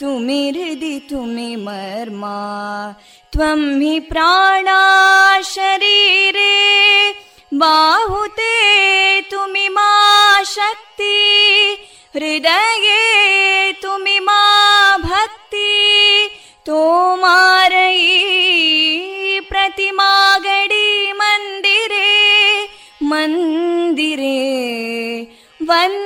तुमि 0.00 0.40
हृदि 0.56 0.98
तुमि 1.10 1.54
मर्मा 1.64 2.38
त्वं 3.32 3.60
हि 3.80 3.98
प्राणा 4.10 4.80
शरीरे 5.54 6.54
बाहुते 7.62 8.54
तुमि 9.30 9.68
मा 9.76 9.90
शक्ति 10.52 11.18
हृदये 12.16 13.72
तुमि 13.82 14.18
मा 14.28 14.40
भक्ति 15.04 15.70
तोमारयी 16.66 18.10
प्रतिमा 19.50 20.12
गडी 20.46 21.12
मन्दिरे 21.20 22.08
मन्दिरे 23.12 24.40
वन्दे 25.68 26.05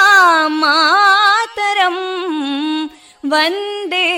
मातरम् 0.62 2.02
वन्दे 3.32 4.08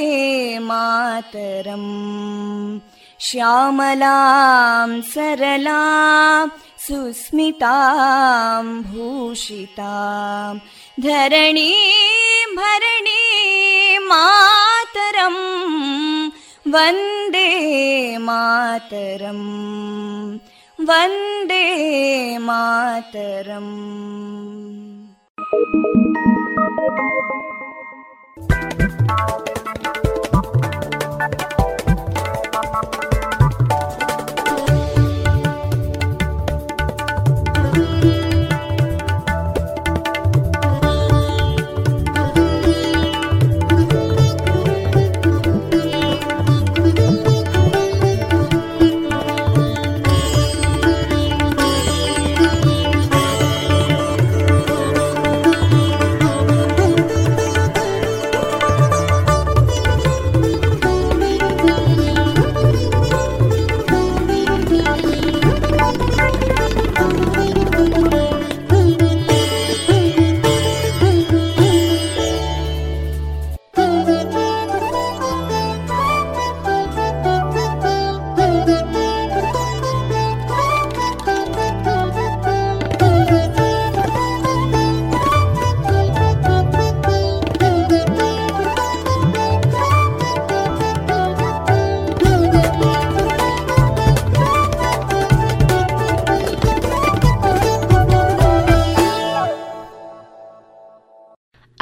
मातरम् 0.68 1.90
श्यामलां 3.26 4.90
सरलां 5.12 6.48
सुस्मितां 6.86 8.64
भूषितां 8.90 10.54
धरणीं 11.06 12.54
भरणीं 12.60 13.98
मातरं 14.10 15.38
वन्दे 16.74 17.48
मातरम् 18.28 19.46
वन्दे 20.88 21.64
मातरम् 22.48 23.74
Thank 25.53 25.67
you. 25.73 27.22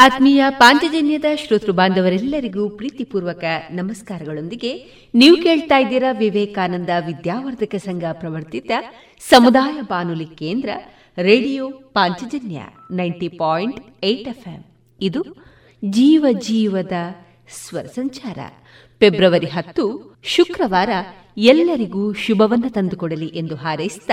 ಆತ್ಮೀಯ 0.01 0.43
ಪಾಂಚಜನ್ಯದ 0.49 1.25
ಶ್ರೋತೃ 1.35 1.71
ಬಾಂಧವರೆಲ್ಲರಿಗೂ 1.71 2.69
ಪ್ರೀತಿಪೂರ್ವಕ 2.69 3.43
ನಮಸ್ಕಾರಗಳೊಂದಿಗೆ 3.71 4.71
ನೀವು 5.15 5.35
ಕೇಳ್ತಾ 5.37 5.77
ಇದ್ದೀರಾ 5.77 6.11
ವಿವೇಕಾನಂದ 6.11 6.89
ವಿದ್ಯಾವರ್ಧಕ 7.05 7.75
ಸಂಘ 7.75 8.03
ಪ್ರವರ್ತಿತ 8.11 8.71
ಸಮುದಾಯ 9.29 9.81
ಬಾನುಲಿ 9.81 10.25
ಕೇಂದ್ರ, 10.25 10.69
radio 11.17 11.69
Panchajanya 11.69 12.61
ninety 12.91 13.27
point 13.27 13.79
eight 14.03 14.27
F 14.27 14.65
ಇದು 15.01 15.23
ಜೀವ 15.89 16.25
ಜೀವದ 16.39 16.91
ಸ್ವರ 17.49 17.83
ಸಂಚಾರ. 17.83 18.39
ಫೆಬ್ರವರಿ 18.99 19.47
ಹತ್ತು, 19.47 20.17
ಶುಕ್ರವಾರ 20.23 20.89
ಎಲ್ಲರಿಗೂ 21.37 22.13
ಶುಭವನ್ನ 22.13 22.65
ತಂದುಕೊಡಲಿ 22.69 23.27
ಎಂದು 23.27 23.55
ಹಾರೈಸಿದ 23.55 24.09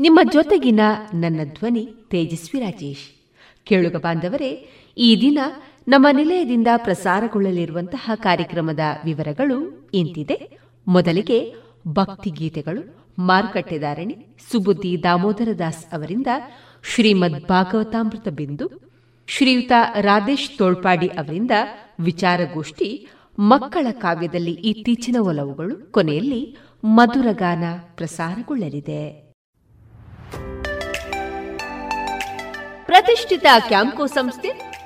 ನಿಮ್ಮ 0.00 0.20
ಜೊತೆಗಿನ 0.32 0.80
ನನ್ನ 1.14 1.40
ಧ್ವನಿ 1.44 1.88
ತೇಜಸ್ವಿ 2.10 2.60
ರಾಜೇಶ್. 2.60 3.08
ಕೇಳುಗ 3.66 3.96
ಬಾಂಧವರೇ 3.96 4.68
ಈ 4.98 5.20
ದಿನ 5.20 5.38
ನಮ್ಮ 5.88 6.06
ನಿಲಯದಿಂದ 6.12 6.66
ಪ್ರಸಾರಗೊಳ್ಳಲಿರುವಂತಹ 6.76 8.10
ಕಾರ್ಯಕ್ರಮದ 8.14 8.80
ವಿವರಗಳು 9.04 9.88
ಇಂತಿದೆ. 9.94 10.58
ಮೊದಲಿಗೆ 10.88 11.54
ಭಕ್ತಿಗೀತೆಗಳು 11.88 13.06
ಮಾರುಕಟ್ಟೆದಾರಣಿ 13.18 14.26
ಸುಬುದ್ದಿ 14.52 15.02
ದಾಮೋದರ 15.02 15.48
ದಾಸ್ 15.58 15.86
ಅವರಿಂದ 15.92 16.26
ಶ್ರೀಮದ್ 16.94 17.48
ಭಾಗವತಾಮೃತ 17.48 18.28
ಬಿಂದು, 18.28 18.70
ಶ್ರೀಯುತ 19.28 19.72
ರಾಧೇಶ್ 20.00 20.58
ತೋಳ್ಪಾಡಿ 20.58 21.06
ಅವರಿಂದ 21.06 21.50
ವಿಚಾರಗೋಷ್ಠಿ, 22.00 23.08
ಮಕ್ಕಳ 23.38 23.86
ಕಾವ್ಯದಲ್ಲಿ 23.90 24.52
ಇತ್ತೀಚಿನ 24.52 25.16
ಒಲವುಗಳು, 25.20 25.92
ಕೊನೆಯಲ್ಲಿ 25.92 26.56
ಮಧುರಗಾನ 26.84 27.64
ಪ್ರಸಾರಗೊಳ್ಳಲಿದೆ. 27.96 29.32
ಪ್ರತಿಷ್ಠಿತ 32.84 33.46
ಕ್ಯಾಂಕೋ 33.68 34.06
ಸಂಸ್ಥೆ 34.06 34.71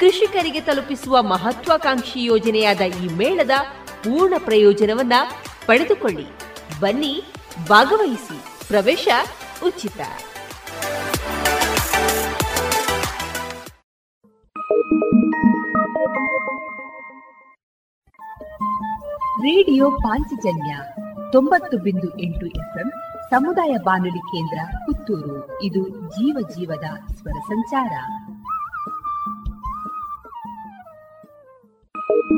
ಕೃಷಿಕರಿಗೆ 0.00 0.60
ತಲುಪಿಸುವ 0.60 1.22
ಮಹತ್ವಾಕಾಂಕ್ಷಿ 1.22 2.24
ಯೋಜನೆಯಾದ 2.24 2.80
ಈ 2.80 3.08
ಮೇಳದ 3.08 3.50
ಪೂರ್ಣ 4.04 4.34
ಪ್ರಯೋಜನವನ್ನ 4.38 5.12
ಪಡೆದುಕೊಳ್ಳಿ. 5.66 6.26
ಬನ್ನಿ, 6.80 7.22
ಭಾಗವಹಿಸಿ. 7.68 8.68
ಪ್ರವೇಶ 8.68 9.08
ಉಚಿತ. 9.66 10.00
ರೇಡಿಯೋ 19.40 19.90
ಪಾಂಚಜನ್ಯ 19.90 20.78
ತೊಂಬತ್ತು 21.32 21.78
ಬಿಂದು 21.78 22.18
ಎಂಟು 22.18 22.46
ಎಫ್ಎಂ 22.46 22.90
ಸಮುದಾಯ 23.30 23.76
ಬಾನುಲಿ 23.84 24.18
ಕೇಂದ್ರ 24.18 24.58
ಪುತ್ತೂರು. 24.86 25.62
ಇದು 25.62 25.88
ಜೀವ 25.88 26.48
ಜೀವದ 26.48 27.14
ಸ್ವರ 27.14 27.40
ಸಂಚಾರ. 27.40 27.90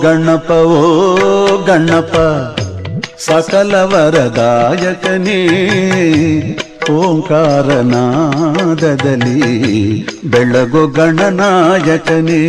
ಗಣಪ 0.00 0.50
ಓ 0.50 0.82
ಗಣಪ, 1.64 2.14
ಸಕಲ 3.18 3.74
ವರದಾಯಕನೇ. 3.74 5.40
ಓಂಕಾರನಾದದಲ್ಲಿ 6.92 7.78
ಬೆಳಗು 10.30 10.82
ಗಣನಾಯಕನೇ. 10.88 12.42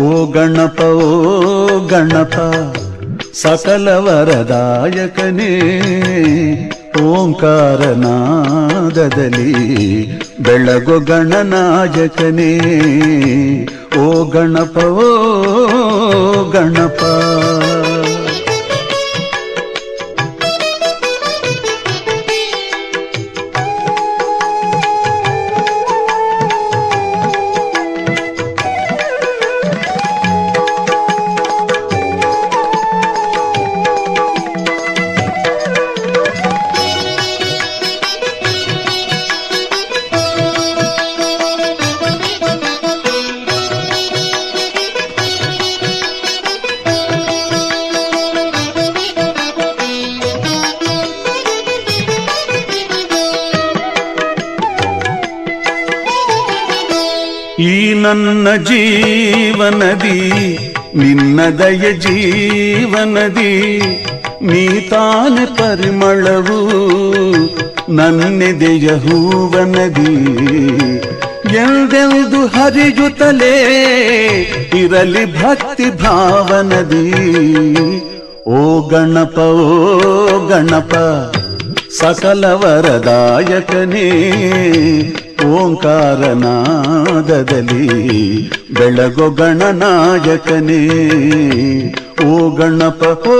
ಓ 0.00 0.30
ಗಣಪ 0.30 0.80
ಓ 0.80 1.88
ಗಣಪ, 1.88 2.36
ಸಕಲ 3.42 3.88
ವರದಾಯಕನೇ. 3.88 5.52
ಓಂಕಾರನಾದದಲ್ಲಿ 7.02 7.88
ಬೆಳಗು 10.40 11.00
ಗಣನಾಯಕನೇ. 11.00 12.52
ಓ 13.98 14.24
ಗಣಪ 14.24 14.76
ಓ 14.76 15.08
ಗಣಪ. 16.50 17.00
ಜೀವನದಿ, 58.56 60.20
ನಿನ್ನ 60.94 61.40
ದಯ 61.58 61.92
ಜೀವನದಿ, 61.92 63.78
ನೀ 64.42 64.68
ತಾನೆ 64.80 65.46
ಪರಿಮಳವು, 65.46 66.68
ನನ್ನೆದೆಯ 67.92 68.88
ಹೂವನದಿ. 68.88 70.14
ಎಂದೆಂದು 71.48 72.46
ಹರಿಯುತ್ತಲೇ 72.46 73.54
ಇರಲಿ 74.74 75.42
ಭಕ್ತಿ 75.42 75.90
ಭಾವನದಿ. 75.90 77.12
ಓ 78.46 78.88
ಗಣಪ 78.88 79.38
ಓ 79.38 80.48
ಗಣಪ 80.48 80.94
ಸಕಲ 82.00 82.44
ವರದಾಯಕನೇ 82.44 84.08
ಓಂಕಾರನಾದದಲ್ಲಿ 85.44 86.52
ಬೆಳಗೊ 88.70 89.30
ಗಣನಾಯಕನೇ 89.30 90.80
ಓ 92.26 92.56
ಗಣಪ 92.56 93.02
ಓ 93.28 93.36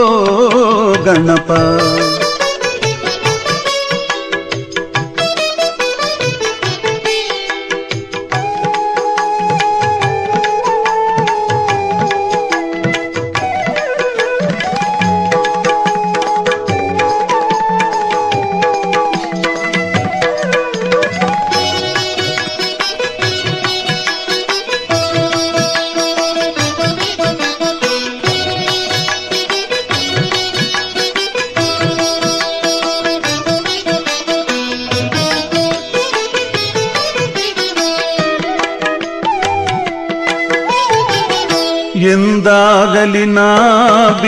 ಗಣಪ. 1.05 1.50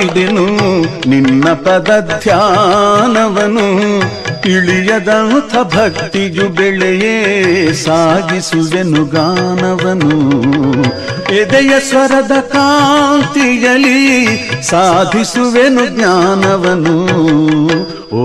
ಬಿಡೆನು 0.00 0.44
ನಿನ್ನ 1.08 1.52
ಪದ 1.52 2.18
ಧ್ಯಾನವನು 2.22 3.66
ಇಳಿಯದಂಥ 4.48 5.54
ಭಕ್ತಿಯು 5.54 6.48
ಬೆಳೆಯೇ 6.48 7.16
ಸಾಗಿಸುವೆನು 7.72 9.04
ಗಾನವನು. 9.04 10.12
ಎದೆಯ 11.34 11.72
ಸ್ವರದ 11.80 12.30
ಕಾಂತಿಯಲಿ 12.40 13.98
ಸಾಧಿಸುವೆನು 14.62 15.86
ಜ್ಞಾನವನು. 15.86 16.96
ಓ 18.16 18.24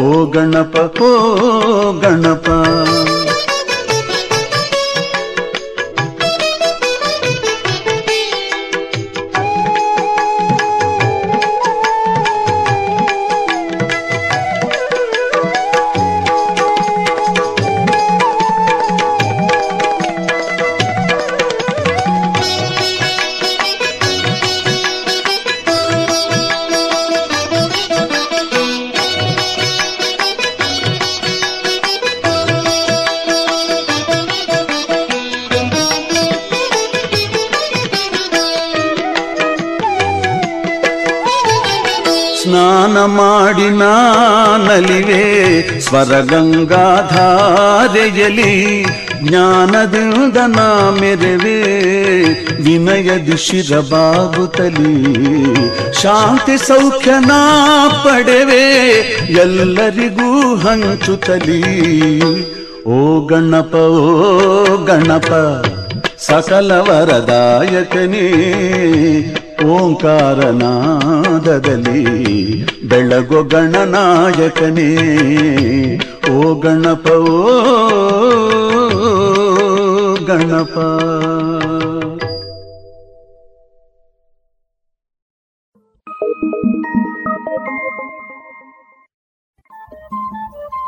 ಓ 0.00 0.26
ಗಣಪ 0.26 1.02
ಓ 1.02 1.10
ಗಣಪ. 1.92 2.48
ಸ್ವರಗಂಗಾಧಾರೆಯಲಿ 45.98 47.22
ಜ್ಞಾನದಿಂದ 49.22 50.36
ನಾ 50.56 50.66
ಮೆರವೆ 50.98 51.54
ವಿನಯದಿ 52.64 53.36
ಶಿರಬಾಗುತ್ತಲಿ 53.46 54.92
ಶಾಂತಿ 56.02 56.56
ಸೌಖ್ಯ 56.68 57.10
ನಾ 57.26 57.40
ಪಡೆವೆ, 58.04 58.66
ಎಲ್ಲರಿಗೂ 59.44 60.28
ಹಂಚುತ್ತಲಿ. 60.64 61.62
ಓ 62.96 63.00
ಗಣಪ 63.32 63.74
ಓ 64.04 64.06
ಗಣಪ, 64.90 65.30
ಸಕಲ 66.28 66.70
ವರದಾಯಕನೇ 66.88 68.26
ಓಂಕಾರನಾದದಲ್ಲಿ 69.64 70.38
ಬೆಳಗು 72.88 73.44
ಗಣನಾಯಕನೇ 73.44 74.90
ಓ 76.32 76.54
ಗಣಪ 76.60 77.06
ಓ 77.10 77.54
ಗಣಪ. 80.14 80.74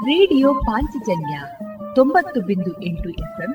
ರೇಡಿಯೋ 0.04 0.54
ಪಾಂಚಜನ್ಯ 0.54 1.40
ತೊಂಬತ್ತು 1.94 2.40
ಬಿಂದು 2.40 2.82
ಎಂಟು 2.82 3.08
ಎಫ್ಎಂ 3.08 3.54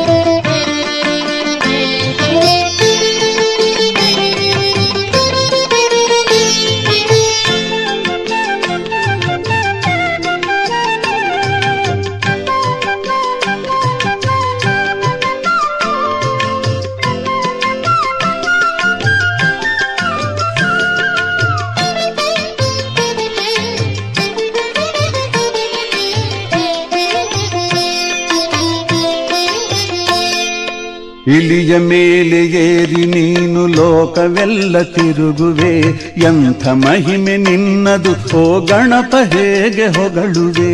ಇಲಿಯ 31.37 31.77
ಮೇಲೆ 31.77 32.39
ಏರಿ 32.45 33.05
ನೀನು 33.05 33.67
ಲೋಕವೆಲ್ಲ 33.67 34.81
ತಿರುಗುವೆ, 34.81 35.79
ಎಂಥ 36.17 36.67
ಮಹಿಮೆ 36.67 37.37
ನಿನ್ನದು, 37.37 38.37
ಓ 38.37 38.65
ಗಣಪ 38.65 39.15
ಹೇಗೆ 39.33 39.85
ಹೊಗಳುವೆ? 39.85 40.71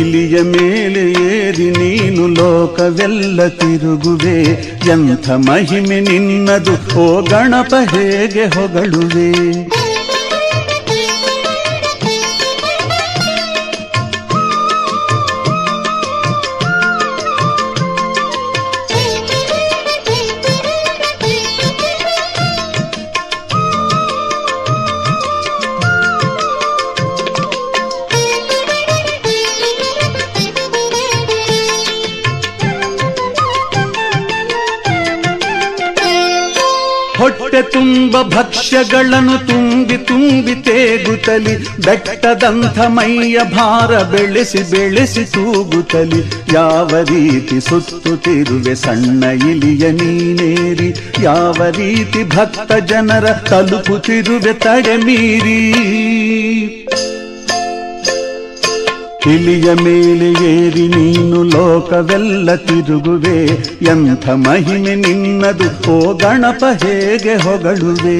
ಇಲಿಯ 0.00 0.42
ಮೇಲೆ 0.42 1.04
ಏರಿ 1.36 1.70
ನೀನು 1.70 2.26
ಲೋಕವೆಲ್ಲ 2.28 3.48
ತಿರುಗುವೆ, 3.48 4.42
ಎಂಥ 4.92 5.30
ಮಹಿಮೆ 5.30 6.00
ನಿನ್ನದು, 6.00 7.00
ಓ 7.00 7.22
ಗಣಪ 7.22 7.74
ಹೇಗೆ 7.92 8.44
ಹೊಗಳುವೆ? 8.44 9.30
ತುಂಬ 38.14 38.28
ಭಕ್ಷ್ಯಗಳನ್ನು 38.34 39.36
ತುಂಬಿ 39.46 39.96
ತುಂಬಿ 39.98 40.54
ತೇಗುತ್ತಲಿ 40.66 41.54
ಬೆಟ್ಟದಂಥ 41.84 42.78
ಮೈಯ 42.86 43.38
ಭಾರ 43.54 43.90
ಬೆಳೆಸಿ 44.02 44.62
ಬೆಳೆಸಿ 44.70 45.24
ತೂಗುತ್ತಲಿ 45.24 46.20
ಯಾವ 46.54 47.00
ರೀತಿ 47.10 47.56
ಸುತ್ತುತ್ತಿರುವೆ 47.60 48.74
ಸಣ್ಣ 48.74 49.24
ಇಲಿಯ 49.50 49.90
ನೀನೇರಿ, 49.90 50.88
ಯಾವ 51.22 51.58
ರೀತಿ 51.78 52.22
ಭಕ್ತ 52.36 52.72
ಜನರ 52.86 53.26
ತಲುಪುತ್ತಿರುವೆ 53.50 54.54
ತಡೆ 54.64 54.96
ಮೀರಿ. 54.96 55.58
ಇಲಿಯ 59.26 59.72
ಮೇಲೆ 59.74 60.28
ಏರಿ 60.44 60.88
ನೀನು 60.88 61.42
ಲೋಕವೆಲ್ಲ 61.42 62.54
ತಿರುಗುವೆ 62.54 63.38
ಎಂಥ 63.82 64.28
ಮಹಿಮೆ 64.28 64.94
ನಿನ್ನದು 64.94 65.90
ಓ 65.90 66.14
ಗಣಪ 66.14 66.64
ಹೇಗೆ 66.84 67.34
ಹೊಗಳುವೆ? 67.42 68.18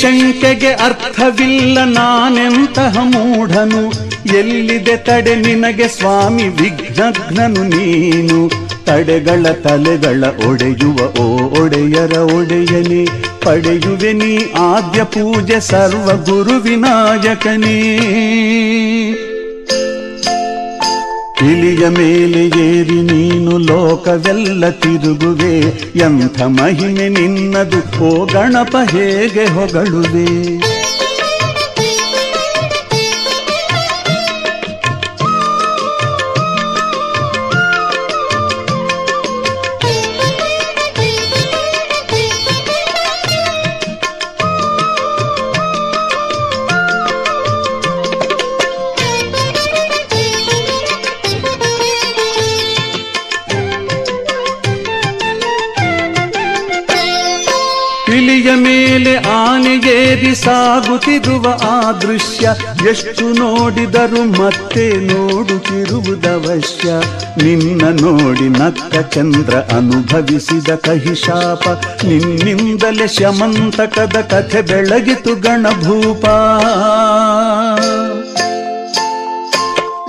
ಶಂಕೆಗೆ 0.00 0.68
ಅರ್ಥವಿಲ್ಲ 0.68 1.84
ನಾನೆಂತಹ 1.84 2.96
ಮೂಢನು. 3.02 3.92
ಎಲ್ಲಿದೆ 4.38 4.96
ತಡೆ 4.96 5.34
ನಿನಗೆ 5.34 5.88
ಸ್ವಾಮಿ 5.88 6.42
ವಿಘ್ನಘ್ನನು 6.42 7.62
ನೀನು. 7.62 8.50
ತಡೆಗಳ 8.84 9.52
ತಲೆಗಳ 9.52 10.24
ಒಡೆಯುವ 10.48 11.20
ಓ 11.20 11.48
ಒಡೆಯರ 11.62 12.18
ಒಡೆಯನೆ. 12.18 13.04
ಪಡೆಯುವೆ 13.40 14.12
ನೀ 14.12 14.38
ಆದ್ಯ 14.58 15.04
ಪೂಜೆ 15.04 15.60
ಸರ್ವ 15.60 16.06
ಗುರು 16.24 16.60
ಇಲಿಯ 21.50 21.88
ಮೇಲೆ 21.88 22.42
ಏರಿ 22.68 23.00
ನೀನು 23.02 23.58
ಲೋಕವೆಲ್ಲ 23.58 24.70
ತಿರುಗುವೆ. 24.70 25.54
ಎಂಥ 25.98 26.42
ಮಹಿಮೆ 26.42 27.08
ನಿನ್ನದು 27.08 27.80
ಓ 28.04 28.26
ಗಣಪ 28.26 28.76
ಹೇಗೆ 28.90 29.44
ಹೊಗಳುವೆ? 29.54 30.26
ಆನೆಗೇರಿ 59.86 60.34
ಸಾಗುತ್ತಿರುವ 60.34 61.46
ಆ 61.62 61.92
ದೃಶ್ಯ, 61.92 62.44
ಎಷ್ಟು 62.90 63.26
ನೋಡಿದರೂ 63.32 64.22
ಮತ್ತೆ 64.42 64.86
ನೋಡುತ್ತಿರುವುದವಶ್ಯ. 65.06 66.88
ನಿನ್ನ 67.44 67.82
ನೋಡಿ 68.00 68.48
ನಕ್ಕ 68.48 68.96
ಚಂದ್ರ 69.14 69.54
ಅನುಭವಿಸಿದ 69.76 70.74
ಕಹಿಶಾಪ, 70.74 71.64
ನಿನ್ನಿಂದಲೇ 72.04 73.06
ಶಮಂತಕದ 73.06 74.16
ಕಥೆ 74.30 74.62
ಬೆಳಗಿತು 74.62 75.34
ಗಣಭೂಪ. 75.40 76.24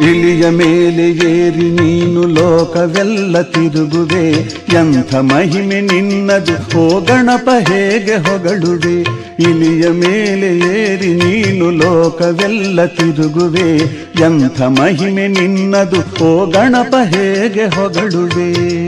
ಇಲಿಯ 0.01 0.49
ಮೇಲೆ 0.49 1.11
ಏರಿ 1.11 1.71
ನೀನು 1.71 2.23
ಲೋಕವೆಲ್ಲ 2.23 3.41
ತಿರುಗುವೆ. 3.41 4.31
ಎಂಥ 4.73 5.15
ಮಹಿಮೆ 5.15 5.81
ನಿನ್ನದು, 5.81 6.77
ಓ 6.77 7.01
ಗಣಪ 7.01 7.49
ಹೇಗೆ 7.69 8.15
ಹೊಗಳುವೆ. 8.15 9.01
ಇಲಿಯ 9.39 9.89
ಮೇಲೆ 9.89 10.59
ಏರಿ 10.59 11.13
ನೀನು 11.13 11.71
ಲೋಕವೆಲ್ಲ 11.71 12.85
ತಿರುಗುವೆ. 12.85 13.77
ಎಂಥ 14.25 14.61
ಮಹಿಮೆ 14.61 15.27
ನಿನ್ನದು, 15.27 16.25
ಓ 16.25 16.45
ಗಣಪ 16.45 16.95
ಹೇಗೆ 17.03 17.65
ಹೊಗಳುವೆ. 17.65 18.87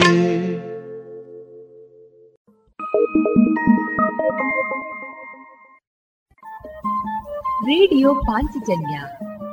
ರೇಡಿಯೋ 7.69 8.13
ಪಾಂಚಜನ್ಯ 8.13 8.99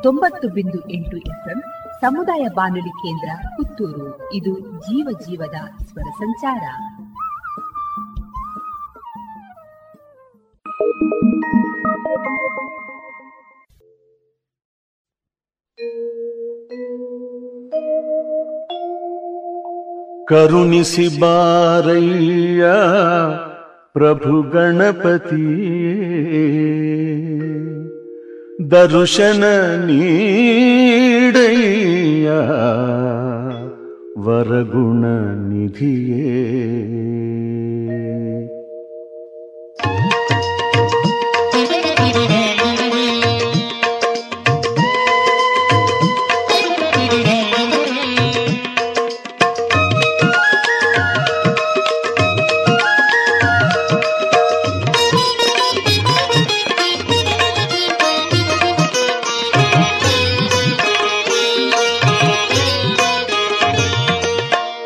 ತೊಂಬತ್ತು 0.03 0.49
ಬಿಂದು 0.49 0.91
ಎಂಟು 0.91 1.17
ಎಫ್ಎಂ 1.17 1.63
ಸಮುದಾಯ 2.01 2.47
ಬಾನುಲಿ 2.55 2.89
ಕೇಂದ್ರ 2.89 3.31
ಪುತ್ತೂರು. 3.57 4.33
ಇದು 4.33 4.61
ಜೀವ 4.61 5.19
ಜೀವದ 5.27 5.85
ಸ್ವರ 5.85 6.11
ಸಂಚಾರ. 6.19 6.63
ಕರುಣಿಸಿ 20.29 21.21
ಬಾರಯ್ಯ 21.21 22.65
ಪ್ರಭು 23.93 24.43
ಗಣಪತಿ. 24.43 25.77
दर्शन 28.61 28.87
दर्शननीडैया 28.91 30.01
वरगुणनिधिये 34.19 35.27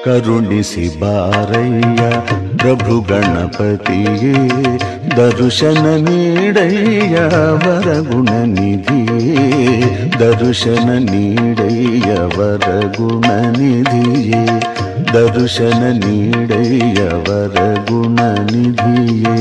ಕರುಣಿಸಿ 0.04 0.84
ಬಾರಯ್ಯ 1.00 2.02
ಪ್ರಭು 2.56 2.94
ಗಣಪತಿಯೇ 3.08 4.32
ದರ್ಶನ 5.16 5.84
ನೀಡಯ್ಯ 6.06 7.16
ವರಗುಣ 7.64 8.30
ನಿಧಿಯೇ 8.54 9.36
ದರ್ಶನ 10.20 10.88
ನೀಡಯ್ಯ 11.10 12.10
ವರಗುಣ 12.36 13.26
ನಿಧಿಯೇ 13.58 14.42
ದರ್ಶನ 15.14 15.82
ನೀಡಯ್ಯ 16.00 17.00
ವರಗುಣ 17.28 18.18
ನಿಧಿಯೇ 18.52 19.36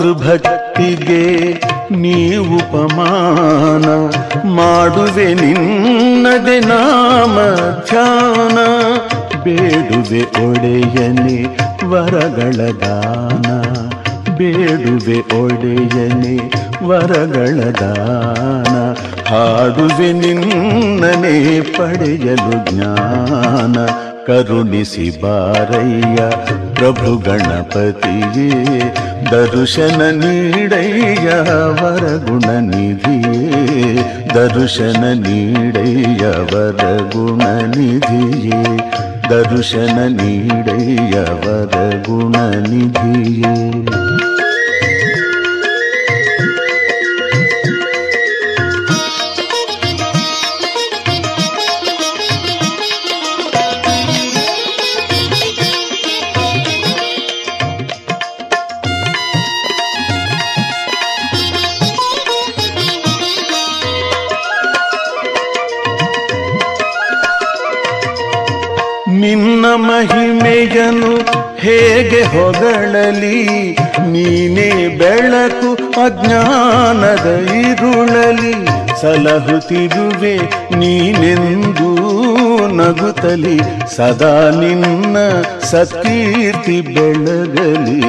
ಮಾತೃಭಕ್ತಿಗೆ 0.00 1.22
ನೀವು 2.02 2.56
ಉಪಮಾನ 2.56 3.86
ಮಾಡುವೆ 4.56 5.26
ನಿನ್ನದೆ 5.40 6.56
ನಾಮ 6.68 7.36
ಧ್ಯಾನ 7.88 8.58
ಬೇಡುವೆ 9.44 10.22
ಒಡೆಯನೆ 10.42 11.38
ವರಗಳ 11.92 12.58
ದಾನ, 12.82 13.46
ಬೇಡುವೆ 14.38 15.18
ಒಡೆಯನೆ 15.40 16.36
ವರಗಳ 16.90 17.58
ದಾನ, 17.80 18.74
ಹಾಡುವೆ 19.30 20.10
ನಿನ್ನನೆ 20.22 21.34
ಪಡೆಯಲು 21.78 22.58
ಜ್ಞಾನ. 22.70 23.76
ಕರುಣಿಸಿ 24.28 25.06
ಬಾರಯ್ಯ 25.22 26.18
ಪ್ರಭು 26.74 27.12
ಗಣಪತಿಯೇ 27.18 28.48
ದರ್ಶನ 29.32 30.00
ನೀಡಯ್ಯ 30.18 31.28
ವರಗುಣ 31.78 32.48
ನಿಧಿಯೇ 32.68 33.38
ದರ್ಶನ 34.34 35.04
ನೀಡಯ್ಯ 35.24 36.24
ವರಗುಣ 36.52 37.42
ನಿಧಿಯೇ 37.76 38.60
ದರ್ಶನ 39.30 39.98
ನೀಡಯ್ಯ 40.18 41.16
ವರಗುಣ 41.44 42.36
ನಿಧಿಯೇ 42.68 43.54
ಹೊಗಳಲಿ 72.32 73.70
ನೀನೇ 74.06 74.88
ಬೆಳಕು 74.98 75.74
ಅಜ್ಞಾನದ 76.04 77.26
ಇರುಳಲಿ. 77.50 78.54
ಸಲಹುತ್ತಿರುವೆ 79.00 80.36
ನೀನೆಂದೂ 80.76 82.17
ನಗುತ್ತಲಿ 82.76 83.58
ಸದಾ 83.96 84.50
ನಿನ್ನ 84.50 85.16
ಸತ್ಕೀರ್ತಿ 85.62 86.80
ಬೆಳಗಲಿ. 86.80 88.00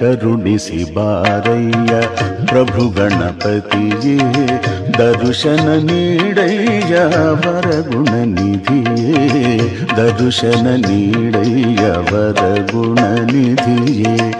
ಕರುಣಿಸಿ 0.00 0.94
ಬಾರಯ್ಯ 0.94 1.94
ಪ್ರಭು 2.46 2.88
ಗಣಪತಿಯೇ, 2.88 4.18
ದರ್ಶನ 4.98 5.68
ನೀಡಯ್ಯ 5.82 6.94
ವರಗುಣ 7.30 8.14
ನಿಧಿಯೇ. 8.24 9.58
ದರ್ಶನ 9.96 10.66
ನೀಡಯ್ಯ 10.66 11.82
ವರಗುಣ 11.86 12.98
ನಿಧಿಯೇ. 13.32 14.32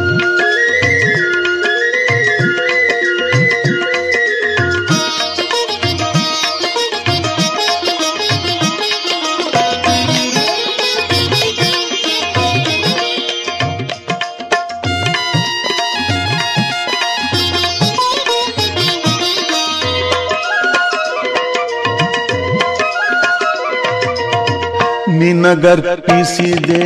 ನಿನಗರ್ಪಿಸಿದೆ 25.49 26.83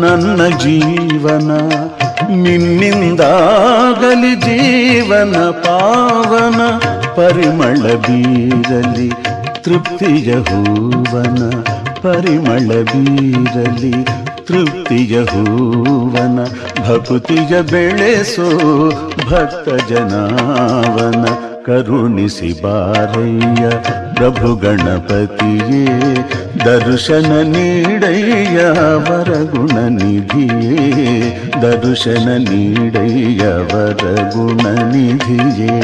ನನ್ನ 0.00 0.48
ಜೀವನ, 0.48 1.70
ನಿನ್ನಿಂದಾಗಲಿ 2.30 4.36
ಜೀವನ 4.36 5.36
ಪಾವನ, 5.36 6.80
ಪರಿಮಳ 7.14 7.94
ಬೀರಲಿ 7.94 9.10
ತೃಪ್ತಿಯ 9.64 10.34
ಹೂವನ, 10.34 11.62
ಪರಿಮಳ 12.02 12.82
ಬೀರಲಿ 12.82 14.04
ತೃಪ್ತಿಯ 14.46 15.22
ಹೂವನ, 15.22 16.46
ಭಕ್ತಿಯ 16.88 17.62
ಬೆಳೆಸೋ 17.62 18.50
ಭಕ್ತ 19.30 19.90
ಜನಾವನ, 19.90 21.24
ಕರುಣಿಸಿ 21.66 22.62
ಬಾರಯ್ಯ. 22.62 24.05
ಪ್ರಭು 24.16 24.50
ಗಣಪತಿಯೇ 24.56 25.82
ದರ್ಶನ 26.64 27.30
ನೀಡಯ್ಯ 27.52 28.58
ವರಗುಣ 29.06 29.76
ನಿಧಿಯೇ 29.96 30.76
ದರ್ಶನ 31.62 32.28
ನೀಡಯ್ಯ 32.44 33.44
ವರಗುಣ 33.72 34.62
ನಿಧಿಯೇ 34.92 35.74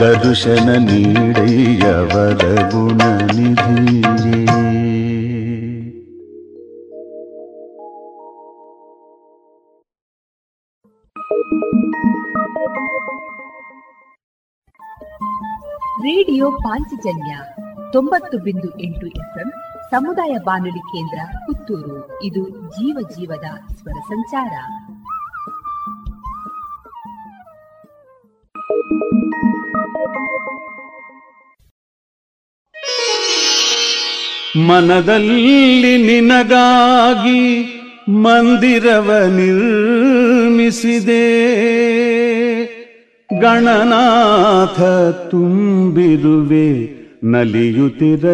ದರ್ಶನ 0.00 0.68
ನೀಡಯ್ಯ 0.84 1.86
ವರಗುಣ 2.12 3.00
ನಿಧಿಯೇ 3.36 4.38
ರೇಡಿಯೋ 16.04 16.46
ಪಾಂಚಜನ್ಯ 16.50 17.32
ತೊಂಬತ್ತು 17.92 18.38
ಬಿಂದು 18.38 18.80
ಎಂಟು 18.80 19.06
ಎಫ್ಎಂ 19.06 19.52
ಸಮುದಾಯ 19.90 20.36
ಬಾನುಲಿ 20.44 20.78
ಕೇಂದ್ರ 20.78 21.18
ಪುತ್ತೂರು. 21.46 22.22
ಇದು 22.24 22.48
ಜೀವ 22.48 23.08
ಜೀವದ 23.08 23.74
ಸ್ವರ 23.74 24.00
ಸಂಚಾರ. 24.08 24.52
ಮನದಲ್ಲಿ 34.58 36.20
ನಿನಗಾಗಿ 36.20 37.64
ಮಂದಿರವ 38.08 39.12
ನಿರ್ಮಿಸಿದೆ. 39.26 40.30
ಗಣನಾಥ 43.40 44.80
ತುಂಬಿರುವೆ 45.30 46.99
ನಲಿಯುತ್ತಿರಲಿದೆ 47.22 48.30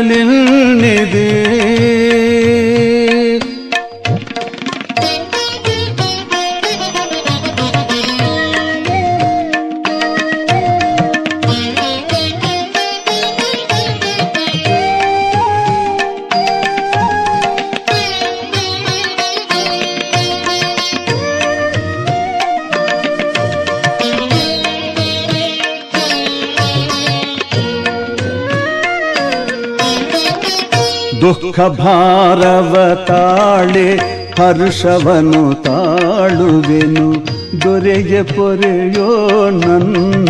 ದುಃಖ 31.21 31.61
ಭಾರವ 31.61 33.05
ತಾಳೆ 33.07 33.97
ಹರ್ಷವನು 34.39 35.63
ತಾಳುವೆನು. 35.63 37.15
ದೊರೆಯ 37.61 38.23
ಪೊರೆಯೋ 38.23 39.51
ನನ್ನ 39.51 40.29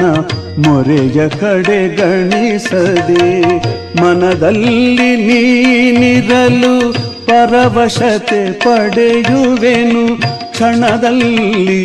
ಮೊರೆಯ 0.66 1.29
ಕಡೆ 1.29 1.96
ಗಣಿಸದೆ. 1.96 3.42
ಮನದಲ್ಲಿ 4.03 5.16
ನೀನಿರಲು 5.16 6.92
ಪರವಶತೆ 7.26 8.53
ಪಡೆಯುವೆನು. 8.53 10.20
ಕ್ಷಣದಲ್ಲಿ 10.50 11.85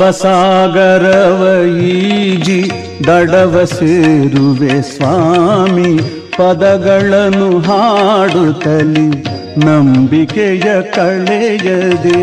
ಭವಸಾಗರವ 0.00 1.42
ಈಜಿ 1.78 2.70
ದಡವ 3.06 3.64
ಸೇರುವೆ 3.64 4.82
ಸ್ವಾಮಿ, 4.82 5.90
ಪದಗಳನ್ನು 6.36 7.58
ಹಾಡುತ್ತಲಿ 7.58 9.08
ನಂಬಿಕೆಯ 9.66 10.68
ಕಳೆಯದೆ. 10.82 12.22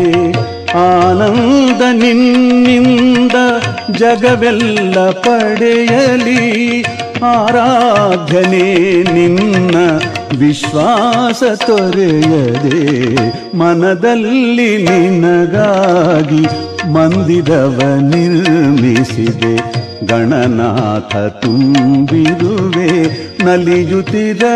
ಆನಂದ 0.72 1.82
ನಿನ್ನಿಂದ 1.92 3.36
ಜಗವೆಲ್ಲ 3.96 5.10
ಪಡೆಯಲಿ, 5.10 6.82
ಆರಾಧನೆ 7.24 8.68
ನಿನ್ನ 9.12 9.76
ವಿಶ್ವಾಸ 10.36 11.42
ತೊರೆಯದೆ 11.66 13.14
ಮನದಲ್ಲಿ 13.56 14.76
ನಿನಗಾಗಿ 14.76 16.46
ಮಂದಿದವ 16.92 17.82
ನಿರ್ಮಿಸಿದೆ. 18.00 19.56
ಗಣನಾಥ 20.06 21.16
ತುಂಬಿರುವೆ 21.16 22.88
ನಲಿಯುತ್ತಿರಲೆಲ್ನೆದೆ. 23.44 24.48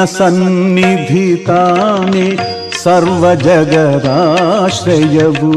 ನಿನ್ನ 0.00 0.18
ಸನ್ನಿಧಿ 0.18 1.36
ತಾನೆ 1.36 2.36
ಸರ್ವ 2.82 3.34
ಜಗದಾಶ್ರಯವು 3.34 5.52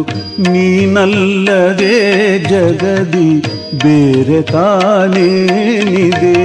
ನೀನಲ್ಲದೆ 0.51 2.39
ಜಗದಿ 2.39 3.41
ಬೇರೆ 3.84 4.41
ತಾನೇನಿದೆ 4.41 6.36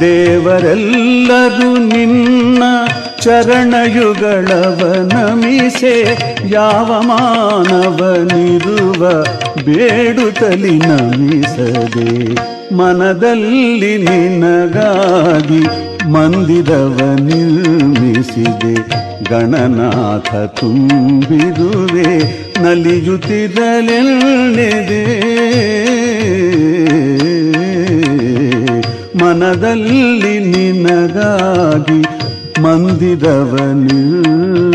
ದೇವರೆಲ್ಲರೂ 0.00 1.78
ನಿನ್ನ 1.78 2.62
ಚರಣಯುಗಳವ 3.20 5.04
ನಮಿಸೆ 5.04 6.18
ಯಾವ 6.50 7.00
ಮಾನವನಿರುವ 7.00 9.02
ಬೇಡುತ್ತಲಿ 9.64 10.78
ನಮಿಸದೆ. 10.78 12.34
ಮನದಲ್ಲಿ 12.74 13.98
ನಿನಗಾಗಿ 13.98 15.93
ಮಂದಿರವ 16.06 16.96
ನಿರ್ಮಿಸಿದೆ 17.20 18.74
ಗಣನಾಥ 19.30 20.34
ತುಂಬಿರುವೆ 20.34 22.08
ನಲಿಯುತ್ತಿರಲೆಲ್ಲೆದೆ 22.62 23.64
ಮನದಲ್ಲಿ 29.22 30.38
ನಿನಗಾಗಿ 30.38 32.00
ಮಂದಿರವ 32.62 33.56
ನಿರ್ಮಿಸಿದೆ. 33.74 34.74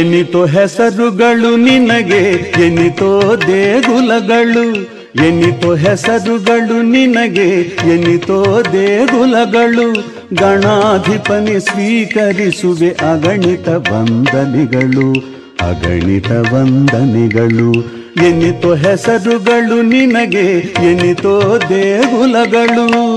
ಎನಿತೋ 0.00 0.46
ಹೆಸರುಗಳು 0.46 1.56
ನಿನಗೆ, 1.56 2.22
ಎನಿತೋ 2.66 3.36
ದೇಗುಲಗಳು, 3.36 4.74
ಎನಿತೋ 5.24 5.74
ಹೆಸರುಗಳು 5.74 6.82
ನಿನಗೆ, 6.82 7.60
ಎನಿತೋ 7.94 8.62
ದೇಗುಲಗಳು. 8.72 9.92
ಗಣಾಧಿಪನಿ 10.34 11.60
ಸ್ವೀಕರಿಸುವೆ 11.60 12.88
ಅಗಣಿತ 12.88 13.68
ವಂದನೆಗಳು 13.68 15.12
ಅಗಣಿತ 15.70 16.30
ವಂದನೆಗಳು. 16.30 17.72
ಎನಿತೋ 18.26 18.74
ಹೆಸರುಗಳು 18.74 19.82
ನಿನಗೆ, 19.82 20.58
ಎನಿತೋ 20.90 21.58
ದೇಗುಲಗಳು. 21.68 23.13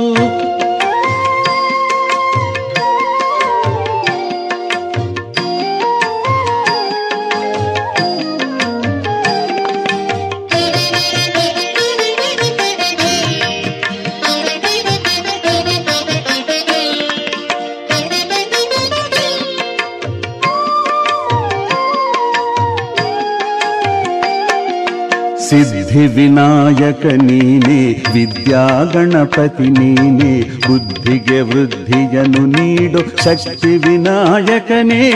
ವಿನಾಯಕ 26.08 27.06
ನೀನೆ, 27.06 28.04
ವಿದ್ಯಾ 28.14 28.92
ಗಣಪತಿ 28.94 29.70
ನೀನೆ, 29.70 30.42
ಬುದ್ಧಿಗೆ 30.68 31.42
ವೃದ್ಧಿಯನ್ನು 31.42 32.46
ನೀಡು 32.46 33.00
ಶಕ್ತಿ 33.00 33.68
ವಿನಾಯಕನೇ. 33.68 35.12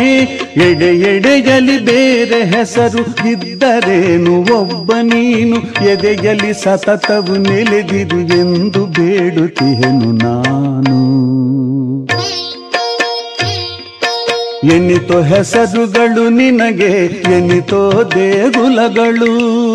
ಎಡೆ 0.58 1.15
ಎಡೆಯಲಿ 1.15 1.77
ಬೇರೆ 1.80 2.43
ಹೆಸರು 2.43 3.30
ಇದ್ದರೇನು 3.30 4.60
ಒಬ್ಬ 4.60 4.91
ನೀನು? 5.01 5.89
ಎದೆಯಲ್ಲಿ 5.89 6.63
ಸತತವು 6.63 7.38
ನೆಲೆದಿರು 7.38 8.19
ಎಂದು 8.19 8.86
ಬೇಡುತ್ತಿಹೆನು 8.86 10.12
ನಾನು. 10.12 11.12
ಎನ್ನಿತೋ 14.63 15.21
ಹೆಸರುಗಳು 15.21 16.30
ನಿನಗೆ, 16.30 17.06
ಎನ್ನಿತೋ 17.38 18.04
ದೇಗುಲಗಳು. 18.15 19.70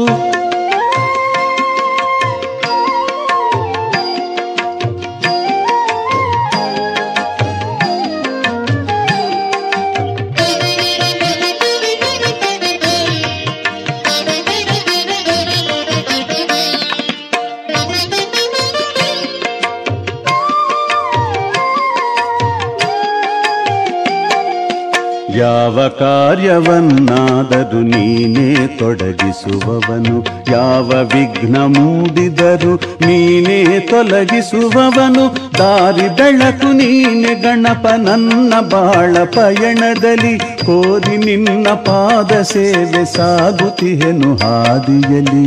ಯಾವ 25.77 25.89
ಕಾರ್ಯವನ್ನಾದರೂ 25.89 27.81
ನೀನೇ 27.81 28.67
ತೊಡಗಿಸುವವನು. 28.79 30.15
ಯಾವ 30.51 30.89
ವಿಘ್ನ 31.13 31.57
ಮೂಡಿದರು 31.57 32.75
ನೀನೇ 33.07 33.59
ತೊಲಗಿಸುವವನು. 33.81 35.25
ದಾರಿ 35.59 36.09
ಬೆಳಕು 36.17 36.69
ನೀನೆ 36.73 37.35
ಗಣಪ 37.35 37.87
ನನ್ನ 37.99 38.55
ಬಾಳ 38.61 39.17
ಪಯಣದಲ್ಲಿ 39.25 40.39
ಕೋರಿ 40.39 41.17
ನಿನ್ನ 41.17 41.69
ಪಾದ 41.69 42.41
ಸೇವೆ 42.43 43.05
ಸಾಗುತ್ತಿಹೆನು 43.17 44.33
ಹಾದಿಯಲಿ 44.37 45.45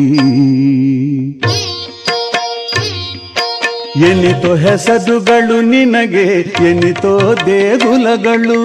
ಎನಿತೋ 4.06 4.56
ಹೆಸರುಗಳು 4.56 5.62
ನಿನಗೆ, 5.62 6.28
ಎನಿತೋ 6.70 7.36
ದೇಗುಲಗಳು. 7.46 8.62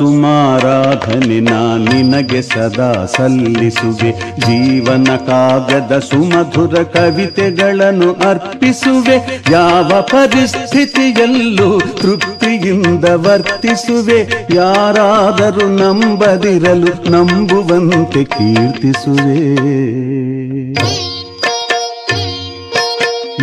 ಸುಮಾರಾಧನೆ 0.00 1.40
ನಾ 1.40 1.76
ನಿನಗೆ 1.76 2.42
ಸದಾ 2.42 3.06
ಸಲ್ಲಿಸುವೆ. 3.16 4.10
ಜೀವನ 4.20 5.16
ಕಾಗದ 5.16 5.98
ಸುಮಧುರ 5.98 6.82
ಕವಿತೆಗಳನ್ನು 6.82 8.12
ಅರ್ಪಿಸುವೆ. 8.12 9.42
ಯಾವ 9.50 10.00
ಪರಿಸ್ಥಿತಿಯಲ್ಲೂ 10.00 11.80
ತೃಪ್ತಿಯಿಂದ 11.80 13.04
ವರ್ತಿಸುವೆ. 13.04 14.46
ಯಾರಾದರೂ 14.54 15.68
ನಂಬದಿರಲು 15.68 17.10
ನಂಬುವಂತೆ 17.10 18.24
ಕೀರ್ತಿಸುವೆ. 18.24 19.54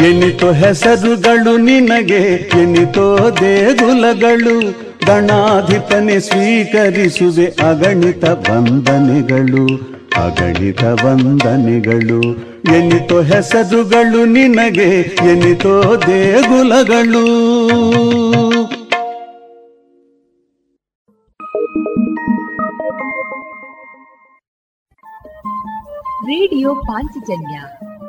ಎನಿತೋ 0.07 0.51
ಹೆಸರುಗಳು 0.51 1.57
ನಿನಗೆ, 1.57 2.49
ಎನಿತೋ 2.61 3.17
ದೇಗುಲಗಳು 3.41 4.86
ಗಣಾಧಿಪನೆ 5.07 6.19
ಸ್ವೀಕರಿಸುವೆ 6.19 7.45
ಅಗಣಿತ 7.45 8.23
ವಂದನೆಗಳು 8.23 9.97
ಅಗಣಿತ 10.15 10.83
ವಂದನೆಗಳು. 10.83 12.21
ಎನಿತೋ 12.75 13.21
ಹೆಸರುಗಳು 13.21 14.25
ನಿನಗೆ, 14.25 14.99
ಎನಿತೋ 14.99 15.95
ದೇಗುಲಗಳು. 15.95 17.25
ರೇಡಿಯೋ 26.23 26.75
ಪಾಂಚಜನ್ಯ 26.75 27.61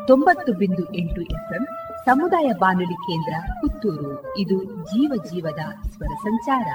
ತೊಂಬತ್ತು 0.07 0.53
ಬಿಂದು 0.53 0.95
ಎಂಟು 0.95 1.21
ಎಫ್ಎಂ 1.21 1.67
ಸಮುದಾಯ 2.05 2.51
ಬಾನುಲಿ 2.59 2.95
ಕೇಂದ್ರ 2.95 3.35
ಪುತ್ತೂರು. 3.61 4.39
ಇದು 4.39 4.65
ಜೀವ 4.65 5.13
ಜೀವದ 5.33 5.63
ಸ್ವರ 5.89 6.15
ಸಂಚಾರ. 6.23 6.69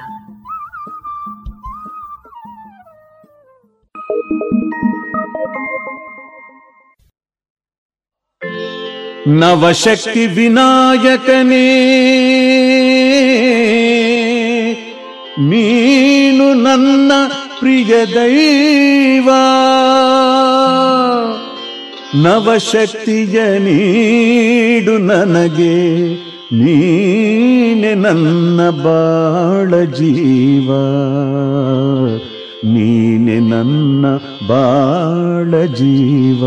ನವಶಕ್ತಿ 9.28 10.28
ವಿನಾಯಕನೇ, 10.28 11.70
ನೀನು 15.40 16.54
ನನ್ನ 16.54 17.12
ಪ್ರಿಯ 17.60 18.06
ದೈವ. 18.06 19.30
ನವಶಕ್ತಿಯ 22.16 23.60
ನೀಡು 23.60 24.98
ನನಗೆ 24.98 26.14
ನೀನೆ 26.54 27.94
ನನ್ನ 27.94 28.70
ಬಾಳ 28.70 29.84
ಜೀವ. 29.84 30.72
ನೀನೆ 32.66 33.40
ನನ್ನ 33.40 34.06
ಬಾಳ 34.48 35.66
ಜೀವ. 35.66 36.44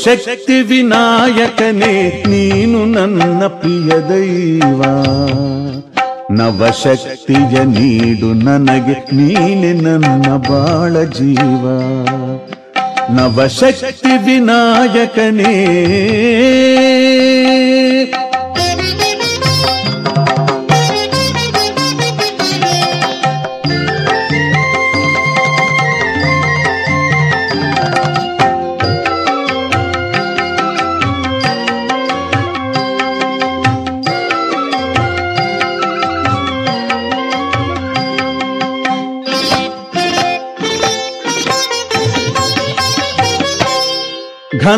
ನವಶಕ್ತಿ 0.00 0.60
ವಿನಾಯಕನೇ, 0.60 2.22
ನೀನು 2.26 2.84
ನನ್ನ 2.84 3.46
ಪ್ರಿಯ 3.46 3.88
ದೈವ. 4.08 4.82
ನವಶಕ್ತಿಯ 6.30 7.64
ನೀಡು 7.64 8.44
ನನಗೆ, 8.44 9.16
ನೀನೆ 9.16 9.72
ನನ್ನ 9.72 10.36
ಬಾಳ 10.36 11.04
ಜೀವ. 11.04 11.64
ನವಶಕ್ತಿ 13.10 14.16
ವಿನಾಯಕನೇ. 14.24 15.56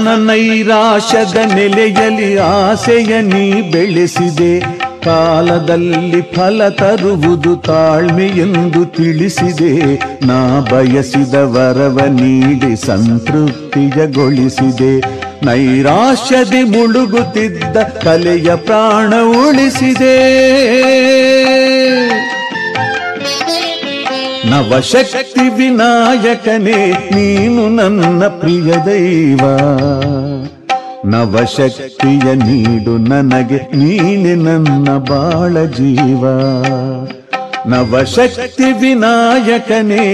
ಘನ 0.03 0.09
ನೈರಾಶದ 0.15 1.37
ನೆಲೆಯಲ್ಲಿ 1.55 2.39
ಆಸೆಯ 2.39 3.21
ನೀ 3.21 3.63
ಬೆಳೆಸಿದೆ. 3.63 4.83
ಕಾಲದಲ್ಲಿ 5.05 6.23
ಫಲ 6.23 6.69
ತರುವುದು 6.69 7.57
ತಾಳ್ಮೆ 7.57 8.27
ಎಂದು 8.27 8.85
ತಿಳಿಸಿದೆ. 8.85 10.01
ನಾ 10.27 10.69
ಬಯಸಿದ 10.73 11.35
ವರವ 11.35 12.01
ನೀಡಿ 12.11 12.87
ಸಂತೃಪ್ತಿಯಗೊಳಿಸಿದೆ. 12.87 15.23
ನೈರಾಶ್ಯದಿ 15.45 16.63
ಮುಳುಗುತ್ತಿದ್ದ 16.63 17.77
ಕಲೆಯ 17.77 18.55
ಪ್ರಾಣ 18.55 19.15
ಉಳಿಸಿದೆ. 19.49 20.19
ನವಶಕ್ತಿ 24.53 25.49
ವಿನಾಯಕನೇ, 25.49 26.91
ನೀನು 26.91 27.69
ನನ್ನ 27.69 28.27
ಪ್ರಿಯ 28.27 28.73
ದೈವ. 28.87 29.41
ನವಶಕ್ತಿಯ 31.05 32.35
ನೀಡು 32.35 32.99
ನನಗೆ, 32.99 33.57
ನೀನೆ 33.57 34.35
ನನ್ನ 34.35 34.89
ಬಾಳ 34.99 35.65
ಜೀವ. 35.65 36.25
ನವಶಕ್ತಿ 37.67 38.73
ವಿನಾಯಕನೇ 38.81 40.07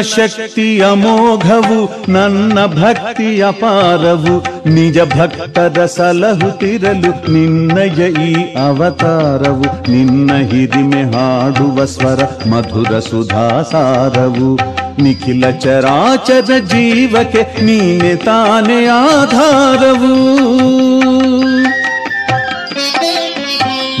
ಶಕ್ತಿ 0.00 0.80
ಅಮೋಘವು 0.80 2.12
ನನ್ನ 2.12 2.66
ಭಕ್ತಿ 2.66 3.42
ಅಪಾರವು 3.42 4.58
ನಿಜ 4.68 4.98
ಭಕ್ತರ 4.98 5.86
ಸಲಹುತ್ತಿರಲು 5.86 7.32
ನಿನ್ನಯ 7.32 8.30
ಈ 8.30 8.34
ಅವತಾರವು, 8.54 9.90
ನಿನ್ನ 9.90 10.32
ಹಿರಿಮೆ 10.34 11.02
ಹಾಡುವ 11.02 11.84
ಸ್ವರ 11.84 12.48
ಮಧುರ 12.48 12.98
ಸುಧಾಸಾರವು. 12.98 14.58
ನಿಖಿಲ 15.02 15.50
ಚರಾಚರ 15.50 16.58
ಜೀವಕ್ಕೆ 16.58 17.64
ನೀನೆ 17.64 18.16
ತಾನೇ 18.16 18.86
ಆಧಾರವು. 18.86 20.14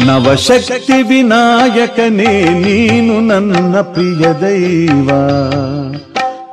ನವಶಕ್ತಿ 0.06 1.02
ವಿನಾಯಕನೇ, 1.02 2.44
ನೀನು 2.44 3.20
ನನ್ನ 3.20 3.80
ಪ್ರಿಯ 3.80 4.32
ದೈವ. 4.40 5.10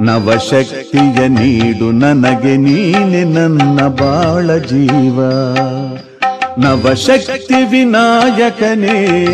ನವಶಕ್ತಿಯ 0.01 1.27
ನೀಡು 1.27 1.91
ನನಗೆ 1.91 2.57
ನೀನೆ 2.57 3.23
ನನ್ನ 3.23 3.87
ಬಾಳ 3.87 4.57
ಜೀವ. 4.57 5.19
ನವಶಕ್ತಿ 6.57 7.65
ವಿನಾಯಕನೇ. 7.69 9.25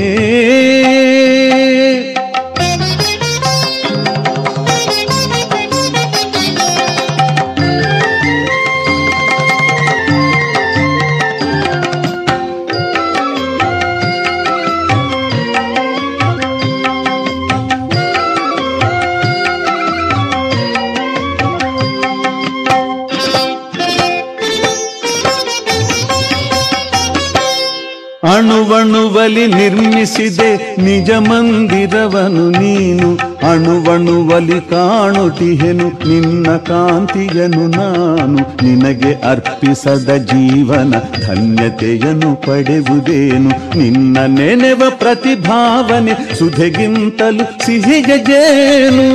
ನಿರ್ಮಿಸಿದೆ 30.02 30.82
ನಿಜ 30.82 31.12
ಮಂದಿರವನು 31.12 32.50
ನೀನು. 32.50 33.18
ಅಣುವಣುವಲಿ 33.52 34.62
ಕಾಣುತ್ತಿಹೆನು 34.62 35.88
ನಿನ್ನ 35.88 36.58
ಕಾಂತಿಯನು 36.58 37.68
ನಾನು. 37.68 38.38
ನಿನಗೆ 38.38 39.14
ಅರ್ಪಿಸದ 39.14 40.16
ಜೀವನ 40.16 40.94
ಧನ್ಯತೆಯನ್ನು 41.28 42.36
ಪಡೆಯುವುದೇನು? 42.36 43.78
ನಿನ್ನ 43.78 44.26
ನೆನೆವ 44.26 44.90
ಪ್ರತಿಭಾವನೆ 44.90 46.40
ಸುಧೆಗಿಂತಲೂ 46.40 47.66
ಸಿಹಿಗೆಜೇನು 47.66 48.18
ಜೇನು. 48.18 49.08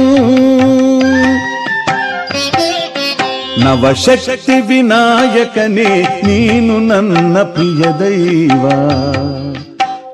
ನವಶಕ್ತಿ 3.65 4.61
ವಿನಾಯಕನೇ, 4.61 6.03
ನೀನು 6.03 6.79
ನನ್ನ 6.79 7.39
ಪ್ರಿಯ 7.39 7.83
ದೈವ. 7.83 9.36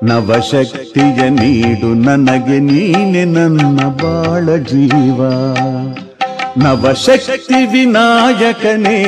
ನವಶಕ್ತಿಯ 0.03 1.29
ನೀಡು 1.29 1.93
ನನಗೆ 1.93 2.59
ನೀನೆ 2.59 3.25
ನನ್ನ 3.25 3.87
ಬಾಳ 3.87 4.55
ಜೀವ. 4.55 5.23
ನವಶಕ್ತಿ 6.57 7.65
ವಿನಾಯಕನೇ. 7.65 9.03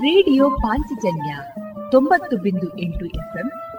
ರೇಡಿಯೋ 0.00 0.50
ಪಾಂಚಜನ್ಯ 0.50 1.36
ತೊಂಬತ್ತು 1.90 2.36
ಬಿಂದು 2.36 2.78
ಎಂಟು 2.78 3.06
ಎಫ್ಎಂ 3.06 3.50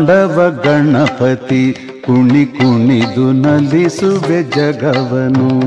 ತಾಂಡವ 0.00 0.60
ಗಣಪತಿ 0.64 1.72
ಕುಣಿ 2.06 2.46
ಕುಣಿದು 2.46 3.32
ನಲಿಸುವೆ 3.32 4.42
ಜಗವನು. 4.42 5.60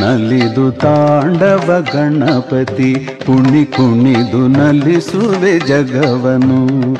ನಲಿದು 0.00 0.72
ತಾಂಡವ 0.72 1.86
ಗಣಪತಿ 1.92 3.08
ಕುಣಿ 3.26 3.64
ಕುಣಿದು 3.64 4.48
ನಲಿಸುವೆ 4.48 5.58
ಜಗವನು. 5.58 6.92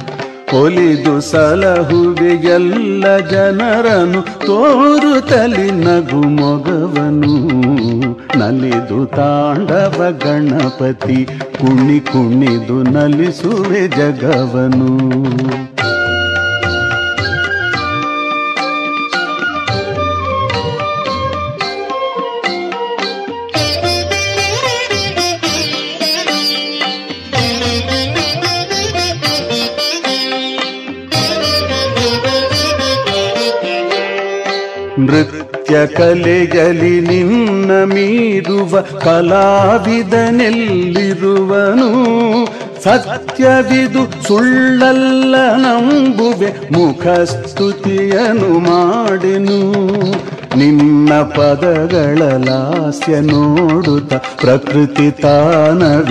ಒಲಿದು 0.63 1.21
ಸಲಹುವೆ 1.21 2.31
ಎಲ್ಲ 2.31 3.19
ಜನರನು 3.19 4.23
ತೋರುತ್ತಲಿ 4.23 5.71
ನಗು 5.71 6.29
ಮೊಗವನು. 6.29 7.49
ನಲಿದು 8.39 9.07
ತಾಂಡವ 9.07 10.19
ಗಣಪತಿ 10.25 11.25
ಕುಣಿ 11.61 12.01
ಕುಣಿದು 12.01 12.83
ನಲಿಸುವೆ 12.83 13.89
ಜಗವನು. 13.89 15.17
ನೃತ್ಯ 35.67 35.97
ಕಲೆಗಲಿ 35.97 37.01
ನಿನ್ನ 37.01 37.71
ಮೀರುವ 37.85 38.81
ಕಲಾವಿದನೆಲ್ಲಿರುವನು? 38.81 40.07
ಸತ್ಯವಿದು 42.83 44.23
ಸುಳ್ಳಲ್ಲ 44.23 45.35
ನಂಬುವೆ 45.57 46.51
ಮುಖಸ್ತುತಿಯನು 46.73 48.59
ಮಾಡೆನು. 48.59 49.61
ನಿನ್ನ 50.57 51.15
ಪದಗಳ 51.15 52.23
ಲಾಸ್ಯ 52.37 53.21
ನೋಡುತ್ತ 53.21 54.15
ಪ್ರಕೃತಿ 54.15 55.11
ತಾನವಿಲಾಗಲು. 55.11 56.05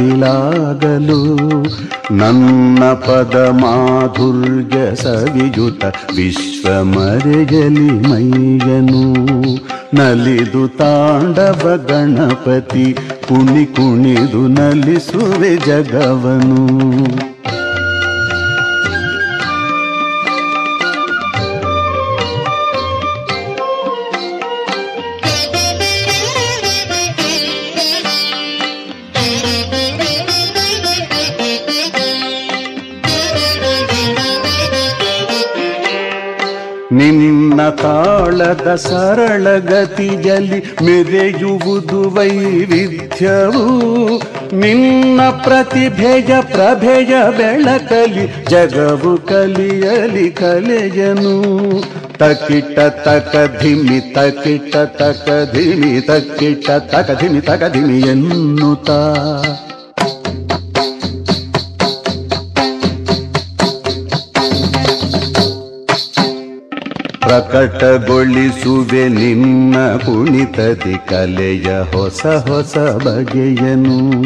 ನನ್ನ 2.14 2.84
ಪದ 2.84 3.36
ಮಾಧುರ್ಯ 3.36 4.96
ಸವಿಯುತ 4.96 5.86
ವಿಶ್ವ 6.16 6.84
ಮರೆಯಲಿ 6.84 7.90
ಮೈಯನು. 7.92 9.16
ನಲಿದು 9.96 10.68
ತಾಂಡವ 10.68 11.86
ಗಣಪತಿ, 11.88 12.98
ಕುಣಿ 13.28 13.66
ಕುಣಿದು 13.66 14.48
ನಲಿಸುವೆ 14.48 15.56
ಜಗವನು. 15.56 17.35
ತಾಳದ 37.70 38.76
ಸರಳ 38.76 39.58
ಗತಿಯಲ್ಲಿ 39.58 40.60
ಮೆರೆಯುವುದು 40.60 42.10
ವೈವಿಧ್ಯವು. 42.10 43.66
ನಿನ್ನ 44.56 45.22
ಪ್ರತಿಭೆಯ 45.22 46.42
ಪ್ರಭೆಯ 46.42 47.16
ಬೆಳಕಲಿ 47.38 48.46
ಜಗವು 48.50 49.18
ಕಲಿಯಲಿ 49.18 50.32
ಕಲೆಯನು. 50.32 51.36
ತಕಿಟ 52.18 52.80
ತಕ 52.80 53.60
ಧಿಮಿ 53.62 54.14
ತಕಿಟ 54.14 54.76
ತಕ 54.76 55.50
ಧಿಮಿ 55.54 56.02
ತಕಿಟ 56.02 56.70
ತಕ 56.70 57.20
ಧಿಮಿ 57.22 57.42
ತಕ 57.42 57.64
ಧಿಮಿ 57.74 58.00
ಎನ್ನುತ್ತಾ. 58.00 59.16
ಪ್ರಕಟಗೊಳಿಸುವೆ 67.40 69.10
ನಿನ್ನ 69.10 69.76
ಕುಣಿತದಿ 69.78 71.10
ಕಲೆಯ 71.10 71.80
ಹೊಸ 71.94 72.26
ಹೊಸ 72.26 72.78
ಬಗೆಯನು. 72.78 74.22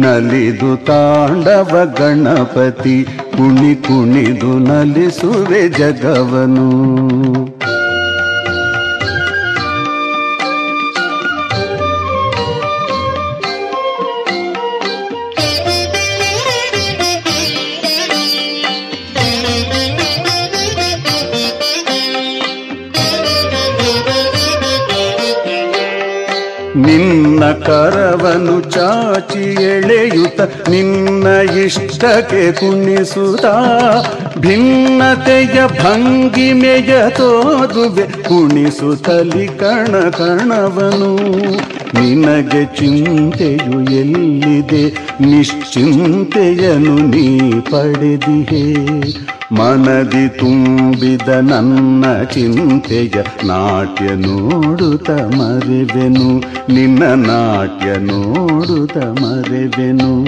ನಲಿದು 0.00 0.84
ತಾಂಡವ 0.84 1.94
ಗಣಪತಿ 1.98 3.04
ಕುಣಿ 3.04 3.74
ಕುಣಿದು 3.74 4.58
ನಲಿಸುವೆ 4.58 5.68
ಜಗವನು. 5.68 6.70
ನಿನ್ನ 26.86 27.44
ಕರವನು 27.44 28.60
ಚಾಚಿ 28.60 29.62
ಎಳೆಯುತ್ತ 29.62 30.40
ನಿನ್ನ 30.68 31.26
ಇಷ್ಟಕ್ಕೆ 31.58 32.52
ಕುಣಿಸುತ್ತ. 32.52 33.46
ಭಿನ್ನತೆಯ 34.38 35.66
ಭಂಗಿಮೆಯ 35.66 37.10
ತೋದುವೆ 37.10 38.22
ಕುಣಿಸುತ್ತಲಿ 38.22 39.46
ಕಣ 39.46 40.08
ಕಣವನು. 40.10 41.16
ನಿನಗೆ 42.00 42.64
ಚಿಂತೆಯು 42.64 43.80
ಎಲ್ಲಿದೆ? 43.94 44.90
ನಿಶ್ಚಿಂತೆಯನು 45.20 46.94
ನೀ 46.94 47.52
ಪಡೆದಿಹೇ. 47.60 48.74
ಮನದಿ 49.52 50.28
ತುಂಬಿದ 50.28 51.28
ನನ್ನ 51.28 52.04
ಚಿಂತೆಯ 52.22 53.12
ನಾಟ್ಯ 53.44 54.14
ನೋಡುತ್ತ 54.14 55.10
ಮರೆವೆನು. 55.10 56.38
ನಿನ್ನ 56.74 57.04
ನಾಟ್ಯ 57.04 57.86
ನೋಡುತ್ತ 57.98 58.96
ಮರೆವೆನು. 58.96 60.24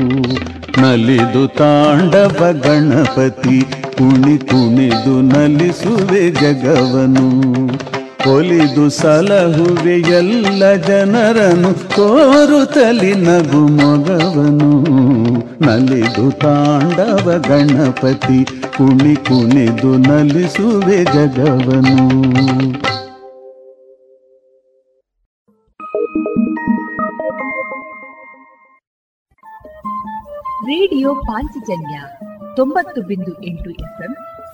ನಲಿದು 0.80 1.48
ತಾಂಡವ 1.48 2.60
ಗಣಪತಿ, 2.62 3.60
ಕುಣಿ 3.98 4.38
ಕುಣಿದು 4.38 5.22
ನಲಿಸುವೆ 5.22 6.30
ಜಗವನು. 6.30 7.95
ಒಲಿದು 8.34 8.90
ಸಲಹುವೆ 8.90 9.94
ಎಲ್ಲ 9.94 10.74
ಜನರನು 10.74 11.74
ತೋರುತ್ತಲಿ 11.74 13.14
ನಗು 13.14 13.60
ಮೊಗವನು. 13.60 14.70
ನಲಿದು 15.64 16.32
ತಾಂಡವ 16.32 17.44
ಗಣಪತಿ 17.48 18.44
ಕುಣಿ 18.76 19.16
ಕುಣಿದು 19.16 19.96
ನಲಿಸುವೆ 19.98 21.04
ಜಗವನು. 21.04 22.06
ರೇಡಿಯೋ 30.66 31.14
ಪಾಂಚಜನ್ಯ 31.14 32.00
ತೊಂಬತ್ತು 32.56 33.02
ಬಿಂದು 33.02 33.44
ಎಂಟು 33.44 33.70
ಎಫ್ಎಂ 33.70 34.16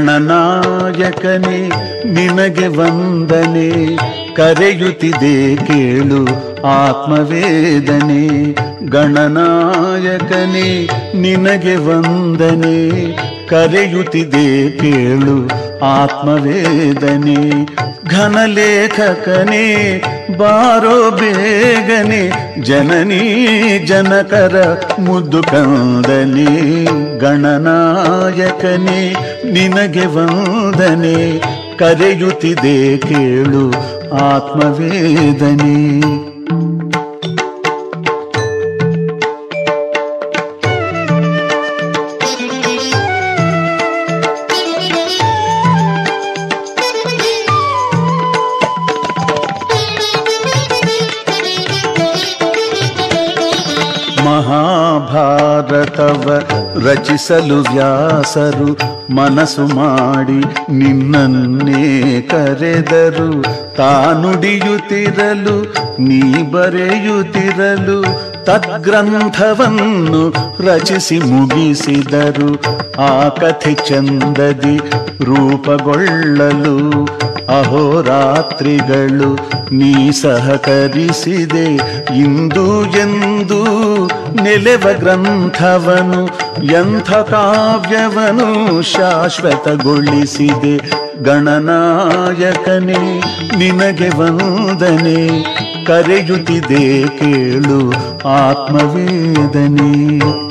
ಗಣನಾಯಕನೇ 0.00 1.70
ನಿನಗೆ 2.04 2.66
ವಂದನೆ. 2.66 3.98
ಕರೆಯುತ್ತಿದೆ 4.34 5.56
ಕೇಳು 5.56 6.26
ಆತ್ಮವೇದನೆ. 6.66 8.54
ಗಣನಾಯಕನೇ 8.86 10.88
ನಿನಗೆ 11.14 11.76
ವಂದನೆ. 11.76 13.16
ಕರೆಯುತ್ತಿದೆ 13.46 14.70
ಕೇಳು 14.70 15.48
ಆತ್ಮವೇದನೆ. 15.84 17.68
ಘನಲೇಖಕನೇ 18.10 19.66
ಬಾರೋ 20.36 21.10
ಬೇಗನೆ 21.10 22.22
ಜನನೀ 22.62 23.22
ಜನಕರ 23.78 24.56
ಮುದ್ದು 24.98 25.42
ಕಂದನೆ 25.42 26.50
ಗಣನಾಯಕನೆ 27.18 29.00
ನಿನಗೆ 29.52 30.06
ವಂದನೆ 30.06 31.38
ಕರೆಯುತ್ತಿದೆ 31.78 32.98
ಕೇಳು 32.98 33.64
ಆತ್ಮವೇದನೆ. 34.14 35.76
ರಚಿಸಲು 57.10 57.60
ವ್ಯಾಸರು 57.60 58.78
ಮನಸ್ಸು 59.14 59.66
ಮಾಡಿ 59.66 60.72
ನಿನ್ನನ್ನೇ 60.72 62.20
ಕರೆದರು. 62.20 63.42
ತಾನುಡಿಯುತ್ತಿರಲು, 63.76 65.74
ನೀ 66.00 66.42
ಬರೆಯುತ್ತಿರಲು, 66.42 68.02
ತದ್ಗ್ರಂಥವನ್ನು 68.44 70.32
ರಚಿಸಿ 70.60 71.18
ಮುಗಿಸಿದರು. 71.18 72.52
ಆ 73.02 73.28
ಕಥೆ 73.28 73.74
ಚಂದದಿ 73.74 74.78
ರೂಪಗೊಳ್ಳಲು 75.24 77.06
ಅಹೋರಾತ್ರಿಗಳು 77.58 79.50
ನೀ 79.74 80.10
ಸಹಕರಿಸಿದೆ. 80.10 82.00
ಇಂದು 82.18 82.86
ಎಂದು 82.86 83.64
ನೆಲೆವ 84.42 84.86
ಗ್ರಂಥವನು, 84.98 86.28
ಎಂಥ 86.64 87.10
ಕಾವ್ಯವನು 87.10 88.82
ಶಾಶ್ವತಗೊಳಿಸಿದೆ. 88.82 90.90
ಗಣನಾಯಕನೇ, 91.22 93.22
ನಿನಗೆ 93.58 94.08
ವಂದನೆ, 94.08 95.44
ಕರೆಯುತ್ತಿದೆ 95.84 97.08
ಕೇಳು 97.08 97.92
ಆತ್ಮವೇದನೆ. 98.28 100.49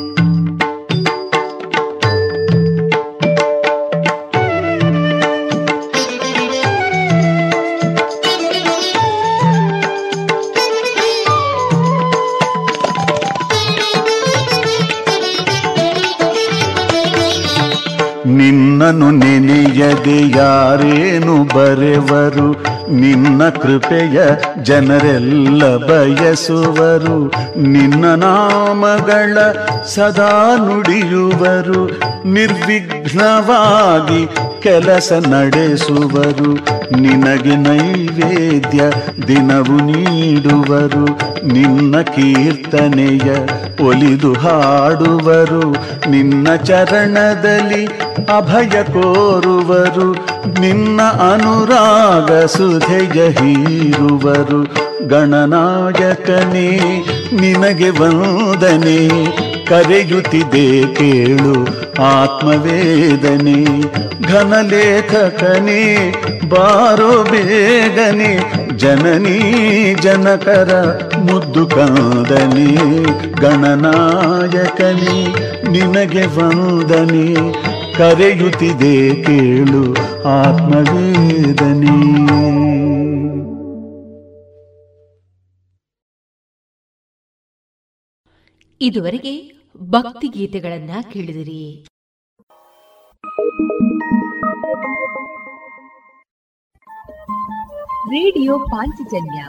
ಯಾರೇನು 20.36 21.44
ಬರೆವರು? 21.44 22.79
ನಿನ್ನ 22.92 23.50
ಕೃಪೆಯ 23.50 24.22
ಜನರೆಲ್ಲ 24.64 25.78
ಬಯಸುವರು. 25.78 27.32
ನಿನ್ನ 27.58 28.06
ನಾಮಗಳ 28.06 29.38
ಸದಾ 29.86 30.56
ನುಡಿಯುವರು. 30.56 32.02
ನಿರ್ವಿಘ್ನವಾಗಿ 32.28 34.30
ಕೆಲಸ 34.62 35.14
ನಡೆಸುವರು. 35.30 36.68
ನಿನಗೆ 37.02 37.56
ನೈವೇದ್ಯ 37.56 38.82
ದಿನವು 39.28 39.64
ನೀಡುವರು. 39.64 41.20
ನಿನ್ನ 41.48 42.02
ಕೀರ್ತನೆಯ 42.02 43.32
ಒಲಿದು 43.84 44.34
ಹಾಡುವರು. 44.34 45.76
ನಿನ್ನ 46.10 46.56
ಚರಣದಲ್ಲಿ 46.56 47.90
ಅಭಯ 48.38 48.84
ಕೋರುವರು. 48.84 50.40
ನಿನ್ನ 50.62 51.02
ಅನುರಾಗ 51.02 52.46
ಸುಧೆಯ 52.80 53.30
ಹೀರುವರು 53.30 54.64
ಗಣನಾಯಕನೇ, 55.08 56.80
ನಿನಗೆ 57.34 57.90
ವಂದನೆ. 57.90 59.08
ಕರೆಯುತ್ತಿದೆ 59.66 60.96
ಕೇಳು 60.96 61.68
ಆತ್ಮವೇದನೆ. 62.04 63.82
ಘನಲೇಖಕನೇ, 64.32 66.14
ಬಾರೋ 66.50 67.24
ಬೇಗನೆ. 67.24 68.40
ಜನನೀ 68.78 69.40
ಜನಕರ 69.94 71.00
ಮುದ್ದು 71.18 71.68
ಕಂದನೆ. 71.68 72.76
ಗಣನಾಯಕನೇ, 73.42 75.36
ನಿನಗೆ 75.70 76.26
ವಂದನೆ. 76.26 77.69
ಕರೆಯುತ್ತಿದೆ 78.00 79.24
ಕೇಳು 79.24 79.94
ಆತ್ಮವೇದನೆ. 80.28 81.98
ಇದುವರೆಗೆ 88.82 89.52
ಭಕ್ತಿ 89.78 90.28
ಗೀತೆಗಳನ್ನ 90.28 90.90
ಕೇಳಿದಿರಿ. 91.12 91.88
ರೇಡಿಯೋ 98.10 98.60
ಪಾಂಚಜನ್ಯ 98.60 99.46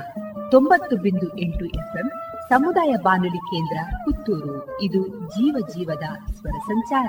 ತೊಂಬತ್ತು 0.50 0.96
ಬಿಂದು 0.96 1.38
ಎಂಟು 1.38 1.64
ಎಫ್ಎಂ 1.64 2.10
ಸಮುದಾಯ 2.48 2.94
ಬಾನುಲಿ 3.02 3.38
ಕೇಂದ್ರ 3.38 3.96
ಪುತ್ತೂರು. 4.04 4.82
ಇದು 4.82 5.08
ಜೀವ 5.08 5.56
ಜೀವದ 5.68 6.32
ಸ್ವರ 6.32 6.58
ಸಂಚಾರ. 6.58 7.08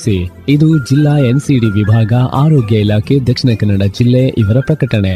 ವಹಿಸಿ 0.00 0.18
ಇದು 0.52 0.66
ಜಿಲ್ಲಾ 0.88 1.12
ಎನ್ಸಿಡಿ 1.30 1.68
ವಿಭಾಗ, 1.76 2.12
ಆರೋಗ್ಯ 2.42 2.84
ಇಲಾಖೆ, 2.84 3.14
ದಕ್ಷಿಣ 3.28 3.50
ಕನ್ನಡ 3.60 3.84
ಜಿಲ್ಲೆ 3.96 4.22
ಇವರ 4.42 4.58
ಪ್ರಕಟಣೆ. 4.68 5.14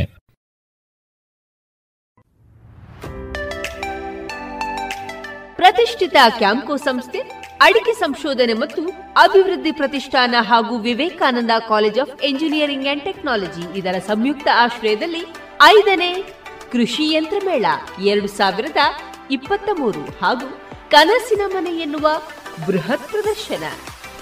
ಪ್ರತಿಷ್ಠಿತ 5.58 6.16
ಕ್ಯಾಂಕೋ 6.40 6.74
ಸಂಸ್ಥೆ, 6.88 7.20
ಅಡಿಕೆ 7.60 7.92
ಸಂಶೋಧನೆ 8.00 8.54
ಮತ್ತು 8.62 8.82
ಅಭಿವೃದ್ಧಿ 9.22 9.72
ಪ್ರತಿಷ್ಠಾನ 9.72 10.34
ಹಾಗೂ 10.50 10.74
Vivekananda 10.86 11.54
college 11.68 11.98
of 12.04 12.14
engineering 12.30 12.90
and 12.92 13.06
technology 13.08 13.64
ಇದರ 13.78 13.96
ಸಂಯುಕ್ತ 14.10 14.48
ಆಶ್ರಯದಲ್ಲಿ 14.64 15.24
ಐದನೇ 15.70 16.10
ಕೃಷಿ 16.74 17.06
ಯಂತ್ರ 17.14 17.40
ಮೇಳ 17.46 17.66
ಎರಡು 18.12 18.30
ಸಾವಿರದ 18.38 18.80
ಇಪ್ಪತ್ತ 19.30 19.68
ಮೂರು 19.80 20.04
ಹಾಗೂ 20.22 20.48
ಕನಸಿನ 20.94 21.42
ಮನೆ 21.54 21.74
ಎನ್ನುವ 21.84 22.06
ಬೃಹತ್ 22.66 23.08
ಪ್ರದರ್ಶನ. 23.12 23.64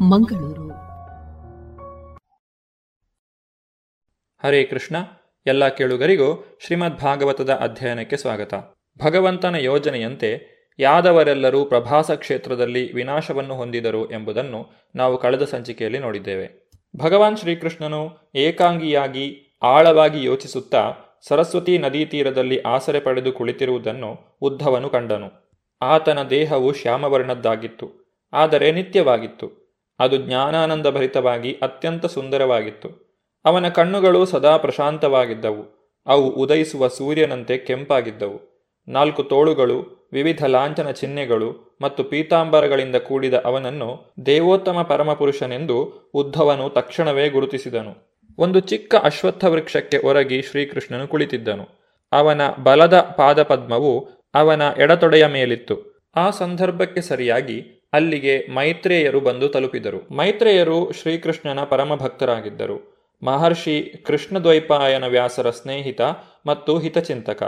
ಮಂಗಳೂರು. 0.00 0.68
ಹರೇ 4.44 4.64
ಕೃಷ್ಣ, 4.64 4.96
ಎಲ್ಲ 5.46 5.68
ಕೇಳುಗರಿಗೂ 5.68 6.58
ಶ್ರೀಮದ್ 6.60 6.98
ಭಾಗವತದ 6.98 7.52
ಅಧ್ಯಯನಕ್ಕೆ 7.52 8.16
ಸ್ವಾಗತ. 8.16 8.54
ಭಗವಂತನ 9.04 9.54
ಯೋಜನೆಯಂತೆ 9.54 10.56
ಯಾದವರೆಲ್ಲರೂ 10.78 11.64
ಪ್ರಭಾಸ 11.64 12.10
ಕ್ಷೇತ್ರದಲ್ಲಿ 12.10 12.92
ವಿನಾಶವನ್ನು 12.92 13.54
ಹೊಂದಿದರು 13.54 14.10
ಎಂಬುದನ್ನು 14.10 14.70
ನಾವು 14.94 15.18
ಕಳೆದ 15.18 15.44
ಸಂಚಿಕೆಯಲ್ಲಿ 15.44 15.98
ನೋಡಿದ್ದೇವೆ. 15.98 16.70
ಭಗವಾನ್ 16.96 17.36
ಶ್ರೀಕೃಷ್ಣನು 17.36 18.32
ಏಕಾಂಗಿಯಾಗಿ 18.34 19.58
ಆಳವಾಗಿ 19.62 20.24
ಯೋಚಿಸುತ್ತಾ 20.24 20.94
ಸರಸ್ವತಿ 21.28 21.78
ನದೀ 21.78 22.04
ತೀರದಲ್ಲಿ 22.04 22.60
ಆಸರೆ 22.60 23.00
ಪಡೆದು 23.00 23.32
ಕುಳಿತಿರುವುದನ್ನು 23.32 24.38
ಉದ್ಧವನು 24.40 24.90
ಕಂಡನು. 24.90 25.56
ಆತನ 25.82 26.28
ದೇಹವು 26.28 26.72
ಶ್ಯಾಮವರ್ಣದ್ದಾಗಿತ್ತು. 26.72 28.06
ಆದರೆ 28.32 28.72
ನಿತ್ಯವಾಗಿತ್ತು. 28.72 29.65
ಅದು 29.98 30.16
ಜ್ಞಾನಾನಂದ 30.16 30.86
ಭರಿತವಾಗಿ 30.86 31.52
ಅತ್ಯಂತ 31.52 32.06
ಸುಂದರವಾಗಿತ್ತು. 32.06 33.06
ಅವನ 33.44 33.68
ಕಣ್ಣುಗಳು 33.68 34.26
ಸದಾ 34.26 34.56
ಪ್ರಶಾಂತವಾಗಿದ್ದವು. 34.56 35.76
ಅವು 36.06 36.30
ಉದಯಿಸುವ 36.30 36.88
ಸೂರ್ಯನಂತೆ 36.88 37.58
ಕೆಂಪಾಗಿದ್ದವು. 37.58 38.56
ನಾಲ್ಕು 38.88 39.22
ತೋಳುಗಳು, 39.22 40.08
ವಿವಿಧ 40.12 40.44
ಲಾಂಛನ 40.44 40.90
ಚಿಹ್ನೆಗಳು 40.90 41.78
ಮತ್ತು 41.80 42.04
ಪೀತಾಂಬರಗಳಿಂದ 42.04 42.96
ಕೂಡಿದ 42.96 43.34
ಅವನನ್ನು 43.34 44.14
ದೇವೋತ್ತಮ 44.26 44.82
ಪರಮಪುರುಷನೆಂದು 44.82 46.10
ಉದ್ಧವನು 46.14 46.68
ತಕ್ಷಣವೇ 46.68 47.28
ಗುರುತಿಸಿದನು. 47.28 48.16
ಒಂದು 48.38 48.60
ಚಿಕ್ಕ 48.60 48.94
ಅಶ್ವತ್ಥ 49.02 49.44
ವೃಕ್ಷಕ್ಕೆ 49.44 49.98
ಒರಗಿ 49.98 50.42
ಶ್ರೀಕೃಷ್ಣನು 50.42 51.06
ಕುಳಿತಿದ್ದನು. 51.06 51.86
ಅವನ 52.12 52.40
ಬಲದ 52.62 53.00
ಪಾದಪದ್ಮವು 53.00 54.08
ಅವನ 54.34 54.62
ಎಡತೊಡೆಯ 54.78 55.26
ಮೇಲಿತ್ತು. 55.26 56.06
ಆ 56.16 56.30
ಸಂದರ್ಭಕ್ಕೆ 56.30 57.00
ಸರಿಯಾಗಿ 57.00 57.75
ಅಲ್ಲಿಗೆ 57.92 58.46
ಮೈತ್ರೇಯರು 58.54 59.20
ಬಂದು 59.20 59.48
ತಲುಪಿದರು. 59.48 60.16
ಮೈತ್ರೇಯರು 60.16 60.92
ಶ್ರೀಕೃಷ್ಣನ 60.92 61.64
ಪರಮ 61.64 61.94
ಭಕ್ತರಾಗಿದ್ದರು 61.94 62.96
ಮಹರ್ಷಿ 63.22 64.02
ಕೃಷ್ಣದ್ವೈಪಾಯನ 64.06 65.06
ವ್ಯಾಸರ 65.06 65.50
ಸ್ನೇಹಿತ 65.50 66.00
ಮತ್ತು 66.46 66.78
ಹಿತಚಿಂತಕ. 66.78 67.42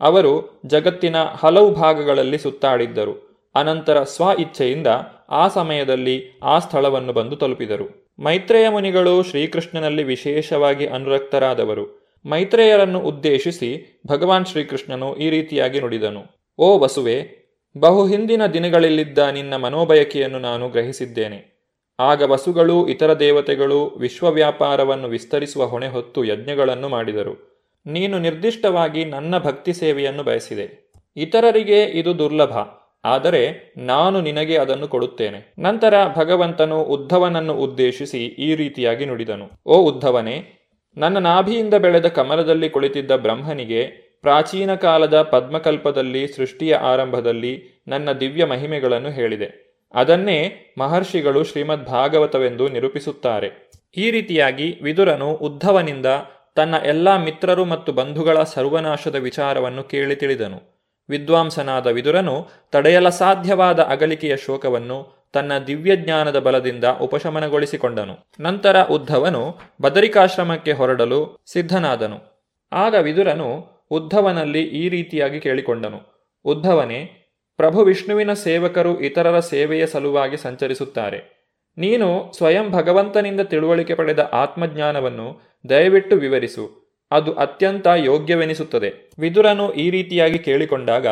ಅವರು 0.00 0.62
ಜಗತ್ತಿನ 0.66 1.16
ಹಲವು 1.22 1.70
ಭಾಗಗಳಲ್ಲಿ 1.70 2.38
ಸುತ್ತಾಡಿದ್ದರು. 2.38 3.28
ಅನಂತರ 3.54 4.02
ಸ್ವ 4.02 4.24
ಇಚ್ಛೆಯಿಂದ 4.38 4.86
ಆ 5.28 5.48
ಸಮಯದಲ್ಲಿ 5.48 6.40
ಆ 6.42 6.58
ಸ್ಥಳವನ್ನು 6.58 7.12
ಬಂದು 7.12 7.36
ತಲುಪಿದರು. 7.36 8.14
ಮೈತ್ರೇಯ 8.22 8.68
ಮುನಿಗಳು 8.68 9.22
ಶ್ರೀಕೃಷ್ಣನಲ್ಲಿ 9.22 10.02
ವಿಶೇಷವಾಗಿ 10.02 10.86
ಅನುರಕ್ತರಾದವರು. 10.86 12.08
ಮೈತ್ರೇಯರನ್ನು 12.26 13.00
ಉದ್ದೇಶಿಸಿ 13.00 14.00
ಭಗವಾನ್ 14.06 14.46
ಶ್ರೀಕೃಷ್ಣನು 14.46 15.16
ಈ 15.16 15.30
ರೀತಿಯಾಗಿ 15.30 15.80
ನುಡಿದನು. 15.80 16.54
ಓ 16.58 16.78
ವಸುವೆ 16.78 17.47
ಬಹು 17.78 18.06
ಹಿಂದಿನ 18.06 18.46
ದಿನಗಳಲ್ಲಿದ್ದ 18.46 19.18
ನಿನ್ನ 19.18 19.56
ಮನೋಬಯಕೆಯನ್ನು 19.56 20.38
ನಾನು 20.38 20.68
ಗ್ರಹಿಸಿದ್ದೇನೆ. 20.68 21.58
ಆಗ 22.00 22.22
ವಸುಗಳು 22.22 22.88
ಇತರ 22.88 23.18
ದೇವತೆಗಳು 23.18 23.86
ವಿಶ್ವವ್ಯಾಪಾರವನ್ನು 23.86 25.08
ವಿಸ್ತರಿಸುವ 25.08 25.66
ಹೊಣೆ 25.66 25.88
ಹೊತ್ತು 25.88 26.24
ಯಜ್ಞಗಳನ್ನು 26.24 26.88
ಮಾಡಿದರು. 26.88 27.64
ನೀನು 27.86 28.18
ನಿರ್ದಿಷ್ಟವಾಗಿ 28.18 29.04
ನನ್ನ 29.04 29.38
ಭಕ್ತಿ 29.38 29.72
ಸೇವೆಯನ್ನು 29.72 30.22
ಬಯಸಿದೆ. 30.22 30.92
ಇತರರಿಗೆ 31.16 31.84
ಇದು 31.84 32.18
ದುರ್ಲಭ. 32.18 32.58
ಆದರೆ 33.04 33.74
ನಾನು 33.76 34.20
ನಿನಗೆ 34.20 34.58
ಅದನ್ನು 34.58 34.88
ಕೊಡುತ್ತೇನೆ. 34.88 35.54
ನಂತರ 35.58 35.94
ಭಗವಂತನು 36.16 36.82
ಉದ್ಧವನನ್ನು 36.82 37.54
ಉದ್ದೇಶಿಸಿ 37.54 38.26
ಈ 38.26 38.54
ರೀತಿಯಾಗಿ 38.54 39.04
ನುಡಿದನು. 39.06 39.50
ಓ 39.66 39.90
ಉದ್ಧವನೇ, 39.90 40.68
ನನ್ನ 40.96 41.18
ನಾಭಿಯಿಂದ 41.18 41.74
ಬೆಳೆದ 41.74 42.08
ಕಮಲದಲ್ಲಿ 42.08 42.70
ಕುಳಿತಿದ್ದ 42.70 43.10
ಬ್ರಹ್ಮನಿಗೆ 43.10 44.07
ಪ್ರಾಚೀನ 44.22 44.74
ಕಾಲದ 44.74 45.22
ಪದ್ಮಕಲ್ಪದಲ್ಲಿ 45.22 46.28
ಸೃಷ್ಟಿಯ 46.28 46.74
ಆರಂಭದಲ್ಲಿ 46.74 47.82
ನನ್ನ 47.88 48.12
ದಿವ್ಯ 48.12 48.44
ಮಹಿಮೆಗಳನ್ನು 48.44 49.10
ಹೇಳಿದೆ. 49.10 49.68
ಅದನ್ನೇ 49.94 50.74
ಮಹರ್ಷಿಗಳು 50.78 51.44
ಶ್ರೀಮದ್ 51.44 51.84
ಭಾಗವತವೆಂದು 51.84 52.68
ನಿರೂಪಿಸುತ್ತಾರೆ. 52.68 53.70
ಈ 53.96 54.10
ರೀತಿಯಾಗಿ 54.10 54.78
ವಿದುರನು 54.82 55.30
ಉದ್ಧವನಿಂದ 55.30 56.06
ತನ್ನ 56.54 56.74
ಎಲ್ಲಾ 56.84 57.18
ಮಿತ್ರರು 57.18 57.64
ಮತ್ತು 57.64 57.92
ಬಂಧುಗಳ 57.92 58.42
ಸರ್ವನಾಶದ 58.42 59.14
ವಿಚಾರವನ್ನು 59.14 59.82
ಕೇಳಿ 59.82 60.16
ತಿಳಿದನು. 60.16 60.78
ವಿದ್ವಾಂಸನಾದ 61.08 61.86
ವಿದುರನು 61.86 62.48
ತಡೆಯಲ 62.72 63.08
ಸಾಧ್ಯವಾದ 63.08 63.80
ಅಗಲಿಕೆಯ 63.80 64.36
ಶೋಕವನ್ನು 64.36 65.28
ತನ್ನ 65.32 65.58
ದಿವ್ಯಜ್ಞಾನದ 65.58 66.38
ಬಲದಿಂದ 66.38 66.84
ಉಪಶಮನಗೊಳಿಸಿಕೊಂಡನು. 66.84 68.28
ನಂತರ 68.40 68.82
ಉದ್ಧವನು 68.82 69.58
ಬದರಿಕಾಶ್ರಮಕ್ಕೆ 69.82 70.72
ಹೊರಡಲು 70.72 71.38
ಸಿದ್ಧನಾದನು. 71.46 72.38
ಆಗ 72.72 72.94
ವಿದುರನು 72.94 73.77
ಉದ್ಧವನಲ್ಲಿ 73.90 74.62
ಈ 74.62 74.88
ರೀತಿಯಾಗಿ 74.88 75.40
ಕೇಳಿಕೊಂಡನು. 75.40 76.00
ಉದ್ಧವನೇ, 76.44 77.10
ಪ್ರಭು 77.56 77.82
ವಿಷ್ಣುವಿನ 77.82 78.32
ಸೇವಕರು 78.32 79.00
ಇತರರ 79.00 79.40
ಸೇವೆಯ 79.40 79.86
ಸಲುವಾಗಿ 79.86 80.36
ಸಂಚರಿಸುತ್ತಾರೆ. 80.36 81.38
ನೀನು 81.78 82.32
ಸ್ವಯಂ 82.36 82.70
ಭಗವಂತನಿಂದ 82.70 83.40
ತಿಳುವಳಿಕೆ 83.40 83.94
ಪಡೆದ 83.94 84.30
ಆತ್ಮಜ್ಞಾನವನ್ನು 84.32 85.40
ದಯವಿಟ್ಟು 85.68 86.16
ವಿವರಿಸು. 86.16 86.88
ಅದು 87.10 87.32
ಅತ್ಯಂತ 87.32 87.86
ಯೋಗ್ಯವೆನಿಸುತ್ತದೆ. 87.86 89.10
ವಿದುರನು 89.18 89.72
ಈ 89.72 89.90
ರೀತಿಯಾಗಿ 89.90 90.38
ಕೇಳಿಕೊಂಡಾಗ 90.38 91.06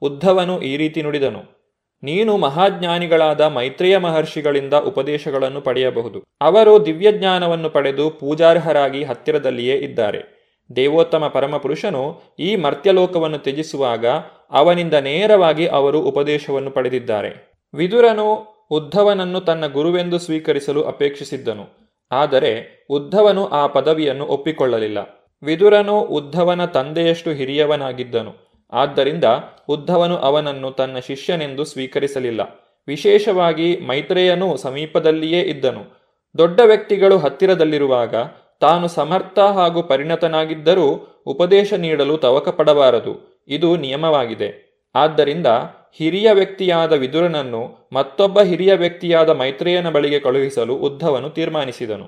ಉದ್ಧವನು 0.00 0.62
ಈ 0.62 0.76
ರೀತಿ 0.76 1.02
ನುಡಿದನು. 1.02 1.62
ನೀನು 2.02 2.36
ಮಹಾಜ್ಞಾನಿಗಳಾದ 2.36 3.40
ಮೈತ್ರೇಯ 3.40 3.98
ಮಹರ್ಷಿಗಳಿಂದ 3.98 4.74
ಉಪದೇಶಗಳನ್ನು 4.74 5.60
ಪಡೆಯಬಹುದು. 5.60 6.24
ಅವರು 6.40 6.86
ದಿವ್ಯಜ್ಞಾನವನ್ನು 6.86 7.70
ಪಡೆದು 7.70 8.10
ಪೂಜಾರ್ಹರಾಗಿ 8.10 9.04
ಹತ್ತಿರದಲ್ಲಿಯೇ 9.04 9.76
ಇದ್ದಾರೆ. 9.76 10.41
ದೇವೋತ್ತಮ 10.76 11.26
ಪರಮಪುರುಷನು 11.26 12.20
ಈ 12.38 12.56
ಮರ್ತ್ಯಲೋಕವನ್ನು 12.56 13.38
ತ್ಯಜಿಸುವಾಗ 13.38 14.06
ಅವನಿಂದ 14.50 14.94
ನೇರವಾಗಿ 14.94 15.66
ಅವರು 15.66 16.00
ಉಪದೇಶವನ್ನು 16.00 16.70
ಪಡೆದಿದ್ದಾರೆ. 16.70 17.52
ವಿದುರನು 17.74 18.52
ಉದ್ಧವನನ್ನು 18.70 19.40
ತನ್ನ 19.40 19.66
ಗುರುವೆಂದು 19.66 20.18
ಸ್ವೀಕರಿಸಲು 20.18 20.82
ಅಪೇಕ್ಷಿಸಿದ್ದನು. 20.82 21.92
ಆದರೆ 22.12 22.86
ಉದ್ಧವನು 22.90 23.46
ಆ 23.46 23.66
ಪದವಿಯನ್ನು 23.66 24.26
ಒಪ್ಪಿಕೊಳ್ಳಲಿಲ್ಲ. 24.26 24.98
ವಿದುರನು 25.42 26.00
ಉದ್ಧವನ 26.00 26.64
ತಂದೆಯಷ್ಟು 26.64 27.30
ಹಿರಿಯವನಾಗಿದ್ದನು. 27.30 28.52
ಆದ್ದರಿಂದ 28.72 29.24
ಉದ್ಧವನು 29.68 30.16
ಅವನನ್ನು 30.16 30.70
ತನ್ನ 30.70 30.98
ಶಿಷ್ಯನೆಂದು 30.98 31.64
ಸ್ವೀಕರಿಸಲಿಲ್ಲ. 31.64 32.40
ವಿಶೇಷವಾಗಿ 32.86 33.76
ಮೈತ್ರೇಯನು 33.76 34.56
ಸಮೀಪದಲ್ಲಿಯೇ 34.56 35.40
ಇದ್ದನು. 35.40 36.02
ದೊಡ್ಡ 36.38 36.60
ವ್ಯಕ್ತಿಗಳು 36.60 37.18
ಹತ್ತಿರದಲ್ಲಿರುವಾಗ 37.18 38.14
ತಾನು 38.62 38.88
ಸಮರ್ಥ 38.88 39.38
ಹಾಗೂ 39.38 39.82
ಪರಿಣತನಾಗಿದ್ದರೂ 39.82 40.86
ಉಪದೇಶ 41.26 41.72
ನೀಡಲು 41.72 42.16
ತವಕ 42.16 42.48
ಪಡಬಾರದು 42.48 43.44
ಇದು 43.48 43.76
ನಿಯಮವಾಗಿದೆ. 43.76 44.50
ಆದ್ದರಿಂದ 44.94 45.46
ಹಿರಿಯ 45.92 46.32
ವ್ಯಕ್ತಿಯಾದ 46.32 46.92
ವಿದುರನನ್ನು 46.92 47.88
ಮತ್ತೊಬ್ಬ 47.92 48.40
ಹಿರಿಯ 48.40 48.74
ವ್ಯಕ್ತಿಯಾದ 48.74 49.30
ಮೈತ್ರೇಯನ 49.30 49.90
ಬಳಿಗೆ 49.90 50.18
ಕಳುಹಿಸಲು 50.20 50.74
ಉದ್ಧವನು 50.74 51.30
ತೀರ್ಮಾನಿಸಿದನು. 51.30 52.06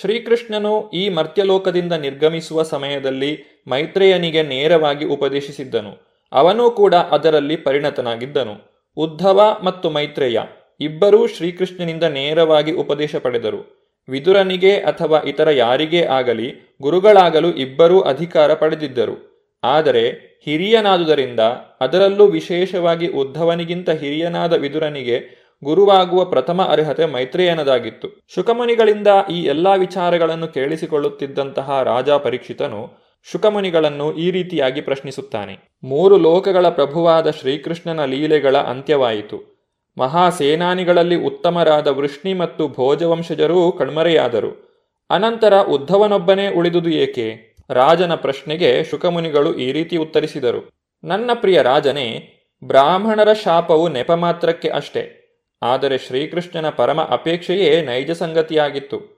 ಶ್ರೀಕೃಷ್ಣನು 0.00 0.90
ಈ 0.90 1.08
ಮರ್ತ್ಯಲೋಕದಿಂದ 1.08 1.92
ನಿರ್ಗಮಿಸುವ 1.92 2.62
ಸಮಯದಲ್ಲಿ 2.62 3.62
ಮೈತ್ರೇಯನಿಗೆ 3.68 4.42
ನೇರವಾಗಿ 4.42 5.04
ಉಪದೇಶಿಸಿದ್ದನು. 5.04 5.92
ಅವನೂ 6.32 6.70
ಕೂಡ 6.70 6.94
ಅದರಲ್ಲಿ 6.94 7.56
ಪರಿಣತನಾಗಿದ್ದನು. 7.56 8.54
ಉದ್ಧವ 8.96 9.40
ಮತ್ತು 9.64 9.90
ಮೈತ್ರೇಯ 9.90 10.40
ಇಬ್ಬರೂ 10.80 11.26
ಶ್ರೀಕೃಷ್ಣನಿಂದ 11.26 12.02
ನೇರವಾಗಿ 12.02 12.72
ಉಪದೇಶ 12.72 13.16
ಪಡೆದರು. 13.16 13.83
ವಿದುರನಿಗೆ 14.08 14.76
ಅಥವಾ 14.76 15.20
ಇತರ 15.20 15.50
ಯಾರಿಗೇ 15.50 16.04
ಆಗಲಿ 16.04 16.76
ಗುರುಗಳಾಗಲು 16.82 17.52
ಇಬ್ಬರೂ 17.54 18.00
ಅಧಿಕಾರ 18.00 18.54
ಪಡೆದಿದ್ದರು. 18.54 19.34
ಆದರೆ 19.64 20.34
ಹಿರಿಯನಾದುದರಿಂದ 20.44 21.40
ಅದರಲ್ಲೂ 21.80 22.26
ವಿಶೇಷವಾಗಿ 22.26 23.08
ಉದ್ಧವನಿಗಿಂತ 23.08 23.90
ಹಿರಿಯನಾದ 23.90 24.52
ವಿದುರನಿಗೆ 24.52 25.44
ಗುರುವಾಗುವ 25.64 26.24
ಪ್ರಥಮ 26.24 26.62
ಅರ್ಹತೆ 26.62 27.06
ಮೈತ್ರೇಯನದಾಗಿತ್ತು. 27.06 28.08
ಶುಕಮುನಿಗಳಿಂದ 28.34 29.06
ಈ 29.30 29.42
ಎಲ್ಲಾ 29.42 29.74
ವಿಚಾರಗಳನ್ನು 29.74 30.48
ಕೇಳಿಸಿಕೊಳ್ಳುತ್ತಿದ್ದಂತಹ 30.48 31.82
ರಾಜ 31.82 32.10
ಪರೀಕ್ಷಿತನು 32.10 33.04
ಶುಕಮುನಿಗಳನ್ನು 33.32 34.14
ಈ 34.14 34.30
ರೀತಿಯಾಗಿ 34.30 34.80
ಪ್ರಶ್ನಿಸುತ್ತಾನೆ. 34.80 35.78
ಮೂರು 35.84 36.18
ಲೋಕಗಳ 36.18 36.68
ಪ್ರಭುವಾದ 36.68 37.30
ಶ್ರೀಕೃಷ್ಣನ 37.30 38.04
ಲೀಲೆಗಳ 38.04 38.56
ಅಂತ್ಯವಾಯಿತು. 38.56 39.53
ಮಹಾಸೇನಾನಿಗಳಲ್ಲಿ 39.98 41.16
ಉತ್ತಮರಾದ 41.16 41.86
ವೃಷ್ಣಿ 41.86 42.34
ಮತ್ತು 42.34 42.68
ಭೋಜವಂಶಜರೂ 42.68 43.72
ಕಣ್ಮರೆಯಾದರು. 43.72 44.74
ಅನಂತರ 45.10 45.60
ಉದ್ಧವನೊಬ್ಬನೇ 45.60 46.48
ಉಳಿದುದು 46.48 46.90
ಏಕೆ? 46.90 47.56
ರಾಜನ 47.70 48.14
ಪ್ರಶ್ನೆಗೆ 48.14 48.84
ಶುಕಮುನಿಗಳು 48.84 49.54
ಈ 49.54 49.72
ರೀತಿ 49.72 49.96
ಉತ್ತರಿಸಿದರು. 49.96 50.70
ನನ್ನ 51.04 51.30
ಪ್ರಿಯ 51.34 51.62
ರಾಜನೇ, 51.62 52.28
ಬ್ರಾಹ್ಮಣರ 52.64 53.32
ಶಾಪವು 53.32 53.88
ನೆಪ 53.88 54.12
ಮಾತ್ರಕ್ಕೆ 54.12 54.68
ಅಷ್ಟೇ. 54.68 55.20
ಆದರೆ 55.62 55.98
ಶ್ರೀಕೃಷ್ಣನ 55.98 56.70
ಪರಮ 56.70 57.00
ಅಪೇಕ್ಷೆಯೇ 57.00 57.82
ನೈಜ 57.82 58.10
ಸಂಗತಿಯಾಗಿತ್ತು. 58.10 59.14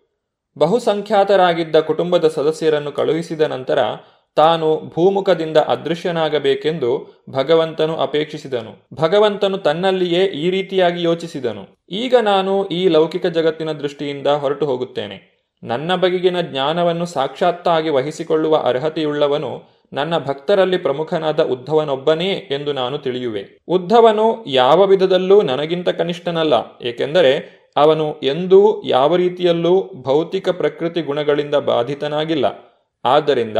ಬಹುಸಂಖ್ಯಾತರಾಗಿದ್ದ 0.58 1.76
ಕುಟುಂಬದ 1.76 2.28
ಸದಸ್ಯರನ್ನು 2.28 2.92
ಕಳುಹಿಸಿದ 2.92 3.40
ನಂತರ 3.40 3.78
ತಾನು 4.36 4.68
ಭೂಮುಖದಿಂದ 4.94 5.58
ಅದೃಶ್ಯನಾಗಬೇಕೆಂದು 5.74 6.90
ಭಗವಂತನು 7.30 7.94
ಅಪೇಕ್ಷಿಸಿದನು. 7.96 8.72
ಭಗವಂತನು 9.02 9.58
ತನ್ನಲ್ಲಿಯೇ 9.58 10.22
ಈ 10.42 10.50
ರೀತಿಯಾಗಿ 10.50 11.00
ಯೋಚಿಸಿದನು. 11.02 11.62
ಈಗ 11.90 12.14
ನಾನು 12.22 12.54
ಈ 12.68 12.82
ಲೌಕಿಕ 12.88 13.26
ಜಗತ್ತಿನ 13.26 13.72
ದೃಷ್ಟಿಯಿಂದ 13.72 14.26
ಹೊರಟು 14.26 14.66
ಹೋಗುತ್ತೇನೆ. 14.66 15.16
ನನ್ನ 15.62 15.94
ಬಗೆಗಿನ 15.94 16.40
ಜ್ಞಾನವನ್ನು 16.40 17.06
ಸಾಕ್ಷಾತ್ತಾಗಿ 17.06 17.88
ವಹಿಸಿಕೊಳ್ಳುವ 17.88 18.56
ಅರ್ಹತೆಯುಳ್ಳವನು 18.56 19.52
ನನ್ನ 19.92 20.14
ಭಕ್ತರಲ್ಲಿ 20.18 20.78
ಪ್ರಮುಖನಾದ 20.78 21.40
ಉದ್ಧವನೊಬ್ಬನೇ 21.44 22.30
ಎಂದು 22.50 22.72
ನಾನು 22.72 22.96
ತಿಳಿಯುವೆ. 22.98 23.42
ಉದ್ಧವನು 23.68 24.26
ಯಾವ 24.46 24.78
ವಿಧದಲ್ಲೂ 24.86 25.42
ನನಗಿಂತ 25.42 25.88
ಕನಿಷ್ಠನಲ್ಲ, 25.88 26.54
ಏಕೆಂದರೆ 26.82 27.32
ಅವನು 27.76 28.06
ಎಂದೂ 28.22 28.60
ಯಾವ 28.86 29.16
ರೀತಿಯಲ್ಲೂ 29.16 29.74
ಭೌತಿಕ 30.02 30.48
ಪ್ರಕೃತಿ 30.48 31.00
ಗುಣಗಳಿಂದ 31.02 31.54
ಬಾಧಿತನಾಗಿಲ್ಲ. 31.54 32.46
ಆದ್ದರಿಂದ 33.04 33.58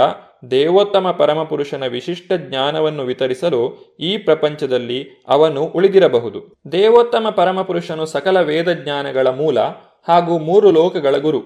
ದೇವೋತ್ತಮ 0.51 1.11
ಪರಮಪುರುಷನ 1.11 1.87
ವಿಶಿಷ್ಟ 1.87 2.32
ಜ್ಞಾನವನ್ನು 2.32 3.03
ವಿತರಿಸಲು 3.03 3.97
ಈ 4.01 4.16
ಪ್ರಪಂಚದಲ್ಲಿ 4.16 5.24
ಅವನು 5.28 5.62
ಉಳಿದಿರಬಹುದು. 5.62 6.62
ದೇವೋತ್ತಮ 6.72 7.30
ಪರಮಪುರುಷನು 7.30 8.07
ಸಕಲ 8.07 8.41
ವೇದ 8.41 8.72
ಜ್ಞಾನಗಳ 8.72 9.26
ಮೂಲ 9.26 9.61
ಹಾಗೂ 10.09 10.39
ಮೂರು 10.39 10.70
ಲೋಕಗಳ 10.70 11.16
ಗುರು. 11.16 11.43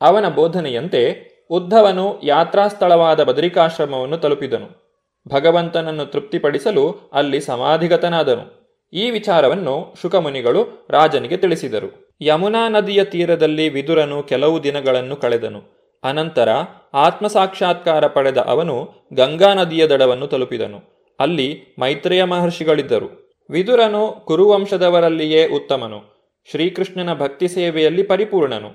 ಅವನ 0.00 0.28
ಬೋಧನೆಯಂತೆ 0.28 1.32
ಉದ್ಧವನು 1.50 2.20
ಯಾತ್ರಾಸ್ಥಳವಾದ 2.22 3.24
ಬದರಿಕಾಶ್ರಮವನ್ನು 3.24 4.18
ತಲುಪಿದನು. 4.18 4.82
ಭಗವಂತನನ್ನು 5.28 6.06
ತೃಪ್ತಿಪಡಿಸಲು 6.06 7.10
ಅಲ್ಲಿ 7.12 7.40
ಸಮಾಧಿಗತನಾದನು. 7.40 8.62
ಈ 8.92 9.10
ವಿಚಾರವನ್ನು 9.10 9.94
ಶುಕಮುನಿಗಳು 10.02 10.86
ರಾಜನಿಗೆ 10.90 11.36
ತಿಳಿಸಿದರು. 11.36 12.16
ಯಮುನಾ 12.20 12.68
ನದಿಯ 12.68 13.04
ತೀರದಲ್ಲಿ 13.04 13.68
ವಿದುರನು 13.68 14.22
ಕೆಲವು 14.22 14.62
ದಿನಗಳನ್ನು 14.62 15.16
ಕಳೆದನು. 15.16 15.81
ಅನಂತರ 16.02 16.48
ಆತ್ಮಸಾಕ್ಷಾತ್ಕಾರ 16.94 18.06
ಪಡೆದ 18.06 18.38
ಅವನು 18.38 18.92
ಗಂಗಾ 19.12 19.54
ನದಿಯ 19.54 19.86
ದಡವನ್ನು 19.86 20.26
ತಲುಪಿದನು. 20.26 20.80
ಅಲ್ಲಿ 21.20 21.62
ಮೈತ್ರೇಯ 21.78 22.24
ಮಹರ್ಷಿಗಳಿದ್ದರು. 22.24 23.38
ವಿದುರನು 23.50 24.12
ಕುರುವಂಶದವರಲ್ಲಿಯೇ 24.24 25.46
ಉತ್ತಮನು. 25.46 26.02
ಶ್ರೀಕೃಷ್ಣನ 26.50 27.14
ಭಕ್ತಿ 27.14 27.48
ಸೇವೆಯಲ್ಲಿ 27.48 28.02
ಪರಿಪೂರ್ಣನು. 28.02 28.68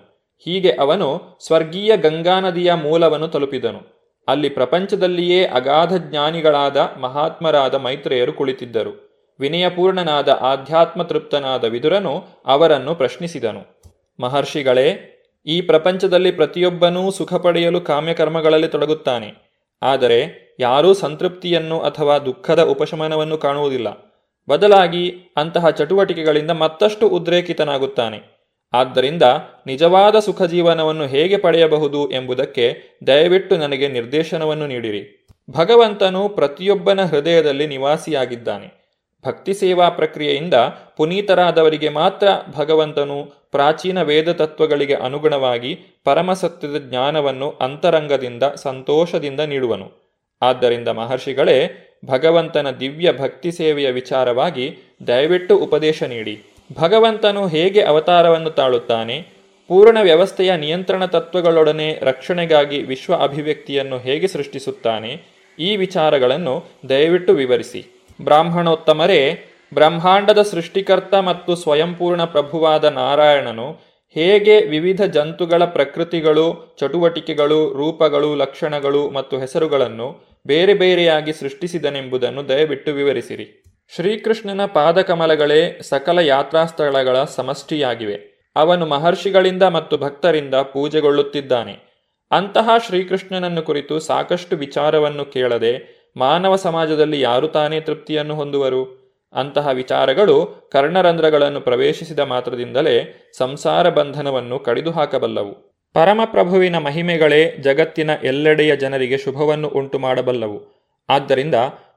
ಹೀಗೆ 0.46 0.72
ಅವನು 0.72 1.38
ಸ್ವರ್ಗೀಯ 1.46 1.98
ಗಂಗಾ 1.98 2.40
ನದಿಯ 2.40 2.74
ಮೂಲವನ್ನು 2.74 3.28
ತಲುಪಿದನು. 3.28 3.98
ಅಲ್ಲಿ 4.28 4.50
ಪ್ರಪಂಚದಲ್ಲಿಯೇ 4.50 5.46
ಅಗಾಧ 5.46 5.94
ಜ್ಞಾನಿಗಳಾದ 5.94 6.78
ಮಹಾತ್ಮರಾದ 7.02 7.76
ಮೈತ್ರೇಯರು 7.76 8.34
ಕುಳಿತಿದ್ದರು. 8.34 9.08
ವಿನಯಪೂರ್ಣನಾದ 9.40 10.30
ಆಧ್ಯಾತ್ಮ 10.30 11.04
ತೃಪ್ತನಾದ 11.04 11.64
ವಿದುರನು 11.64 12.24
ಅವರನ್ನು 12.46 12.96
ಪ್ರಶ್ನಿಸಿದನು. 12.96 13.82
ಮಹರ್ಷಿಗಳೇ 14.20 15.14
ಈ 15.48 15.62
ಪ್ರಪಂಚದಲ್ಲಿ 15.62 16.32
ಪ್ರತಿಯೊಬ್ಬನೂ 16.32 17.12
ಸುಖ 17.12 17.34
ಪಡೆಯಲು 17.34 17.82
ಕಾಮ್ಯಕರ್ಮಗಳಲ್ಲಿ 17.82 18.68
ತೊಡಗುತ್ತಾನೆ. 18.68 19.48
ಆದರೆ 19.82 20.18
ಯಾರೂ 20.60 20.94
ಸಂತೃಪ್ತಿಯನ್ನು 20.94 21.80
ಅಥವಾ 21.80 22.20
ದುಃಖದ 22.20 22.64
ಉಪಶಮನವನ್ನು 22.64 23.38
ಕಾಣುವುದಿಲ್ಲ. 23.38 23.88
ಬದಲಾಗಿ 24.50 25.14
ಅಂತಹ 25.38 25.70
ಚಟುವಟಿಕೆಗಳಿಂದ 25.70 26.52
ಮತ್ತಷ್ಟು 26.52 27.08
ಉದ್ರೇಕಿತನಾಗುತ್ತಾನೆ. 27.08 28.38
ಆದ್ದರಿಂದ 28.74 29.24
ನಿಜವಾದ 29.66 30.20
ಸುಖ 30.20 30.42
ಜೀವನವನ್ನು 30.42 31.06
ಹೇಗೆ 31.06 31.38
ಪಡೆಯಬಹುದು 31.38 32.12
ಎಂಬುದಕ್ಕೆ 32.12 32.78
ದಯವಿಟ್ಟು 33.08 33.58
ನನಗೆ 33.58 33.88
ನಿರ್ದೇಶನವನ್ನು 33.88 34.68
ನೀಡಿರಿ. 34.68 35.28
ಭಗವಂತನು 35.50 36.30
ಪ್ರತಿಯೊಬ್ಬನ 36.30 37.04
ಹೃದಯದಲ್ಲಿ 37.04 37.68
ನಿವಾಸಿಯಾಗಿದ್ದಾನೆ. 37.68 38.77
ಭಕ್ತಿ 39.26 39.54
ಸೇವಾ 39.54 39.90
ಪ್ರಕ್ರಿಯೆಯಿಂದ 39.90 40.54
ಪುನೀತರಾದವರಿಗೆ 40.98 41.90
ಮಾತ್ರ 41.90 42.28
ಭಗವಂತನು 42.58 43.48
ಪ್ರಾಚೀನ 43.52 44.02
ವೇದ 44.02 44.32
ತತ್ವಗಳಿಗೆ 44.32 44.94
ಅನುಗುಣವಾಗಿ 44.94 45.80
ಪರಮಸತ್ಯದ 46.04 46.78
ಜ್ಞಾನವನ್ನು 46.90 47.50
ಅಂತರಂಗದಿಂದ 47.50 48.44
ಸಂತೋಷದಿಂದ 48.56 49.40
ನೀಡುವನು. 49.40 50.08
ಆದ್ದರಿಂದ 50.42 50.88
ಮಹರ್ಷಿಗಳೇ, 50.88 51.84
ಭಗವಂತನ 52.06 52.72
ದಿವ್ಯ 52.72 53.14
ಭಕ್ತಿ 53.14 53.52
ಸೇವೆಯ 53.52 53.92
ವಿಚಾರವಾಗಿ 53.92 54.78
ದಯವಿಟ್ಟು 55.08 55.58
ಉಪದೇಶ 55.58 56.04
ನೀಡಿ. 56.04 56.44
ಭಗವಂತನು 56.82 57.48
ಹೇಗೆ 57.48 57.82
ಅವತಾರವನ್ನು 57.82 58.50
ತಾಳುತ್ತಾನೆ? 58.50 59.22
ಪೂರ್ಣ 59.68 59.98
ವ್ಯವಸ್ಥೆಯ 60.02 60.58
ನಿಯಂತ್ರಣ 60.58 61.06
ತತ್ವಗಳೊಡನೆ 61.06 62.00
ರಕ್ಷಣೆಗಾಗಿ 62.02 62.82
ವಿಶ್ವ 62.82 63.16
ಅಭಿವ್ಯಕ್ತಿಯನ್ನು 63.16 63.98
ಹೇಗೆ 63.98 64.28
ಸೃಷ್ಟಿಸುತ್ತಾನೆ? 64.28 65.22
ಈ 65.60 65.76
ವಿಚಾರಗಳನ್ನು 65.76 66.64
ದಯವಿಟ್ಟು 66.90 67.34
ವಿವರಿಸಿ. 67.34 67.97
ಬ್ರಾಹ್ಮಣೋತ್ತಮರೇ, 68.22 69.46
ಬ್ರಹ್ಮಾಂಡದ 69.74 70.42
ಸೃಷ್ಟಿಕರ್ತ 70.42 71.14
ಮತ್ತು 71.14 71.56
ಸ್ವಯಂಪೂರ್ಣ 71.56 72.24
ಪ್ರಭುವಾದ 72.24 72.86
ನಾರಾಯಣನು 72.86 73.72
ಹೇಗೆ 74.14 74.62
ವಿವಿಧ 74.62 75.02
ಜಂತುಗಳ 75.02 75.66
ಪ್ರಕೃತಿಗಳು, 75.66 76.78
ಚಟುವಟಿಕೆಗಳು, 76.80 77.74
ರೂಪಗಳು, 77.74 78.36
ಲಕ್ಷಣಗಳು 78.36 79.10
ಮತ್ತು 79.10 79.40
ಹೆಸರುಗಳನ್ನು 79.40 80.40
ಬೇರೆ 80.48 80.74
ಬೇರೆಯಾಗಿ 80.74 81.34
ಸೃಷ್ಟಿಸಿದನೆಂಬುದನ್ನು 81.34 82.50
ದಯವಿಟ್ಟು 82.50 82.94
ವಿವರಿಸಿರಿ. 82.94 83.64
ಶ್ರೀಕೃಷ್ಣನ 83.96 84.66
ಪಾದಕಮಲಗಳೇ 84.66 85.80
ಸಕಲ 85.82 86.20
ಯಾತ್ರಾಸ್ಥಳಗಳ 86.20 87.24
ಸಮಷ್ಟಿಯಾಗಿವೆ. 87.24 88.38
ಅವನು 88.56 88.86
ಮಹರ್ಷಿಗಳಿಂದ 88.86 89.64
ಮತ್ತು 89.64 89.98
ಭಕ್ತರಿಂದ 89.98 90.56
ಪೂಜೆಗೊಳ್ಳುತ್ತಿದ್ದಾನೆ. 90.56 91.88
ಅಂತಹ 92.32 92.70
ಶ್ರೀಕೃಷ್ಣನನ್ನು 92.88 93.62
ಕುರಿತು 93.62 94.00
ಸಾಕಷ್ಟು 94.00 94.56
ವಿಚಾರವನ್ನು 94.56 95.26
ಕೇಳದೆ 95.26 95.97
ಮಾನವ 96.16 96.56
ಸಮಾಜದಲ್ಲಿ 96.56 97.22
ಯಾರು 97.22 97.48
ತಾನೇ 97.48 97.82
ತೃಪ್ತಿಯನ್ನು 97.82 98.36
ಹೊಂದುವರು? 98.36 99.08
ಅಂತಹ 99.34 99.68
ವಿಚಾರಗಳು 99.68 100.70
ಕರ್ಣರಂಧ್ರಗಳನ್ನು 100.72 101.62
ಪ್ರವೇಶಿಸಿದ 101.62 102.20
ಮಾತ್ರದಿಂದಲೇ 102.20 103.30
ಸಂಸಾರ 103.38 103.90
ಬಂಧನವನ್ನು 103.90 104.60
ಕಡಿದು 104.60 104.92
ಹಾಕಬಲ್ಲವು 104.92 105.84
ಪರಮಪ್ರಭುವಿನ 105.94 106.78
ಮಹಿಮೆಗಳೇ 106.78 107.58
ಜಗತ್ತಿನ 107.62 108.10
ಎಲ್ಲೆಡೆಯ 108.24 108.76
ಜನರಿಗೆ 108.76 109.18
ಶುಭವನ್ನು 109.18 109.68
ಉಂಟು 109.68 110.00
ಮಾಡಬಲ್ಲವು 110.00 110.78
ಆದ್ದರಿಂದ 111.10 111.56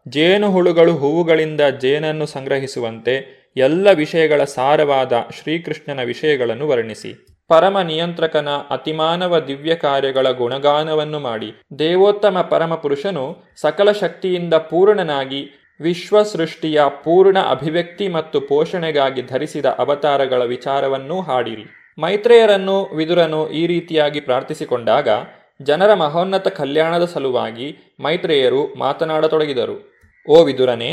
ಜೇನುಹುಳುಗಳು 0.08 0.96
ಹೂವುಗಳಿಂದ 0.96 1.60
ಜೇನನ್ನು 1.60 2.26
ಸಂಗ್ರಹಿಸುವಂತೆ 2.26 3.40
ಎಲ್ಲ 3.56 3.90
ವಿಷಯಗಳ 3.90 4.44
ಸಾರವಾದ 4.44 5.12
ಶ್ರೀಕೃಷ್ಣನ 5.42 6.02
ವಿಷಯಗಳನ್ನು 6.02 6.68
ವರ್ಣಿಸಿ. 6.68 7.29
ಪರಮ 7.50 7.80
ನಿಯಂತ್ರಕನ 7.80 8.48
ಅತಿಮಾನವ 8.70 9.38
ದಿವ್ಯ 9.38 9.74
ಕಾರ್ಯಗಳ 9.74 10.30
ಗುಣಗಾನವನ್ನು 10.30 11.18
ಮಾಡಿ 11.18 11.48
ದೇವೋತ್ತಮ 11.78 12.40
ಪರಮಪುರುಷನು 12.50 13.24
ಸಕಲ 13.56 13.92
ಶಕ್ತಿಯಿಂದ 13.92 14.54
ಪೂರ್ಣನಾಗಿ 14.54 15.40
ವಿಶ್ವ 15.80 16.22
ಸೃಷ್ಟಿಯ 16.22 16.80
ಪೂರ್ಣ 17.04 17.38
ಅಭಿವ್ಯಕ್ತಿ 17.38 18.08
ಮತ್ತು 18.08 18.40
ಪೋಷಣೆಗಾಗಿ 18.40 19.22
ಧರಿಸಿದ 19.22 19.66
ಅವತಾರಗಳ 19.66 20.44
ವಿಚಾರವನ್ನೂ 20.44 21.20
ಹಾಡಿರಿ. 21.20 21.64
ಮೈತ್ರೇಯರನ್ನು, 21.98 22.82
ವಿದುರನು 22.96 23.50
ಈ 23.50 23.66
ರೀತಿಯಾಗಿ 23.66 24.20
ಪ್ರಾರ್ಥಿಸಿಕೊಂಡಾಗ 24.20 25.08
ಜನರ 25.62 25.94
ಮಹೋನ್ನತ 25.94 26.48
ಕಲ್ಯಾಣದ 26.48 27.04
ಸಲುವಾಗಿ 27.04 27.68
ಮೈತ್ರೇಯರು 28.00 28.78
ಮಾತನಾಡತೊಡಗಿದರು. 28.78 29.76
ಓ 30.28 30.44
ವಿದುರನೇ, 30.44 30.92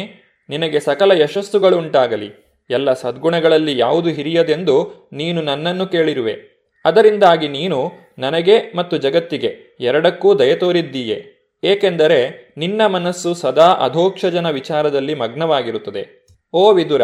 ನಿನಗೆ 0.49 0.79
ಸಕಲ 0.79 1.11
ಯಶಸ್ಸುಗಳುಂಟಾಗಲಿ. 1.21 2.46
ಎಲ್ಲ 2.69 2.93
ಸದ್ಗುಣಗಳಲ್ಲಿ 2.93 3.77
ಯಾವುದು 3.77 4.09
ಹಿರಿಯದೆಂದು 4.09 5.09
ನೀನು 5.13 5.41
ನನ್ನನ್ನು 5.41 5.87
ಕೇಳಿರುವೆ. 5.87 6.57
ಅದರಿಂದಾಗಿ 6.85 7.47
ನೀನು 7.47 7.91
ನನಗೆ 8.19 8.73
ಮತ್ತು 8.75 8.97
ಜಗತ್ತಿಗೆ 8.97 9.77
ಎರಡಕ್ಕೂ 9.79 10.35
ದಯ 10.35 10.55
ತೋರಿದ್ದೀಯೆ. 10.55 11.37
ಏಕೆಂದರೆ 11.63 12.53
ನಿನ್ನ 12.57 12.85
ಮನಸ್ಸು 12.85 13.33
ಸದಾ 13.33 13.65
ಅಧೋಕ್ಷಜನ 13.65 14.49
ವಿಚಾರದಲ್ಲಿ 14.49 15.13
ಮಗ್ನವಾಗಿರುತ್ತದೆ. 15.13 16.25
ಓ 16.53 16.73
ವಿದುರ, 16.73 17.01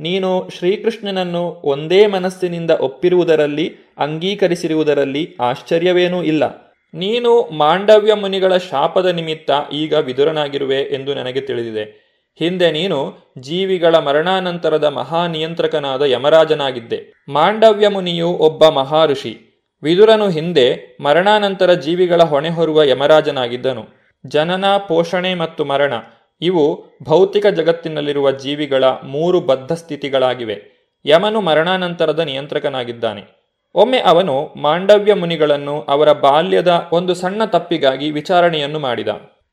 ನೀನು 0.00 0.48
ಶ್ರೀಕೃಷ್ಣನನ್ನು 0.58 1.62
ಒಂದೇ 1.64 2.06
ಮನಸ್ಸಿನಿಂದ 2.06 2.70
ಒಪ್ಪಿರುವುದರಲ್ಲಿ, 2.70 3.76
ಅಂಗೀಕರಿಸಿರುವುದರಲ್ಲಿ 3.98 5.36
ಆಶ್ಚರ್ಯವೇನೂ 5.40 6.22
ಇಲ್ಲ. 6.22 6.68
ನೀನು 6.94 7.42
ಮಾಂಡವ್ಯ 7.42 8.14
ಮುನಿಗಳ 8.14 8.56
ಶಾಪದ 8.56 9.06
ನಿಮಿತ್ತ 9.06 9.50
ಈಗ 9.72 9.92
ವಿದುರನಾಗಿರುವೆ 9.92 10.80
ಎಂದು 10.80 11.14
ನನಗೆ 11.14 11.40
ತಿಳಿದಿದೆ. 11.40 12.07
ಹಿಂದೆ 12.38 12.72
ನೀನು 12.72 13.16
ಜೀವಿಗಳ 13.38 13.98
ಮರಣಾನಂತರದ 13.98 14.84
ಮಹಾನಿಯಂತ್ರಕನಾದ 14.84 16.02
ಯಮರಾಜನಾಗಿದ್ದೆ. 16.02 17.24
ಮಾಂಡವ್ಯ 17.28 17.88
ಮುನಿಯು 17.88 18.28
ಒಬ್ಬ 18.28 18.68
ಮಹಾಋಷಿ. 18.68 19.38
ವಿದುರನು 19.82 20.28
ಹಿಂದೆ 20.28 20.96
ಮರಣಾನಂತರ 21.00 21.72
ಜೀವಿಗಳ 21.72 22.22
ಹೊಣೆ 22.22 22.48
ಹೊರುವ 22.48 22.82
ಯಮರಾಜನಾಗಿದ್ದನು. 22.82 23.86
ಜನನ, 24.26 24.64
ಪೋಷಣೆ 24.76 25.34
ಮತ್ತು 25.34 25.64
ಮರಣ 25.64 25.92
ಇವು 26.40 26.84
ಭೌತಿಕ 27.02 27.46
ಜಗತ್ತಿನಲ್ಲಿರುವ 27.46 28.30
ಜೀವಿಗಳ 28.30 28.84
ಮೂರು 28.84 29.40
ಬದ್ಧ 29.40 29.72
ಸ್ಥಿತಿಗಳಾಗಿವೆ. 29.72 30.78
ಯಮನು 31.06 31.40
ಮರಣಾನಂತರದ 31.40 32.18
ನಿಯಂತ್ರಕನಾಗಿದ್ದಾನೆ. 32.18 33.38
ಒಮ್ಮೆ 33.74 33.98
ಅವನು 33.98 34.54
ಮಾಂಡವ್ಯ 34.56 35.14
ಮುನಿಗಳನ್ನು 35.14 35.80
ಅವರ 35.80 36.12
ಬಾಲ್ಯದ 36.12 36.88
ಒಂದು 36.92 37.14
ಸಣ್ಣ 37.14 37.44
ತಪ್ಪಿಗಾಗಿ 37.44 38.10
ವಿಚಾರಣೆಯನ್ನು 38.10 38.78
ಮಾಡಿದ. 38.78 39.08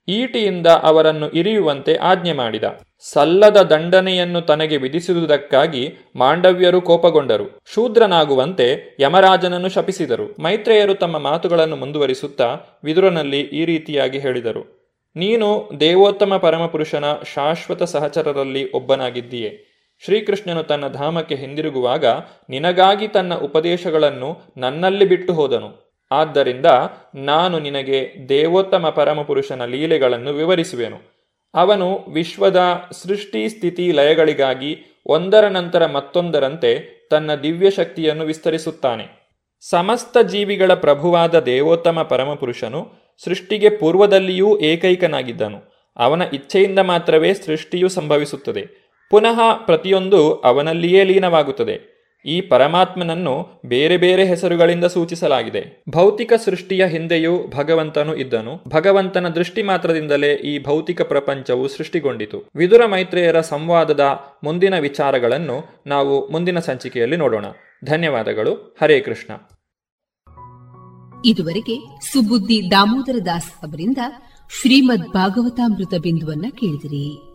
ಈಟಿಯಿಂದ 0.08 0.68
ಅವರನ್ನು 0.68 1.30
ಇರಿಯುವಂತೆ 1.30 1.96
ಆಜ್ಞೆ 1.96 2.34
ಮಾಡಿದ. 2.34 2.64
ಸಲ್ಲದ 3.00 3.58
ದಂಡನೆಯನ್ನು 3.58 4.42
ತನಗೆ 4.42 4.78
ವಿಧಿಸುವುದಕ್ಕಾಗಿ 4.78 5.94
ಮಾಂಡವ್ಯರು 6.16 6.82
ಕೋಪಗೊಂಡರು. 6.82 7.60
ಶೂದ್ರನಾಗುವಂತೆ 7.74 8.98
ಯಮರಾಜನನ್ನು 9.00 9.70
ಶಪಿಸಿದರು. 9.70 10.42
ಮೈತ್ರೇಯರು 10.42 10.94
ತಮ್ಮ 10.94 11.18
ಮಾತುಗಳನ್ನು 11.18 11.76
ಮುಂದುವರಿಸುತ್ತಾ 11.76 12.58
ವಿದುರನಲ್ಲಿ 12.84 13.42
ಈ 13.42 13.66
ರೀತಿಯಾಗಿ 13.66 14.20
ಹೇಳಿದರು. 14.20 14.86
ನೀನು 15.16 15.70
ದೇವೋತ್ತಮ 15.80 16.38
ಪರಮಪುರುಷನ 16.38 17.06
ಶಾಶ್ವತ 17.36 17.84
ಸಹಚರರಲ್ಲಿ 17.84 18.72
ಒಬ್ಬನಾಗಿದ್ದೀಯೆ. 18.72 19.76
ಶ್ರೀಕೃಷ್ಣನು 20.06 20.64
ತನ್ನ 20.64 20.88
ಧಾಮಕ್ಕೆ 20.88 21.36
ಹಿಂದಿರುಗುವಾಗ 21.36 22.06
ನಿನಗಾಗಿ 22.50 23.08
ತನ್ನ 23.08 23.36
ಉಪದೇಶಗಳನ್ನು 23.36 24.42
ನನ್ನಲ್ಲಿ 24.58 25.06
ಬಿಟ್ಟು 25.06 25.34
ಹೋದನು. 25.34 25.85
ಆದ್ದರಿಂದ 26.12 26.66
ನಾನು 27.16 27.60
ನಿನಗೆ 27.60 28.30
ದೇವೋತ್ತಮ 28.30 28.90
ಪರಮಪುರುಷನ 28.90 29.66
ಲೀಲೆಗಳನ್ನು 29.66 30.34
ವಿವರಿಸುವೆನು. 30.34 31.16
ಅವನು 31.54 32.06
ವಿಶ್ವದ 32.14 32.82
ಸೃಷ್ಟಿ 32.92 33.50
ಸ್ಥಿತಿ 33.50 33.92
ಲಯಗಳಿಗಾಗಿ 33.92 35.02
ಒಂದರ 35.06 35.48
ನಂತರ 35.48 35.86
ಮತ್ತೊಂದರಂತೆ 35.86 36.96
ತನ್ನ 37.12 37.36
ದಿವ್ಯ 37.36 37.72
ಶಕ್ತಿಯನ್ನು 37.72 38.24
ವಿಸ್ತರಿಸುತ್ತಾನೆ. 38.24 39.26
ಸಮಸ್ತ 39.70 40.18
ಜೀವಿಗಳ 40.18 40.74
ಪ್ರಭುವಾದ 40.74 41.40
ದೇವೋತ್ತಮ 41.40 42.02
ಪರಮಪುರುಷನು 42.02 42.92
ಸೃಷ್ಟಿಗೆ 43.24 43.70
ಪೂರ್ವದಲ್ಲಿಯೂ 43.70 44.60
ಏಕೈಕನಾಗಿದ್ದನು. 44.60 45.92
ಅವನ 45.98 46.22
ಇಚ್ಛೆಯಿಂದ 46.34 46.80
ಮಾತ್ರವೇ 46.80 47.34
ಸೃಷ್ಟಿಯು 47.34 47.90
ಸಂಭವಿಸುತ್ತದೆ. 47.90 48.86
ಪುನಃ 49.12 49.40
ಪ್ರತಿಯೊಂದು 49.66 50.36
ಅವನಲ್ಲಿಯೇ 50.36 51.04
ಲೀನವಾಗುತ್ತದೆ. 51.04 51.95
ಈ 52.26 52.42
ಪರಮಾತ್ಮನನ್ನು 52.42 53.62
ಬೇರೆ 53.66 53.98
ಬೇರೆ 53.98 54.26
ಹೆಸರುಗಳಿಂದ 54.26 54.86
ಸೂಚಿಸಲಾಗಿದೆ. 54.86 55.84
ಭೌತಿಕ 55.90 56.34
ಸೃಷ್ಟಿಯ 56.46 56.86
ಹಿಂದೆಯೂ 56.86 57.48
ಭಗವಂತನು 57.48 58.16
ಇದ್ದನು. 58.16 58.64
ಭಗವಂತನ 58.68 59.28
ದೃಷ್ಟಿ 59.28 59.64
ಮಾತ್ರದಿಂದಲೇ 59.64 60.34
ಈ 60.34 60.64
ಭೌತಿಕ 60.64 61.02
ಪ್ರಪಂಚವು 61.02 61.68
ಸೃಷ್ಟಿಗೊಂಡಿತು. 61.68 62.44
ವಿದುರ 62.56 62.86
ಮೈತ್ರೇಯರ 62.86 63.42
ಸಂವಾದದ 63.42 64.20
ಮುಂದಿನ 64.44 64.80
ವಿಚಾರಗಳನ್ನು 64.80 65.64
ನಾವು 65.88 66.30
ಮುಂದಿನ 66.30 66.60
ಸಂಚಿಕೆಯಲ್ಲಿ 66.60 67.16
ನೋಡೋಣ. 67.16 67.46
ಧನ್ಯವಾದಗಳು. 67.86 68.78
ಹರೇ 68.82 69.00
ಕೃಷ್ಣ. 69.00 69.34
ಇದುವರೆಗೆ 71.26 71.76
ಸುಬುದ್ದಿ 72.14 72.72
ದಾಮೋದರ 72.72 73.18
ದಾಸ್ 73.26 73.52
ಅವರಿಂದ 73.52 73.98
ಶ್ರೀಮದ್ 74.62 75.14
ಭಾಗವತಾಮೃತ 75.14 75.94
ಬಿಂದುವನ್ನ 76.02 76.46
ಕೇಳಿದಿರಿ. 76.50 77.35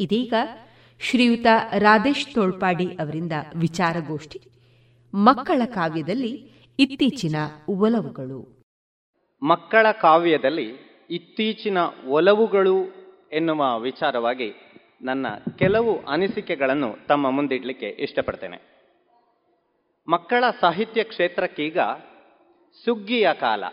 ಇದೀಗ 0.00 0.34
ಶ್ರೀಯುತ 1.00 1.46
ರಾಧೇಶ್ 1.78 2.34
ತೋಳ್ಪಾಡಿ 2.34 2.92
ಅವರಿಂದ 2.92 3.32
ವಿಚಾರಗೋಷ್ಠಿ, 3.60 4.40
ಮಕ್ಕಳ 5.14 5.62
ಕಾವ್ಯದಲ್ಲಿ 5.64 6.50
ಇತ್ತೀಚಿನ 6.78 7.36
ಒಲವುಗಳು. 7.68 8.64
ಮಕ್ಕಳ 9.42 9.86
ಕಾವ್ಯದಲ್ಲಿ 9.92 10.68
ಇತ್ತೀಚಿನ 11.10 11.78
ಒಲವುಗಳು 12.08 12.76
ಎನ್ನುವ 13.32 13.80
ವಿಚಾರವಾಗಿ 13.80 14.52
ನನ್ನ 15.02 15.26
ಕೆಲವು 15.58 16.06
ಅನಿಸಿಕೆಗಳನ್ನು 16.06 17.06
ತಮ್ಮ 17.06 17.30
ಮುಂದಿಡಲಿಕ್ಕೆ 17.30 17.86
ಇಷ್ಟಪಡ್ತೇನೆ. 17.86 18.58
ಮಕ್ಕಳ 20.08 20.44
ಸಾಹಿತ್ಯ 20.60 21.04
ಕ್ಷೇತ್ರಕ್ಕೀಗ 21.04 21.78
ಸುಗ್ಗಿಯ 22.84 23.28
ಕಾಲ. 23.40 23.64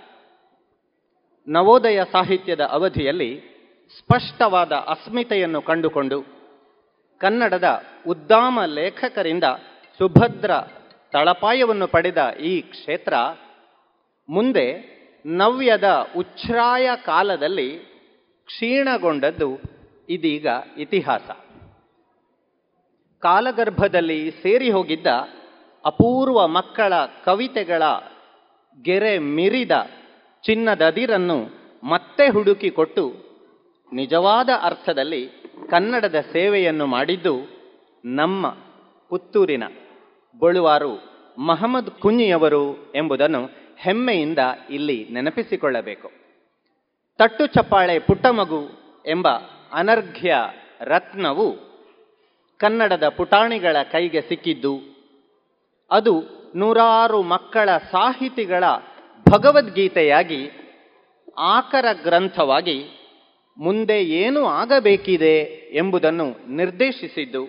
ನವೋದಯ 1.48 2.00
ಸಾಹಿತ್ಯದ 2.12 2.62
ಅವಧಿಯಲ್ಲಿ 2.62 3.53
ಸ್ಪಷ್ಟವಾದ 3.98 4.72
ಅಸ್ಮಿತೆಯನ್ನು 4.72 5.62
ಕಂಡುಕೊಂಡು 5.62 6.24
ಕನ್ನಡದ 7.20 7.84
ಉದ್ದಾಮ 8.08 8.60
ಲೇಖಕರಿಂದ 8.66 9.44
ಸುಭದ್ರ 9.98 10.52
ತಳಪಾಯವನ್ನು 11.12 11.88
ಪಡೆದ 11.88 12.30
ಈ 12.42 12.62
ಕ್ಷೇತ್ರ 12.62 13.14
ಮುಂದೆ 14.30 14.94
ನವ್ಯದ 15.26 15.84
ಉಚ್ಛ್ರಾಯ 16.18 16.90
ಕಾಲದಲ್ಲಿ 17.06 17.80
ಕ್ಷೀಣಗೊಂಡದ್ದು 18.46 19.60
ಇದೀಗ 20.10 20.48
ಇತಿಹಾಸ. 20.78 21.30
ಕಾಲಗರ್ಭದಲ್ಲಿ 23.20 24.32
ಸೇರಿ 24.32 24.72
ಹೋಗಿದ್ದ 24.72 25.08
ಅಪೂರ್ವ 25.86 26.48
ಮಕ್ಕಳ 26.48 26.94
ಕವಿತೆಗಳ 27.26 27.84
ಗೆರೆ 28.82 29.18
ಮಿರಿದ 29.18 29.72
ಚಿನ್ನದದಿರನ್ನು 30.44 31.38
ಮತ್ತೆ 31.84 32.30
ಹುಡುಕಿಕೊಟ್ಟು 32.30 33.33
ನಿಜವಾದ 33.94 34.50
ಅರ್ಥದಲ್ಲಿ 34.62 35.30
ಕನ್ನಡದ 35.70 36.16
ಸೇವೆಯನ್ನು 36.32 36.86
ಮಾಡಿದ್ದು 36.86 37.36
ನಮ್ಮ 38.06 38.48
ಪುತ್ತೂರಿನ 39.10 39.64
ಬಳುವಾರು 40.40 41.14
ಮಹಮ್ಮದ್ 41.38 41.92
ಕುಂಜಿಯವರು 41.92 42.92
ಎಂಬುದನ್ನು 42.96 43.50
ಹೆಮ್ಮೆಯಿಂದ 43.78 44.40
ಇಲ್ಲಿ 44.70 45.08
ನೆನಪಿಸಿಕೊಳ್ಳಬೇಕು. 45.10 46.12
ತಟ್ಟು 47.18 47.48
ಚಪ್ಪಾಳೆ 47.48 48.00
ಪುಟ್ಟಮಗು 48.00 48.70
ಎಂಬ 49.06 49.28
ಅನರ್ಘ್ಯ 49.74 50.36
ರತ್ನವು 50.82 51.74
ಕನ್ನಡದ 52.58 53.08
ಪುಟಾಣಿಗಳ 53.08 53.76
ಕೈಗೆ 53.92 54.22
ಸಿಕ್ಕಿದ್ದು, 54.22 54.80
ಅದು 55.92 56.24
ನೂರಾರು 56.56 57.22
ಮಕ್ಕಳ 57.22 57.70
ಸಾಹಿತಿಗಳ 57.78 58.64
ಭಗವದ್ಗೀತೆಯಾಗಿ, 59.30 60.52
ಆಕರ 61.38 61.86
ಗ್ರಂಥವಾಗಿ 62.04 63.03
ಮುಂದೆ 63.58 64.04
ಏನು 64.04 64.46
ಆಗಬೇಕಿದೆ 64.46 65.38
ಎಂಬುದನ್ನು 65.74 66.56
ನಿರ್ದೇಶಿಸಿದ್ದು 66.56 67.48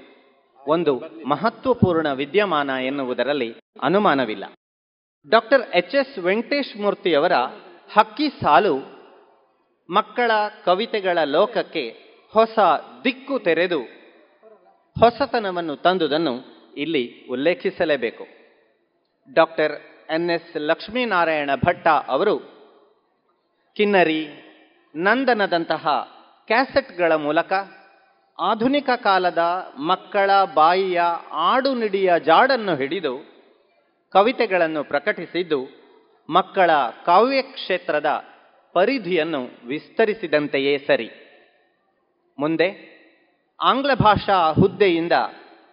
ಒಂದು 0.66 1.02
ಮಹತ್ವಪೂರ್ಣ 1.26 2.12
ವಿದ್ಯಮಾನ 2.12 2.70
ಎನ್ನುವುದರಲ್ಲಿ 2.70 3.54
ಅನುಮಾನವಿಲ್ಲ. 3.82 4.44
ಡಾಕ್ಟರ್ 5.28 5.70
ಎಚ್ 5.70 5.94
ಎಸ್ 5.94 6.18
ವೆಂಕಟೇಶ್ 6.18 6.76
ಮೂರ್ತಿಯವರ 6.76 7.32
ಹಕ್ಕಿ 7.92 8.28
ಸಾಲು 8.28 8.94
ಮಕ್ಕಳ 9.90 10.30
ಕವಿತೆಗಳ 10.64 11.18
ಲೋಕಕ್ಕೆ 11.24 11.88
ಹೊಸ 12.32 12.58
ದಿಕ್ಕು 13.04 13.38
ತೆರೆದು 13.38 13.80
ಹೊಸತನವನ್ನು 15.00 15.76
ತಂದುದನ್ನು 15.76 16.34
ಇಲ್ಲಿ 16.76 17.26
ಉಲ್ಲೇಖಿಸಲೇಬೇಕು. 17.30 18.26
Doctor 19.34 19.72
N 20.10 20.30
S 20.30 20.56
Lakshminarayana 20.56 21.50
Bhatta 21.54 21.88
ಅವರು 21.88 22.38
ಕಿನ್ನರಿ 23.76 24.43
ನಂದನದಂತಹ 24.94 25.86
ಕ್ಯಾಸೆಟ್ಗಳ 26.46 27.12
ಮೂಲಕ 27.12 27.52
ಆಧುನಿಕ 28.38 28.90
ಕಾಲದ 28.96 29.38
ಮಕ್ಕಳ 29.78 30.30
ಬಾಯಿಯ 30.54 31.00
ಆಡುನಿಡಿಯ 31.32 32.12
ಜಾಡನ್ನು 32.18 32.76
ಹಿಡಿದು 32.76 33.34
ಕವಿತೆಗಳನ್ನು 34.12 34.84
ಪ್ರಕಟಿಸಿದ್ದು, 34.84 35.60
ಮಕ್ಕಳ 36.30 36.70
ಕಾವ್ಯ 37.06 37.42
ಕ್ಷೇತ್ರದ 37.42 38.24
ಪರಿಧಿಯನ್ನು 38.72 39.66
ವಿಸ್ತರಿಸಿದಂತೆಯೇ 39.66 40.78
ಸರಿ. 40.78 41.10
ಮುಂದೆ 42.38 42.68
ಆಂಗ್ಲ 43.60 43.94
ಭಾಷಾ 43.94 44.52
ಹುದ್ದೆಯಿಂದ 44.52 45.12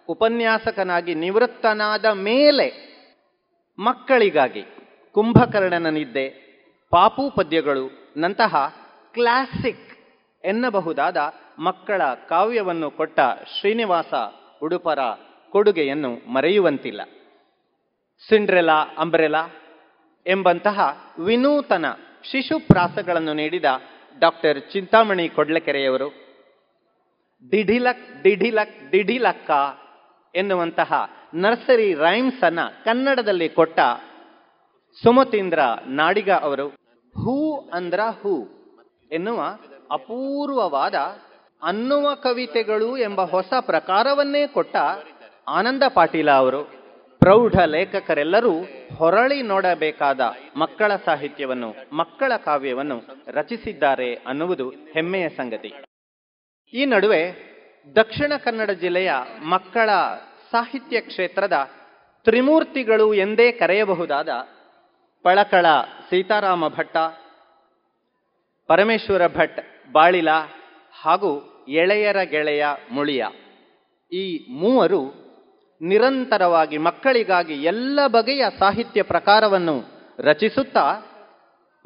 ಉಪನ್ಯಾಸಕನಾಗಿ 0.08 1.14
ನಿವೃತ್ತನಾದ 1.14 2.04
ಮೇಲೆ 2.04 2.68
ಮಕ್ಕಳಿಗಾಗಿ 3.78 4.62
ಕುಂಭಕರ್ಣನ 5.14 5.86
ನಿದ್ದೆ 5.86 6.28
ಪಾಪು 6.90 7.30
ಪದ್ಯಗಳು 7.30 7.90
ನಂತಹ 8.16 8.81
ಕ್ಲಾಸಿಕ್ 9.14 9.88
ಎನ್ನಬಹುದಾದ 10.44 11.16
ಮಕ್ಕಳ 11.58 12.02
ಕಾವ್ಯವನ್ನು 12.28 12.90
ಕೊಟ್ಟ 12.90 13.20
ಶ್ರೀನಿವಾಸ 13.60 14.14
ಉಡುಪರ 14.62 14.98
ಕೊಡುಗೆಯನ್ನು 15.50 16.32
ಮರೆಯುವಂತಿಲ್ಲ. 16.32 17.00
ಸಿಂಡ್ರೆಲಾ, 18.28 18.76
ಅಂಬ್ರೆಲಾ 18.98 19.42
ಎಂಬಂತಹ 20.26 20.78
ವಿನೂತನ 21.18 21.86
ಶಿಶುಪ್ರಾಸಗಳನ್ನು 22.30 23.32
ನೀಡಿದ 23.32 23.64
ಡಾಕ್ಟರ್ 24.20 24.72
ಚಿಂತಾಮಣಿ 24.72 25.28
ಕೊಡ್ಲಕೆರೆಯವರು 25.28 26.08
ಡಿಢಿಲಕ್ 27.50 28.22
ಡಿಢಿಲಕ್ 28.22 28.90
ಡಿಢಿಲಕ್ಕ 28.90 29.50
ಎನ್ನುವಂತಹ 30.34 30.92
ನರ್ಸರಿ 31.34 31.94
ರೈಮ್ಸ್ 31.94 32.44
ಅನ್ನ 32.44 32.60
ಕನ್ನಡದಲ್ಲಿ 32.84 33.48
ಕೊಟ್ಟ 33.48 33.80
ಸುಮತೀಂದ್ರ 35.02 35.58
ನಾಡಿಗ 35.86 36.30
ಅವರು 36.30 36.68
ಹೂ 37.16 37.58
ಅಂದ್ರ 37.72 38.00
ಹೂ. 38.22 38.61
ಎನ್ನುವ 39.12 39.40
ಅಪೂರ್ವವಾದ 39.92 40.94
ಅನ್ನುವ 41.62 42.14
ಕವಿತೆಗಳು 42.14 42.98
ಎಂಬ 42.98 43.20
ಹೊಸ 43.20 43.52
ಪ್ರಕಾರವನ್ನೇ 43.60 44.46
ಕೊಟ್ಟ 44.46 44.76
ಆನಂದ 45.48 45.82
ಪಾಟೀಲ 45.94 46.30
ಅವರು. 46.30 46.62
ಪ್ರೌಢ 47.18 47.58
ಲೇಖಕರೆಲ್ಲರೂ 47.60 48.52
ಹೊರಳಿ 48.98 49.42
ನೋಡಬೇಕಾದ 49.42 50.20
ಮಕ್ಕಳ 50.56 50.96
ಸಾಹಿತ್ಯವನ್ನು, 50.96 51.96
ಮಕ್ಕಳ 51.96 52.32
ಕಾವ್ಯವನ್ನು 52.36 52.98
ರಚಿಸಿದ್ದಾರೆ 53.32 54.14
ಅನ್ನುವುದು 54.14 54.68
ಹೆಮ್ಮೆಯ 54.68 55.28
ಸಂಗತಿ. 55.28 55.72
ಈ 56.72 56.84
ನಡುವೆ 56.84 57.22
ದಕ್ಷಿಣ 57.96 58.32
ಕನ್ನಡ 58.44 58.70
ಜಿಲ್ಲೆಯ 58.70 59.12
ಮಕ್ಕಳ 59.44 59.90
ಸಾಹಿತ್ಯ 60.52 61.00
ಕ್ಷೇತ್ರದ 61.00 61.56
ತ್ರಿಮೂರ್ತಿಗಳು 62.24 63.14
ಎಂದೇ 63.14 63.52
ಕರೆಯಬಹುದಾದ 63.52 64.28
ಪಳಕಳ 65.24 65.66
ಸೀತಾರಾಮ 66.10 66.68
ಭಟ್ಟ 66.68 66.96
ಪರಮೇಶ್ವರ 68.66 69.26
ಭಟ್ 69.26 69.92
ಬಾಳಿಲ 69.92 70.28
ಹಾಗೂ 71.00 71.64
ಎಳೆಯರ 71.68 72.22
ಗೆಳೆಯ 72.22 72.66
ಮುಳಿಯ. 72.90 73.24
ಈ 74.12 74.52
ಮೂವರು 74.52 75.22
ನಿರಂತರವಾಗಿ 75.80 76.78
ಮಕ್ಕಳಿಗಾಗಿ 76.78 77.54
ಎಲ್ಲ 77.54 78.06
ಬಗೆಯ 78.06 78.44
ಸಾಹಿತ್ಯ 78.58 79.02
ಪ್ರಕಾರವನ್ನು 79.02 79.84
ರಚಿಸುತ್ತಾ 80.18 81.02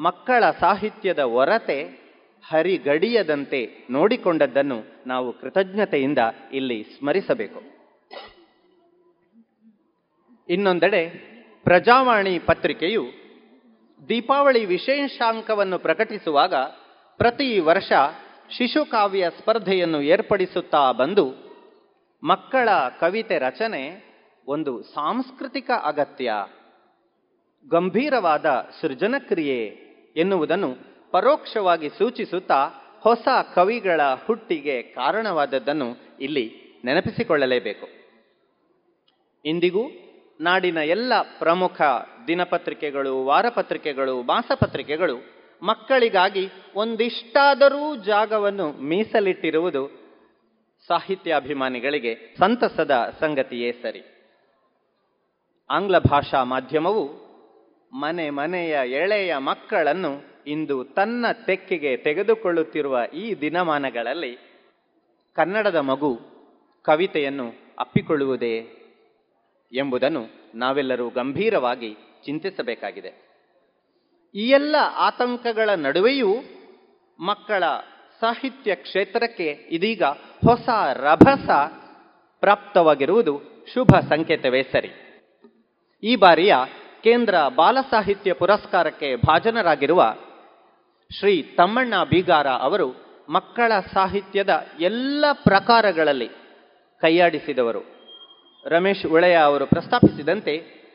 ಮಕ್ಕಳ 0.00 0.50
ಸಾಹಿತ್ಯದ 0.60 1.18
ಹೊರತೆ 1.18 2.06
ಹರಿಗಡಿಯದಂತೆ 2.48 3.86
ನೋಡಿಕೊಂಡದ್ದನ್ನು 3.90 4.82
ನಾವು 5.06 5.32
ಕೃತಜ್ಞತೆಯಿಂದ 5.32 6.18
ಇಲ್ಲಿ 6.52 6.82
ಸ್ಮರಿಸಬೇಕು. 6.82 7.76
ಇನ್ನೊಂದೆಡೆ 10.48 11.08
ಪ್ರಜಾವಾಣಿ 11.64 12.38
ಪತ್ರಿಕೆಯು 12.38 13.25
ದೀಪಾವಳಿ 14.08 14.64
ವಿಶೇಷಾಂಕವನ್ನು 14.64 15.78
ಪ್ರಕಟಿಸುವಾಗ 15.78 16.54
ಪ್ರತಿ 17.16 17.58
ವರ್ಷ 17.58 17.92
ಶಿಶುಕಾವ್ಯ 18.50 19.30
ಸ್ಪರ್ಧೆಯನ್ನು 19.38 20.02
ಏರ್ಪಡಿಸುತ್ತಾ 20.02 20.92
ಬಂದು 20.92 21.46
ಮಕ್ಕಳ 22.22 22.68
ಕವಿತೆ 23.00 23.38
ರಚನೆ 23.38 24.04
ಒಂದು 24.46 24.82
ಸಾಂಸ್ಕೃತಿಕ 24.82 25.70
ಅಗತ್ಯ. 25.84 26.32
ಗಂಭೀರವಾದ 27.68 28.68
ಸೃಜನಕ್ರಿಯೆ 28.80 29.64
ಎನ್ನುವುದನ್ನು 30.16 30.76
ಪರೋಕ್ಷವಾಗಿ 31.10 31.88
ಸೂಚಿಸುತ್ತಾ 31.88 32.68
ಹೊಸ 33.00 33.28
ಕವಿಗಳ 33.54 34.00
ಹುಟ್ಟಿಗೆ 34.26 34.82
ಕಾರಣವಾದದ್ದನ್ನು 34.82 36.18
ಇಲ್ಲಿ 36.20 36.52
ನೆನಪಿಸಿಕೊಳ್ಳಲೇಬೇಕು. 36.84 37.86
ಇಂದಿಗೂ 39.44 40.05
ನಾಡಿನ 40.40 40.78
ಎಲ್ಲ 40.78 41.12
ಪ್ರಮುಖ 41.38 41.82
ದಿನಪತ್ರಿಕೆಗಳು, 42.26 43.24
ವಾರಪತ್ರಿಕೆಗಳು, 43.24 44.22
ಮಾಸಪತ್ರಿಕೆಗಳು 44.22 45.16
ಮಕ್ಕಳಿಗಾಗಿ 45.62 46.48
ಒಂದಿಷ್ಟಾದರೂ 46.74 47.96
ಜಾಗವನ್ನು 47.96 48.72
ಮೀಸಲಿಟ್ಟಿರುವುದು 48.72 50.06
ಸಾಹಿತ್ಯಾಭಿಮಾನಿಗಳಿಗೆ 50.86 52.14
ಸಂತಸದ 52.38 53.16
ಸಂಗತಿಯೇ 53.20 53.72
ಸರಿ. 53.72 54.02
ಆಂಗ್ಲ 55.70 55.98
ಭಾಷಾ 55.98 56.44
ಮಾಧ್ಯಮವು 56.44 57.26
ಮನೆ 57.92 58.30
ಮನೆಯ 58.30 58.78
ಎಳೆಯ 58.84 59.36
ಮಕ್ಕಳನ್ನು 59.36 60.44
ಇಂದು 60.46 60.84
ತನ್ನ 60.84 61.26
ತೆಕ್ಕೆಗೆ 61.46 61.96
ತೆಗೆದುಕೊಳ್ಳುತ್ತಿರುವ 61.96 62.98
ಈ 63.14 63.34
ದಿನಮಾನಗಳಲ್ಲಿ 63.40 64.38
ಕನ್ನಡದ 65.34 65.76
ಮಗು 65.76 66.20
ಕವಿತೆಯನ್ನು 66.82 67.52
ಅಪ್ಪಿಕೊಳ್ಳುವುದೇ 67.78 68.85
ಎಂಬುದನ್ನು 69.72 70.26
ನಾವೆಲ್ಲರೂ 70.54 71.10
ಗಂಭೀರವಾಗಿ 71.10 71.96
ಚಿಂತಿಸಬೇಕಾಗಿದೆ. 72.24 73.26
ಈ 74.34 74.48
ಎಲ್ಲ 74.48 74.76
ಆತಂಕಗಳ 74.96 75.70
ನಡುವೆಯೂ 75.70 76.34
ಮಕ್ಕಳ 77.20 77.64
ಸಾಹಿತ್ಯ 78.20 78.74
ಕ್ಷೇತ್ರಕ್ಕೆ 78.74 79.58
ಇದೀಗ 79.70 80.02
ಹೊಸ 80.46 80.68
ರಭಸ 80.92 81.50
ಪ್ರಾಪ್ತವಾಗಿರುವುದು 82.40 83.40
ಶುಭ 83.74 83.88
ಸಂಕೇತವೇ 84.08 84.62
ಸರಿ. 84.62 84.90
ಈ 86.02 86.16
ಬಾರಿಯ 86.16 86.54
ಕೇಂದ್ರ 87.02 87.34
ಬಾಲ 87.56 87.78
ಸಾಹಿತ್ಯ 87.90 88.32
ಪುರಸ್ಕಾರಕ್ಕೆ 88.32 89.16
ಭಾಜನರಾಗಿರುವ 89.16 90.14
ಶ್ರೀ 91.18 91.42
ತಮ್ಮಣ್ಣ 91.42 92.04
ಬೀಗಾರ 92.04 92.46
ಅವರು 92.46 92.94
ಮಕ್ಕಳ 93.28 93.72
ಸಾಹಿತ್ಯದ 93.94 94.66
ಎಲ್ಲ 94.80 95.24
ಪ್ರಕಾರಗಳಲ್ಲಿ 95.32 96.28
ಕೈಯಾಡಿಸಿದವರು. 97.00 97.95
ರಮೇಶ್ 98.68 99.06
ಉಳೆಯ 99.06 99.36
ಅವರು 99.36 99.66
ಪ್ರಸ್ತಾಪಿಸಿದಂತೆ, 99.66 100.86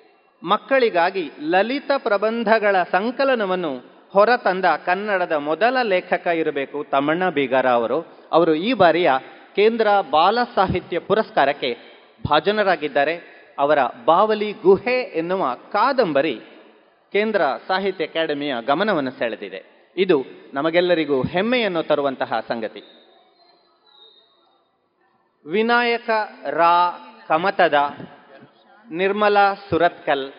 ಮಕ್ಕಳಿಗಾಗಿ 0.43 1.32
ಲಲಿತ 1.41 1.91
ಪ್ರಬಂಧಗಳ 1.97 2.84
ಸಂಕಲನವನ್ನು 2.84 3.84
ಹೊರತಂದ 4.11 4.65
ಕನ್ನಡದ 4.86 5.32
ಮೊದಲ 5.32 5.82
ಲೇಖಕ 5.82 6.28
ಇರಬೇಕು 6.28 6.86
ತಮ್ಮಣ್ಣ 6.91 7.30
ಬೀಗಾರ 7.30 7.69
ಅವರು. 7.69 8.28
ಅವರು 8.32 8.55
ಈ 8.55 8.74
ಬಾರಿಯ 8.74 9.11
ಕೇಂದ್ರ 9.55 9.88
ಬಾಲ 10.11 10.38
ಸಾಹಿತ್ಯ 10.55 10.99
ಪುರಸ್ಕಾರಕ್ಕೆ 10.99 11.78
ಭಾಜನರಾಗಿದ್ದಾರೆ. 12.30 13.15
ಅವರ 13.59 13.80
ಬಾವಲಿ 14.05 14.51
ಗುಹೆ 14.51 15.01
ಎನ್ನುವ 15.01 15.53
ಕಾದಂಬರಿ 15.53 16.41
ಕೇಂದ್ರ 17.11 17.41
ಸಾಹಿತ್ಯ 17.67 18.05
ಅಕಾಡೆಮಿಯ 18.05 18.55
ಗಮನವನ್ನು 18.67 19.11
ಸೆಳೆದಿದೆ. 19.11 19.91
ಇದು 19.97 20.24
ನಮಗೆಲ್ಲರಿಗೂ 20.53 21.24
ಹೆಮ್ಮೆಯನ್ನು 21.24 21.84
ತರುವಂತಹ 21.84 22.39
ಸಂಗತಿ. 22.47 22.84
ವಿನಾಯಕ 25.45 26.09
ರಾ 26.49 27.07
ಕಮತದ 27.32 27.73
ನಿರ್ಮಲಾ 28.91 29.53
ಸುರತ್ಕಲ್, 29.53 30.34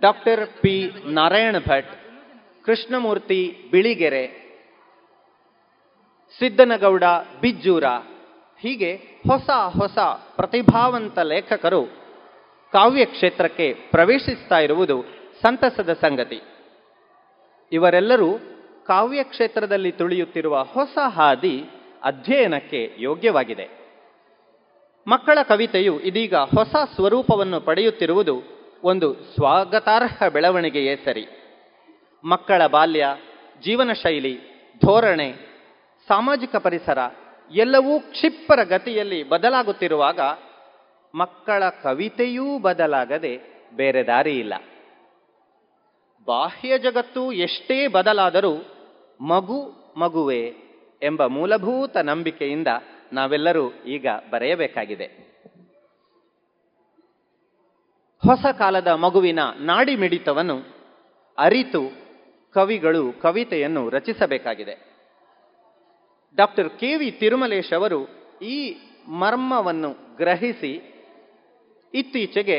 ಡಾಕ್ಟರ್ 0.00 0.46
ಪಿ 0.46 0.92
ನಾರಾಯಣ 1.04 1.58
ಭಟ್, 1.58 1.90
ಕೃಷ್ಣಮೂರ್ತಿ 2.64 3.68
ಬಿಳಿಗೆರೆ, 3.70 4.26
ಸಿದ್ದನಗೌಡ 6.38 7.04
ಬಿಜ್ಜೂರ. 7.40 7.84
ಹೀಗೆ 8.60 8.94
ಹೊಸ 9.28 9.50
ಹೊಸ 9.50 9.98
ಪ್ರತಿಭಾವಂತ 10.36 11.18
ಲೇಖಕರು 11.18 11.86
ಕಾವ್ಯ 12.72 13.04
ಕ್ಷೇತ್ರಕ್ಕೆ 13.04 13.72
ಪ್ರವೇಶಿಸ್ತಾ 13.72 14.58
ಇರುವುದು 14.58 15.02
ಸಂತಸದ 15.42 15.92
ಸಂಗತಿ. 15.92 16.42
ಇವರೆಲ್ಲರೂ 17.72 18.38
ಕಾವ್ಯ 18.86 19.22
ಕ್ಷೇತ್ರದಲ್ಲಿ 19.22 19.92
ತುಳಿಯುತ್ತಿರುವ 19.92 20.62
ಹೊಸ 20.62 20.98
ಹಾದಿ 20.98 21.64
ಅಧ್ಯಯನಕ್ಕೆ 22.02 22.96
ಯೋಗ್ಯವಾಗಿದೆ. 22.98 23.81
ಮಕ್ಕಳ 25.06 25.38
ಕವಿತೆಯು 25.42 26.00
ಇದೀಗ 26.00 26.34
ಹೊಸ 26.34 26.74
ಸ್ವರೂಪವನ್ನು 26.94 27.60
ಪಡೆಯುತ್ತಿರುವುದು 27.60 28.42
ಒಂದು 28.84 29.14
ಸ್ವಾಗತಾರ್ಹ 29.14 30.28
ಬೆಳವಣಿಗೆಯೇ 30.28 30.96
ಸರಿ. 30.96 31.26
ಮಕ್ಕಳ 32.24 32.66
ಬಾಲ್ಯ 32.66 33.06
ಜೀವನ 33.64 33.92
ಶೈಲಿ 33.92 34.38
ಧೋರಣೆ, 34.84 35.32
ಸಾಮಾಜಿಕ 36.08 36.56
ಪರಿಸರ 36.56 36.98
ಎಲ್ಲವೂ 37.54 38.00
ಕ್ಷಿಪ್ರ 38.00 38.62
ಗತಿಯಲ್ಲಿ 38.62 39.28
ಬದಲಾಗುತ್ತಿರುವಾಗ 39.28 40.20
ಮಕ್ಕಳ 41.14 41.68
ಕವಿತೆಯೂ 41.68 42.58
ಬದಲಾಗದೆ 42.58 43.34
ಬೇರೆ 43.76 44.06
ದಾರಿ 44.06 44.38
ಇಲ್ಲ. 44.38 44.54
ಬಾಹ್ಯ 46.24 46.78
ಜಗತ್ತು 46.78 47.32
ಎಷ್ಟೇ 47.32 47.86
ಬದಲಾದರೂ 47.86 48.54
ಮಗು 49.20 49.60
ಮಗುವೆ 49.96 50.54
ಎಂಬ 51.02 51.26
ಮೂಲಭೂತ 51.26 51.96
ನಂಬಿಕೆಯಿಂದ 51.96 52.68
ನಾವೆಲ್ಲರೂ 53.12 53.64
ಈಗ 53.86 54.06
ಬರೆಯಬೇಕಾಗಿದೆ. 54.30 55.06
ಹೊಸ 58.22 58.46
ಕಾಲದ 58.58 58.88
ಮಗುವಿನ 58.88 59.40
ನಾಡಿ 59.60 59.96
ಮಿಡಿತವನ್ನು 59.96 60.56
ಅರಿತು 61.38 61.82
ಕವಿಗಳು 62.54 63.20
ಕವಿತೆಯನ್ನು 63.22 63.90
ರಚಿಸಬೇಕಾಗಿದೆ. 63.90 64.74
ಡಾಕ್ಟರ್ 66.38 66.68
ಕೆ 66.80 66.96
ವಿ 66.96 67.10
ತಿರುಮಲೇಶ್ 67.10 67.72
ಅವರು 67.72 67.98
ಈ 68.42 68.56
ಮರ್ಮವನ್ನು 69.08 70.16
ಗ್ರಹಿಸಿ 70.16 70.72
ಇತ್ತೀಚೆಗೆ 71.94 72.58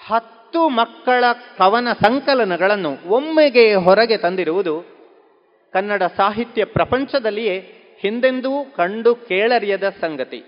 ಹತ್ತು 0.00 0.68
ಮಕ್ಕಳ 0.68 1.24
ಕವನ 1.58 1.88
ಸಂಕಲನಗಳನ್ನು 1.92 2.92
ಒಮ್ಮೆಗೆ 3.08 3.74
ಹೊರಗೆ 3.74 4.16
ತಂದಿರುವುದು 4.16 4.74
ಕನ್ನಡ 5.72 6.02
ಸಾಹಿತ್ಯ 6.02 6.64
ಪ್ರಪಂಚದಲ್ಲಿಯೇ 6.64 7.56
ಹಿಂದೆಂದೂ 8.00 8.64
ಕಂಡು 8.64 9.14
ಕೇಳರಿಯದ 9.14 9.88
ಸಂಗತಿ. 9.88 10.44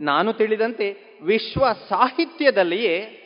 ನಾನು 0.00 0.32
ತಿಳಿದಂತೆ 0.32 0.96
ವಿಶ್ವ 1.22 1.72
ಸಾಹಿತ್ಯದಲ್ಲಿಯೇ 1.88 3.20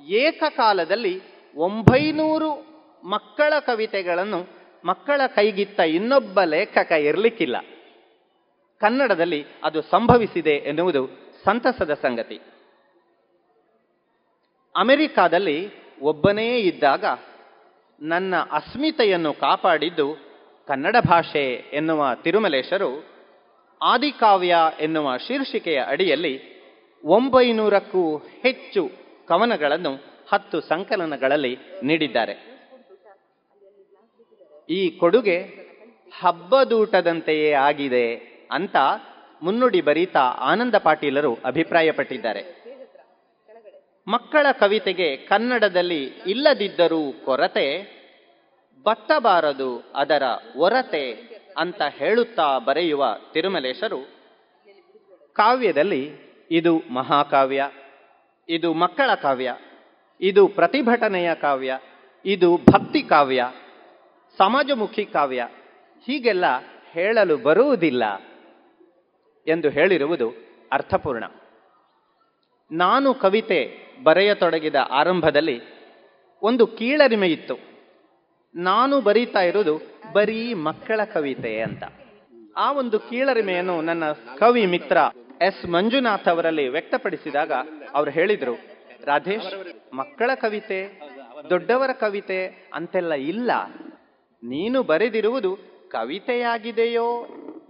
ಏಕಕಾಲದಲ್ಲಿ 0.00 1.22
ಒಂಬೈನೂರು 1.56 2.70
ಮಕ್ಕಳ 3.08 3.52
ಕವಿತೆಗಳನ್ನು 3.60 4.46
ಮಕ್ಕಳ 4.84 5.20
ಕೈಗಿತ್ತ 5.26 5.80
ಇನ್ನೊಬ್ಬ 5.80 6.42
ಲೇಖಕ 6.42 6.92
ಇರಲಿಕ್ಕಿಲ್ಲ. 6.92 7.56
ಕನ್ನಡದಲ್ಲಿ 8.80 9.44
ಅದು 9.64 9.82
ಸಂಭವಿಸಿದೆ 9.82 10.50
ಎನ್ನುವುದು 10.50 11.06
ಸಂತಸದ 11.44 11.94
ಸಂಗತಿ. 11.94 12.40
ಅಮೆರಿಕಾದಲ್ಲಿ 14.76 15.70
ಒಬ್ಬನೇ 16.00 16.58
ಇದ್ದಾಗ 16.58 17.04
ನನ್ನ 18.00 18.34
ಅಸ್ಮಿತೆಯನ್ನು 18.36 19.32
ಕಾಪಾಡಿದ್ದು 19.32 20.29
ಕನ್ನಡ 20.70 20.96
ಭಾಷೆ 21.08 21.54
ಎನ್ನುವ 21.72 22.14
ತಿರುಮಲೇಶರು, 22.14 23.04
ಆದಿಕಾವ್ಯ 23.82 24.56
ಎನ್ನುವ 24.80 25.16
ಶೀರ್ಷಿಕೆಯ 25.16 25.80
ಅಡಿಯಲ್ಲಿ 25.86 26.34
ಒಂಬೈನೂರಕ್ಕೂ 27.04 28.16
ಹೆಚ್ಚು 28.18 28.90
ಕವನಗಳನ್ನು, 29.28 29.92
ಹತ್ತು 30.32 30.60
ಸಂಕಲನಗಳಲ್ಲಿ 30.60 31.58
ನೀಡಿದ್ದಾರೆ. 31.82 32.34
ಈ 34.70 34.90
ಕೊಡುಗೆ 34.90 35.38
ಹಬ್ಬದೂಟದಂತೆಯೇ 36.20 37.52
ಆಗಿದೆ 37.52 38.16
ಅಂತ 38.50 38.76
ಮುನ್ನುಡಿ 39.42 39.80
ಬರೀತಾ 39.80 40.20
ಆನಂದ 40.20 40.74
ಪಾಟೀಲರು 40.74 41.38
ಅಭಿಪ್ರಾಯಪಟ್ಟಿದ್ದಾರೆ. 41.44 42.42
ಮಕ್ಕಳ 44.08 44.46
ಕವಿತೆಗೆ 44.52 45.16
ಕನ್ನಡದಲ್ಲಿ 45.16 46.04
ಇಲ್ಲದಿದ್ದರೂ 46.04 47.12
ಕೊರತೆ 47.24 47.99
ಬತ್ತಬಾರದು 48.82 49.92
ಅದರ 49.94 50.22
ಒರತೆ 50.56 51.30
ಅಂತ 51.58 51.82
ಹೇಳುತ್ತಾ 51.82 52.58
ಬರೆಯುವ 52.58 53.06
ತಿರುಮಲೇಶರು, 53.32 54.08
ಕಾವ್ಯದಲ್ಲಿ 55.32 56.10
ಇದು 56.50 56.78
ಮಹಾಕಾವ್ಯ, 56.78 57.70
ಇದು 58.48 58.74
ಮಕ್ಕಳ 58.74 59.14
ಕಾವ್ಯ, 59.14 59.56
ಇದು 60.20 60.48
ಪ್ರತಿಭಟನೆಯ 60.48 61.34
ಕಾವ್ಯ, 61.34 61.78
ಇದು 62.24 62.56
ಭಕ್ತಿ 62.56 63.02
ಕಾವ್ಯ, 63.02 63.52
ಸಮಾಜಮುಖಿ 64.38 65.04
ಕಾವ್ಯ, 65.04 65.48
ಹೀಗೆಲ್ಲ 66.06 66.44
ಹೇಳಲು 66.90 67.36
ಬರುವುದಿಲ್ಲ 67.36 68.16
ಎಂದು 69.46 69.68
ಹೇಳಿರುವುದು 69.68 70.34
ಅರ್ಥಪೂರ್ಣ. 70.72 71.24
ನಾನು 72.72 73.14
ಕವಿತೆ 73.14 73.78
ಬರೆಯತೊಡಗಿದ 74.02 74.74
ಆರಂಭದಲ್ಲಿ 74.90 75.60
ಒಂದು 76.42 76.66
ಕೀಳರಿಮೆ 76.66 77.28
ಇತ್ತು 77.28 77.69
ನಾನು 78.54 79.00
ಬರೀತಾ 79.00 79.40
ಇರೋದು 79.40 79.74
ಬರೀ 80.12 80.54
ಮಕ್ಕಳ 80.54 81.00
ಕವಿತೆ 81.04 81.60
ಅಂತ. 81.60 81.82
ಆ 82.56 82.72
ಒಂದು 82.72 82.98
ಕೀಳರಿಮೆಯನ್ನು 82.98 83.80
ನನ್ನ 83.80 84.04
ಕವಿ 84.38 84.66
ಮಿತ್ರ 84.66 84.96
ಎಸ್ 85.42 85.62
ಮಂಜುನಾಥ್ 85.66 86.28
ಅವರಲ್ಲಿ 86.28 86.68
ವ್ಯಕ್ತಪಡಿಸಿದಾಗ 86.68 87.52
ಅವರು 87.94 88.10
ಹೇಳಿದರು, 88.10 88.54
ರಾಧೇಶ್, 89.04 89.52
ಮಕ್ಕಳ 89.94 90.30
ಕವಿತೆ, 90.34 90.80
ದೊಡ್ಡವರ 91.50 91.92
ಕವಿತೆ 91.92 92.40
ಅಂತೆಲ್ಲ 92.74 93.12
ಇಲ್ಲ. 93.12 93.50
ನೀನು 94.42 94.82
ಬರೆದಿರುವುದು 94.82 95.52
ಕವಿತೆಯಾಗಿದೆಯೋ 95.88 97.08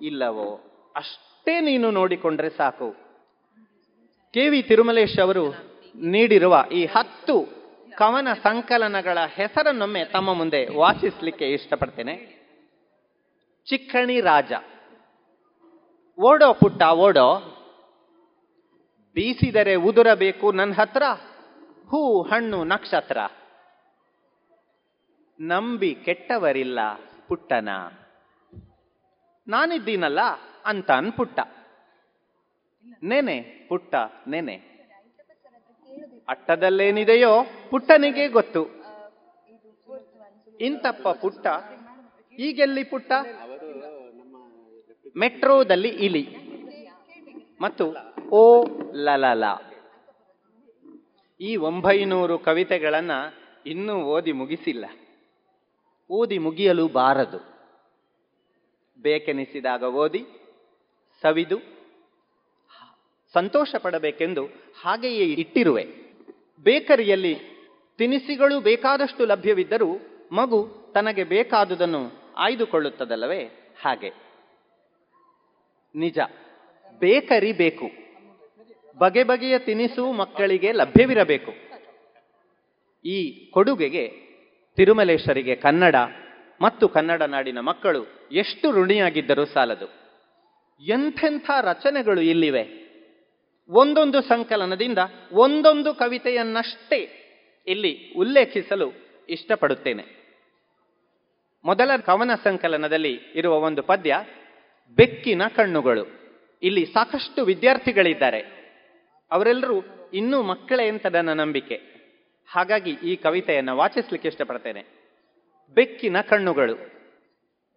ಇಲ್ಲವೋ 0.02 0.48
ಅಷ್ಟೇ 0.96 1.60
ನೀನು 1.60 1.90
ನೋಡಿಕೊಂಡ್ರೆ 1.90 2.50
ಸಾಕು. 2.50 2.90
ಕೆ 4.34 4.48
ವಿ 4.48 4.62
ತಿರುಮಲೇಶ್ 4.62 5.18
ಅವರು 5.18 5.44
ನೀಡಿರುವ 5.94 6.56
ಈ 6.72 6.84
ಹತ್ತು 6.84 7.36
ಕವನ 8.00 8.28
ಸಂಕಲನಗಳ 8.42 9.18
ಹೆಸರನ್ನೊಮ್ಮೆ 9.26 10.04
ತಮ್ಮ 10.04 10.34
ಮುಂದೆ 10.34 10.68
ವಾಚಿಸಲಿಕ್ಕೆ 10.76 11.52
ಇಷ್ಟಪಡ್ತೇನೆ. 11.52 12.16
ಚಿಕ್ಕಣಿ 13.66 14.20
ರಾಜ. 14.20 14.52
ಓಡೋ 16.20 16.52
ಪುಟ್ಟ, 16.52 16.82
ಓಡೋ. 16.82 17.38
ಬೀಸಿದರೆ 19.14 19.74
ಉದುರಬೇಕು 19.74 20.52
ನನ್ನ 20.52 20.72
ಹತ್ರ, 20.72 21.02
ಹೂ, 21.88 22.22
ಹಣ್ಣು, 22.22 22.64
ನಕ್ಷತ್ರ. 22.64 23.18
ನಂಬಿ 25.40 25.94
ಕೆಟ್ಟವರಿಲ್ಲ 25.94 26.78
ಪುಟ್ಟನ. 27.28 27.68
ನಾನಿದ್ದೀನಲ್ಲ 29.48 30.18
ಅಂತ 30.64 30.90
ಅನ್ಪುಟ್ಟ. 30.90 31.40
ನೆನೆ, 33.02 33.66
ಪುಟ್ಟ, 33.68 33.94
ನೆನೆ. 34.28 34.69
ಅಟ್ಟದಲ್ಲೇನಿದೆಯೋ 36.28 37.46
ಪುಟ್ಟನಿಗೆ 37.70 38.28
ಗೊತ್ತು. 38.28 38.80
ಇಂತಪ್ಪ 40.60 41.08
ಪುಟ್ಟ, 41.08 41.46
ಈಗೆಲ್ಲಿ 42.38 42.84
ಪುಟ್ಟ? 42.84 43.12
ಮೆಟ್ರೋದಲ್ಲಿ 45.16 45.88
ಇಲಿ. 45.88 46.24
ಮತ್ತು 47.60 47.84
ಓ 48.30 48.66
ಲಲಲ 48.92 49.44
ಈ 51.40 51.56
ಒಂಬೈನೂರು 51.56 52.38
ಕವಿತೆಗಳನ್ನು 52.38 53.34
ಇನ್ನೂ 53.66 53.94
ಓದಿ 53.94 54.32
ಮುಗಿಸಿಲ್ಲ. 54.32 54.84
ಓದಿ 56.10 56.38
ಮುಗಿಯಲು 56.38 56.88
ಬಾರದು. 56.88 57.40
ಬೇಕೆನಿಸಿದಾಗ 59.02 59.82
ಓದಿ, 59.82 60.26
ಸವಿದು 61.22 61.79
ಸಂತೋಷ 63.34 63.74
ಪಡಬೇಕೆಂದು 63.82 64.44
ಹಾಗೆಯೇ 64.82 65.24
ಇಟ್ಟಿರುವೆ. 65.24 65.84
ಬೇಕರಿಯಲ್ಲಿ 66.58 67.34
ತಿನಿಸಿಗಳು 67.98 68.60
ಬೇಕಾದಷ್ಟು 68.60 69.26
ಲಭ್ಯವಿದ್ದರೂ 69.26 69.88
ಮಗು 70.32 70.92
ತನಗೆ 70.94 71.24
ಬೇಕಾದುದನ್ನು 71.24 72.12
ಆಯ್ದುಕೊಳ್ಳುತ್ತದಲ್ಲವೇ? 72.36 73.44
ಹಾಗೆ. 73.82 74.12
ನಿಜ. 75.94 76.18
ಬೇಕರಿ 76.98 77.52
ಬೇಕು. 77.52 77.90
ಬಗೆ 78.98 79.22
ಬಗೆಯ 79.22 79.58
ತಿನಿಸು 79.58 80.12
ಮಕ್ಕಳಿಗೆ 80.12 80.72
ಲಭ್ಯವಿರಬೇಕು. 80.72 81.52
ಈ 83.08 83.50
ಕೊಡುಗೆಗೆ 83.50 84.08
ತಿರುಮಲೇಶ್ವರಿಗೆ 84.76 85.54
ಕನ್ನಡ 85.54 85.94
ಮತ್ತು 86.60 86.88
ಕನ್ನಡ 86.88 87.22
ನಾಡಿನ 87.22 87.60
ಮಕ್ಕಳು 87.60 88.06
ಎಷ್ಟು 88.32 88.72
ಋಣಿಯಾಗಿದ್ದರೂ 88.72 89.44
ಸಾಲದು. 89.44 89.86
ಎಂಥೆಂಥ 90.84 91.50
ರಚನೆಗಳು 91.60 92.20
ಇಲ್ಲಿವೆ. 92.20 92.89
ಒಂದೊಂದು 93.70 94.22
ಸಂಕಲನದಿಂದ 94.22 94.98
ಒಂದೊಂದು 95.32 95.94
ಕವಿತೆಯನ್ನಷ್ಟೇ 95.94 97.16
ಇಲ್ಲಿ 97.66 98.12
ಉಲ್ಲೇಖಿಸಲು 98.16 98.92
ಇಷ್ಟಪಡುತ್ತೇನೆ. 99.28 100.04
ಮೊದಲ 101.64 101.90
ಕವನ 102.06 102.30
ಸಂಕಲನದಲ್ಲಿ 102.44 103.20
ಇರುವ 103.34 103.54
ಒಂದು 103.54 103.82
ಪದ್ಯ, 103.82 104.16
ಬೆಕ್ಕಿನ 104.96 105.42
ಕಣ್ಣುಗಳು. 105.56 106.06
ಇಲ್ಲಿ 106.62 106.86
ಸಾಕಷ್ಟು 106.86 107.44
ವಿದ್ಯಾರ್ಥಿಗಳಿದ್ದಾರೆ. 107.44 108.40
ಅವರೆಲ್ಲರೂ 109.30 109.82
ಇನ್ನೂ 110.14 110.42
ಮಕ್ಕಳೇ 110.42 110.88
ಅಂತ 110.88 111.06
ನನ್ನ 111.06 111.32
ನಂಬಿಕೆ. 111.32 111.80
ಹಾಗಾಗಿ 112.48 112.90
ಈ 112.90 113.16
ಕವಿತೆಯನ್ನು 113.16 113.76
ವಾಚಿಸ್ಲಿಕ್ಕೆ 113.76 114.28
ಇಷ್ಟಪಡ್ತೇನೆ. 114.28 114.84
ಬೆಕ್ಕಿನ 115.74 116.20
ಕಣ್ಣುಗಳು. 116.20 116.74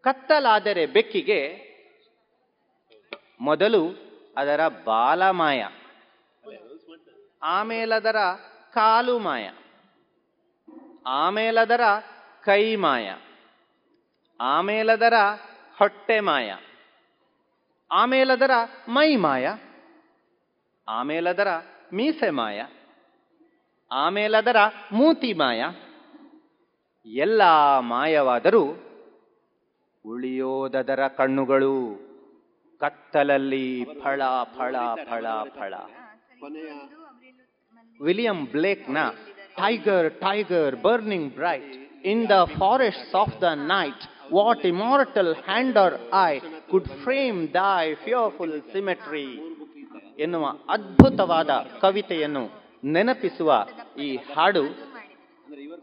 ಕತ್ತಲಾದರೆ 0.02 0.86
ಬೆಕ್ಕಿಗೆ 0.86 1.74
ಮೊದಲು 3.42 4.14
ಅದರ 4.38 4.68
ಬಾಲ 4.68 5.30
ಮಾಯ 5.30 5.66
ಆಮೇಲದರ 7.44 8.16
ಕಾಲು 8.74 9.20
ಮಾಯ. 9.20 9.52
ಆಮೇಲದರ 11.06 11.82
ಕೈ 12.44 12.76
ಮಾಯ. 12.76 13.14
ಆಮೇಲದರ 14.42 15.14
ಹೊಟ್ಟೆ 15.78 16.20
ಮಾಯ. 16.20 16.56
ಆಮೇಲದರ 17.92 18.52
ಮೈ 18.88 19.16
ಮಾಯ. 19.16 19.50
ಆಮೇಲದರ 20.88 21.48
ಮೀಸೆ 21.94 22.30
ಮಾಯ. 22.30 22.66
ಆಮೇಲದರ 23.92 24.56
ಮೂತಿ 24.92 25.34
ಮಾಯ. 25.34 25.66
ಎಲ್ಲ 27.06 27.42
ಮಾಯವಾದರೂ 27.80 28.66
ಉಳಿಯೋದದರ 30.06 31.08
ಕಣ್ಣುಗಳು 31.08 32.00
ಕತ್ತಲಲ್ಲಿ 32.80 33.86
ಫಳ 34.04 34.22
ಫಳ 34.44 34.76
ಫಳ 35.10 35.26
ಫಳ. 35.44 35.74
William 38.00 38.40
ಬ್ಲೇಕ್ನ 38.54 38.98
tiger 39.56 40.08
tiger, 40.26 40.76
burning 40.86 41.30
bright, 41.34 41.74
in 42.12 42.24
the 42.30 42.38
forest 42.60 43.16
of 43.16 43.36
the 43.42 43.50
night, 43.74 44.04
what 44.38 44.66
immortal 44.66 45.32
hand 45.48 45.78
or 45.78 45.96
eye 46.30 46.32
could 46.72 46.90
frame 47.04 47.40
thy 47.54 47.84
fearful 48.06 48.56
symmetry 48.74 49.28
ಎನ್ನುವ 50.20 50.46
ಅದ್ಭುತವಾದ 50.70 51.52
ಕವಿತೆಯನ್ನು 51.82 52.44
ನೆನಪಿಸುವ 52.96 53.52
ಈ 54.06 54.10
ಹಾಡು 54.34 54.66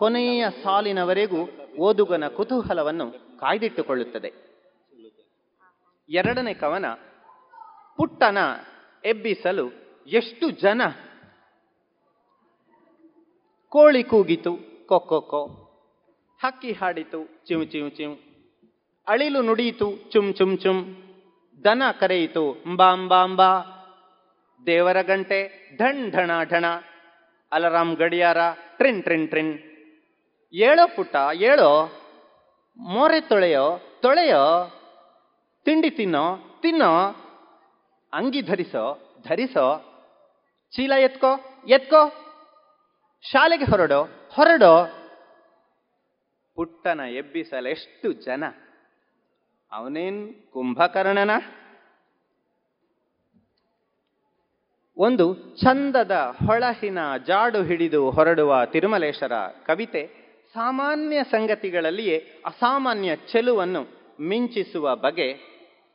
ಕೊನೆಯ 0.00 0.44
ಸಾಲಿನವರೆಗೂ 0.62 1.40
ಓದುಗನ 1.78 2.24
ಕುತೂಹಲವನ್ನು 2.36 3.06
ಕಾಯ್ದಿಟ್ಟುಕೊಳ್ಳುತ್ತದೆ. 3.40 4.30
ಎರಡನೇ 6.10 6.54
ಕವನ, 6.54 6.86
ಪುಟ್ಟನ 7.96 8.38
ಎಬ್ಬಿಸಲು 9.04 9.66
ಎಷ್ಟು 10.20 10.46
ಜನ 10.64 10.82
ಕೋಳಿ 13.72 14.04
ಕೂಗಿತು 14.04 14.58
ಕೊಕ್ಕೊಕ್ಕೊ 14.86 15.46
ಹಕ್ಕಿ 16.42 16.72
ಹಾಡಿತು, 16.72 17.44
ಚಿಮ್ 17.46 17.70
ಚಿಮ್ 17.70 17.90
ಚಿಮ್. 17.90 18.18
ಅಳಿಲು 19.08 19.42
ನುಡಿಯಿತು, 19.42 19.92
ಚುಮ್ 20.10 20.34
ಚುಮ್ 20.34 20.58
ಚುಮ್. 20.58 20.96
ದನ 21.64 21.82
ಕರೆಯಿತು 22.00 22.52
ಅಂಬಾಂಬಾಂಬಾ 22.52 23.60
ದೇವರ 24.66 25.02
ಗಂಟೆ, 25.02 25.70
ಢಣ್, 25.78 26.12
ಢಣ 26.12 26.30
ಢಣ. 26.44 26.64
ಅಲರಾಮ್ 27.52 27.96
ಗಡಿಯಾರ, 27.96 28.36
ಟ್ರಿನ್ 28.76 29.02
ಟ್ರಿನ್ 29.02 29.28
ಟ್ರಿನ್. 29.28 29.58
ಏಳೋ 30.52 30.96
ಪುಟ್ಟ, 30.96 31.16
ಏಳೋ? 31.34 31.92
ಮೋರೆ 32.76 33.20
ತೊಳೆಯೋ 33.20 33.80
ತೊಳೆಯೋ? 34.02 34.72
ತಿಂಡಿ 35.64 35.90
ತಿನ್ನೋ 35.90 36.58
ತಿನ್ನೋ? 36.62 37.14
ಅಂಗಿ 38.12 38.40
ಧರಿಸೋ 38.40 39.14
ಧರಿಸೋ? 39.28 39.84
ಚೀಲ 40.72 40.92
ಎತ್ಕೋ 40.92 41.40
ಎತ್ಕೋ? 41.68 42.29
ಶಾಲೆಗೆ 43.22 43.64
ಹೊರಡೋ 43.64 44.04
ಹೊರಡೋ. 44.32 44.88
ಪುಟ್ಟನ 46.54 47.00
ಎಬ್ಬಿಸಲೆಷ್ಟು 47.00 48.12
ಜನ? 48.12 48.44
ಅವನೇನ್ 49.72 50.34
ಕುಂಭಕರ್ಣನ? 50.52 51.30
ಒಂದು 54.96 55.56
ಚಂದದ 55.56 56.10
ಹೊಳಹಿನ 56.46 56.98
ಜಾಡು 57.26 57.62
ಹಿಡಿದು 57.62 58.10
ಹೊರಡುವ 58.10 58.66
ತಿರುಮಲೇಶರ 58.66 59.32
ಕವಿತೆ 59.66 60.06
ಸಾಮಾನ್ಯ 60.54 61.24
ಸಂಗತಿಗಳಲ್ಲಿಯೇ 61.24 62.18
ಅಸಾಮಾನ್ಯ 62.46 63.16
ಚೆಲುವನ್ನು 63.16 63.86
ಮಿಂಚಿಸುವ 64.20 64.96
ಬಗೆ 64.96 65.34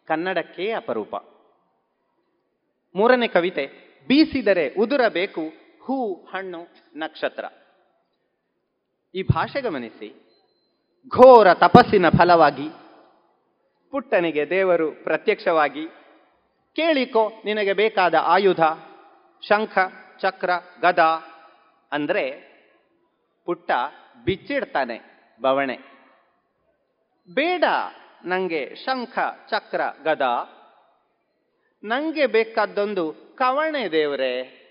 ಕನ್ನಡಕ್ಕೇ 0.08 0.72
ಅಪರೂಪ. 0.72 1.16
ಮೂರನೇ 2.96 3.28
ಕವಿತೆ, 3.28 3.66
ಬೀಸಿದರೆ 4.08 4.70
ಉದುರಬೇಕು 4.70 5.65
ಹೂ, 5.86 6.14
ಹಣ್ಣು, 6.14 6.68
ನಕ್ಷತ್ರ. 6.96 7.46
ಈ 9.16 9.24
ಭಾಷೆ 9.24 9.62
ಗಮನಿಸಿ. 9.62 10.26
ಘೋರ 11.08 11.54
ತಪಸ್ಸಿನ 11.54 12.10
ಫಲವಾಗಿ 12.10 12.70
ಪುಟ್ಟನಿಗೆ 13.92 14.50
ದೇವರು 14.50 14.92
ಪ್ರತ್ಯಕ್ಷವಾಗಿ, 14.92 15.88
ಕೇಳಿಕೋ, 16.76 17.32
ನಿನಗೆ 17.46 17.74
ಬೇಕಾದ 17.74 18.16
ಆಯುಧ, 18.16 18.64
ಶಂಖ, 19.48 19.78
ಚಕ್ರ, 20.22 20.50
ಗದ 20.82 21.00
ಅಂದ್ರೆ 21.92 22.56
ಪುಟ್ಟ 23.46 23.72
ಬಿಚ್ಚಿಡ್ತಾನೆ 24.24 25.02
ಬವಣೆ. 25.42 25.78
ಬೇಡ 27.34 27.64
ನಂಗೆ 28.26 28.76
ಶಂಖ, 28.76 29.20
ಚಕ್ರ, 29.50 29.82
ಗದ. 30.04 30.22
ನಂಗೆ 31.84 32.26
ಬೇಕಾದ್ದೊಂದು 32.26 33.36
ಕವಣೆ 33.36 33.92
ದೇವರೇ. 33.92 34.62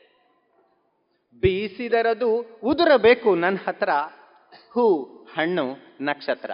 ಬೀಸಿದರದು 1.41 2.37
ಉದುರಬೇಕು 2.63 3.35
ನನ್ನ 3.35 3.57
ಹತ್ರ. 3.69 3.91
ಹೂ, 4.71 5.03
ಹಣ್ಣು, 5.35 5.77
ನಕ್ಷತ್ರ. 6.01 6.51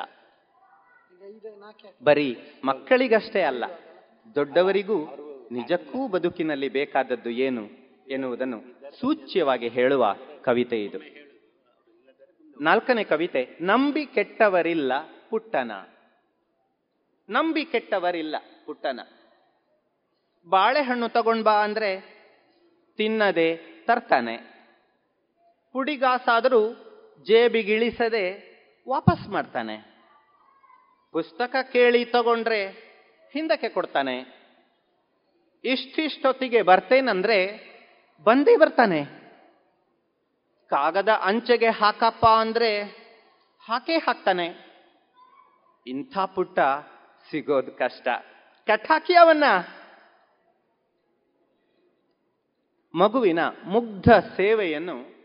ಬರೀ 2.03 2.37
ಮಕ್ಕಳಿಗಷ್ಟೇ 2.65 3.43
ಅಲ್ಲ, 3.43 3.65
ದೊಡ್ಡವರಿಗೂ 4.35 5.05
ನಿಜಕ್ಕೂ 5.53 6.09
ಬದುಕಿನಲ್ಲಿ 6.09 6.69
ಬೇಕಾದದ್ದು 6.69 7.31
ಏನು 7.31 7.69
ಎನ್ನುವುದನ್ನು 8.09 8.81
ಸೂಚ್ಯವಾಗಿ 9.01 9.69
ಹೇಳುವ 9.69 10.17
ಕವಿತೆ 10.43 10.85
ಇದು. 10.85 10.99
ನಾಲ್ಕನೇ 12.61 13.05
ಕವಿತೆ, 13.05 13.59
ನಂಬಿ 13.61 14.07
ಕೆಟ್ಟವರಿಲ್ಲ 14.07 14.93
ಪುಟ್ಟನ. 15.31 15.73
ನಂಬಿ 17.29 17.65
ಕೆಟ್ಟವರಿಲ್ಲ 17.65 18.37
ಪುಟ್ಟನ. 18.67 19.01
ಬಾಳೆಹಣ್ಣು 20.49 21.09
ತಗೊಂಡ್ಬಾ 21.09 21.65
ಅಂದ್ರೆ 21.65 22.21
ತಿನ್ನದೆ 22.97 23.57
ತರ್ತಾನೆ. 23.87 24.50
ಪುಡಿಗಾಸಾದರೂ 25.73 26.73
ಜೇಬಿಗಿಳಿಸದೆ 27.27 28.51
ವಾಪಸ್ 28.89 29.29
ಮಾಡ್ತಾನೆ. 29.29 29.77
ಪುಸ್ತಕ 31.13 31.57
ಕೇಳಿ 31.73 32.05
ತಗೊಂಡ್ರೆ 32.05 32.67
ಹಿಂದಕ್ಕೆ 33.33 33.69
ಕೊಡ್ತಾನೆ. 33.69 34.41
ಇಷ್ಟಿಷ್ಟೊತ್ತಿಗೆ 35.65 36.63
ಬರ್ತೇನಂದ್ರೆ 36.63 37.71
ಬಂದೇ 38.23 38.57
ಬರ್ತಾನೆ. 38.57 39.05
ಕಾಗದ 40.71 41.09
ಅಂಚೆಗೆ 41.09 41.71
ಹಾಕಪ್ಪ 41.71 42.27
ಅಂದ್ರೆ 42.27 42.83
ಹಾಕೇ 43.67 43.97
ಹಾಕ್ತಾನೆ. 43.97 44.71
ಇಂಥ 45.87 46.19
ಪುಟ್ಟ 46.19 46.59
ಸಿಗೋದು 47.31 47.73
ಕಷ್ಟ. 47.73 48.09
ಕಟ್ಟಾಕಿ 48.67 49.15
ಅವನ್ನ. 49.15 49.45
ಮಗುವಿನ 52.95 53.39
ಮುಗ್ಧ 53.65 54.13
ಸೇವೆಯನ್ನು 54.37 55.20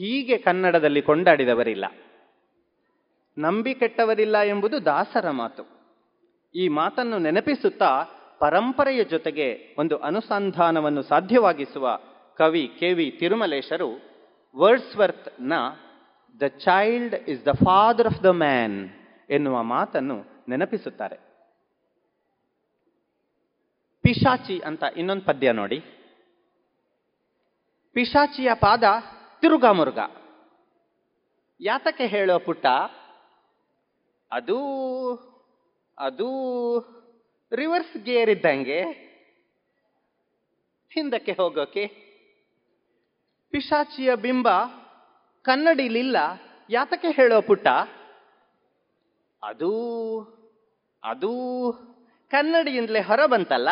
ಹೀಗೆ 0.00 0.38
ಕನ್ನಡದಲ್ಲಿ 0.38 1.02
ಕೊಂಡಾಡಿದವರಿಲ್ಲ. 1.02 1.84
ನಂಬಿ 3.38 3.74
ಕೆಟ್ಟವರಿಲ್ಲ 3.74 4.38
ಎಂಬುದು 4.38 4.84
ದಾಸರ 4.84 5.30
ಮಾತು. 5.30 5.66
ಈ 6.54 6.68
ಮಾತನ್ನು 6.68 7.18
ನೆನಪಿಸುತ್ತಾ 7.18 8.04
ಪರಂಪರೆಯ 8.38 9.04
ಜೊತೆಗೆ 9.04 9.76
ಒಂದು 9.78 9.96
ಅನುಸಂಧಾನವನ್ನು 9.96 11.02
ಸಾಧ್ಯವಾಗಿಸುವ 11.02 12.00
ಕವಿ 12.36 12.72
ಕೆ 12.78 12.92
ವಿ 12.92 13.10
ತಿರುಮಲೇಶರು 13.10 14.00
ನ 15.40 15.52
the 16.40 16.42
child 16.46 17.14
is 17.14 17.46
the 17.46 17.48
father 17.48 18.06
of 18.06 18.24
the 18.24 18.26
man 18.26 18.88
ಎನ್ನುವ 19.30 19.62
ಮಾತನ್ನು 19.62 20.24
ನೆನಪಿಸುತ್ತಾರೆ. 20.48 21.16
ಪಿಶಾಚಿ 24.02 24.58
ಅಂತ 24.58 24.84
ಇನ್ನೊಂದು 24.96 25.22
ಪದ್ಯ 25.22 25.52
ನೋಡಿ. 25.52 25.80
ಪಿಶಾಚಿಯ 27.92 28.50
ಪಾದ 28.54 28.84
ತಿರುಗಾಮುರುಗ. 29.40 29.98
ಯಾತಕ್ಕೆ 31.60 32.06
ಹೇಳೋ 32.06 32.38
ಪುಟ್ಟ? 32.38 32.66
ಅದು 34.32 34.58
ಅದು 35.98 36.28
ರಿವರ್ಸ್ 37.52 37.96
ಗೇರ್ 37.96 38.30
ಇದ್ದಂಗೆ 38.30 38.82
ಹಿಂದಕ್ಕೆ 40.92 41.32
ಹೋಗೋಕೆ. 41.32 41.86
ಪಿಶಾಚಿಯ 43.50 44.14
ಬಿಂಬ 44.14 44.48
ಕನ್ನಡಿಲಿಲ್ಲ. 45.42 46.16
ಯಾತಕ್ಕೆ 46.70 47.10
ಹೇಳೋ 47.10 47.40
ಪುಟ್ಟ? 47.40 47.66
ಅದು 49.42 49.70
ಅದು 51.04 51.30
ಕನ್ನಡಿಯಿಂದಲೇ 52.30 53.00
ಹೊರ 53.00 53.26
ಬಂತಲ್ಲ 53.26 53.68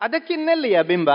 ಅದಕ್ಕಿನ್ನೆಲ್ಲಿಯ 0.00 0.82
ಬಿಂಬ? 0.82 1.10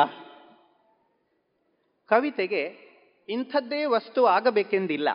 ಕವಿತೆಗೆ 2.08 2.83
ಇಂಥದ್ದೇ 3.30 3.86
ವಸ್ತು 3.86 4.26
ಆಗಬೇಕೆಂದಿಲ್ಲ. 4.26 5.10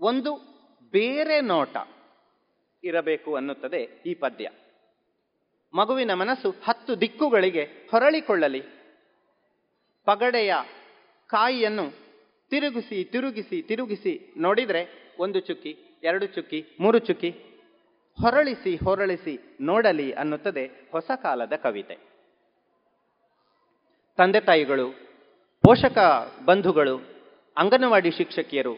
ಒಂದು 0.00 0.34
ಬೇರೆ 0.90 1.40
ನೋಟ 1.40 1.76
ಇರಬೇಕು 2.84 3.36
ಅನ್ನುತ್ತದೆ 3.36 4.02
ಈ 4.06 4.14
ಪದ್ಯ. 4.14 4.50
ಮಗುವಿನ 5.74 6.14
ಮನಸ್ಸು 6.14 6.50
ಹತ್ತು 6.50 7.00
ದಿಕ್ಕುಗಳಿಗೆ 7.00 7.62
ಹೊರಳಿಕೊಳ್ಳಲಿ. 7.62 8.60
ಪಗಡೆಯ 10.04 10.54
ಕಾಯಿಯನ್ನು 11.26 11.90
ತಿರುಗಿಸಿ 12.50 13.04
ತಿರುಗಿಸಿ 13.04 13.62
ತಿರುಗಿಸಿ 13.62 14.34
ನೋಡಿದರೆ 14.36 15.14
ಒಂದು 15.18 15.40
ಚುಕ್ಕಿ, 15.40 16.00
ಎರಡು 16.02 16.26
ಚುಕ್ಕಿ, 16.26 16.64
ಮೂರು 16.80 16.98
ಚುಕ್ಕಿ 16.98 17.30
ಹೊರಳಿಸಿ 18.22 18.76
ಹೊರಳಿಸಿ 18.76 19.56
ನೋಡಲಿ 19.60 20.12
ಅನ್ನುತ್ತದೆ 20.12 20.88
ಹೊಸ 20.90 21.10
ಕಾಲದ 21.22 21.52
ಕವಿತೆ. 21.52 21.98
ತಂದೆ 24.16 24.40
ತಾಯಿಗಳು 24.40 25.09
ಪೋಷಕ 25.62 25.98
ಬಂಧುಗಳು, 26.44 26.96
ಅಂಗನವಾಡಿ 27.56 28.10
ಶಿಕ್ಷಕಿಯರು, 28.10 28.74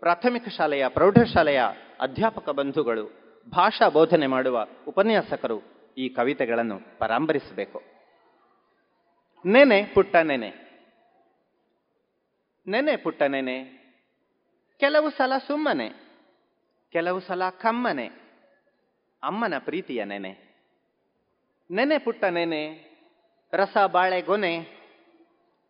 ಪ್ರಾಥಮಿಕ 0.00 0.48
ಶಾಲೆಯ 0.48 0.88
ಪ್ರೌಢಶಾಲೆಯ 0.88 1.62
ಅಧ್ಯಾಪಕ 2.00 2.48
ಬಂಧುಗಳು, 2.50 3.24
ಭಾಷಾ 3.50 3.88
ಬೋಧನೆ 3.88 4.26
ಮಾಡುವ 4.26 4.66
ಉಪನ್ಯಾಸಕರು 4.88 5.62
ಈ 5.98 6.08
ಕವಿತೆಗಳನ್ನು 6.08 6.98
ಪರಾಂಬರಿಸಬೇಕು. 6.98 7.82
ನೆನೆ 9.46 9.84
ಪುಟ್ಟ 9.84 10.16
ನೆನೆ. 10.16 10.64
ನೆನೆ 12.66 12.96
ಪುಟ್ಟ 12.96 13.22
ನೆನೆ. 13.22 13.84
ಕೆಲವು 14.80 15.10
ಸಲ 15.10 15.38
ಸುಮ್ಮನೆ. 15.38 15.92
ಕೆಲವು 16.92 17.20
ಸಲ 17.20 17.42
ಕಮ್ಮನೆ. 17.50 18.06
ಅಮ್ಮನ 19.22 19.54
ಪ್ರೀತಿಯ 19.58 20.04
ನೆನೆ. 20.04 20.64
ನೆನೆ 21.70 21.98
ಪುಟ್ಟ 21.98 22.24
ನೆನೆ. 22.24 22.94
ರಸ 23.52 23.76
ಬಾಳೆಗೊನೆ 23.92 24.73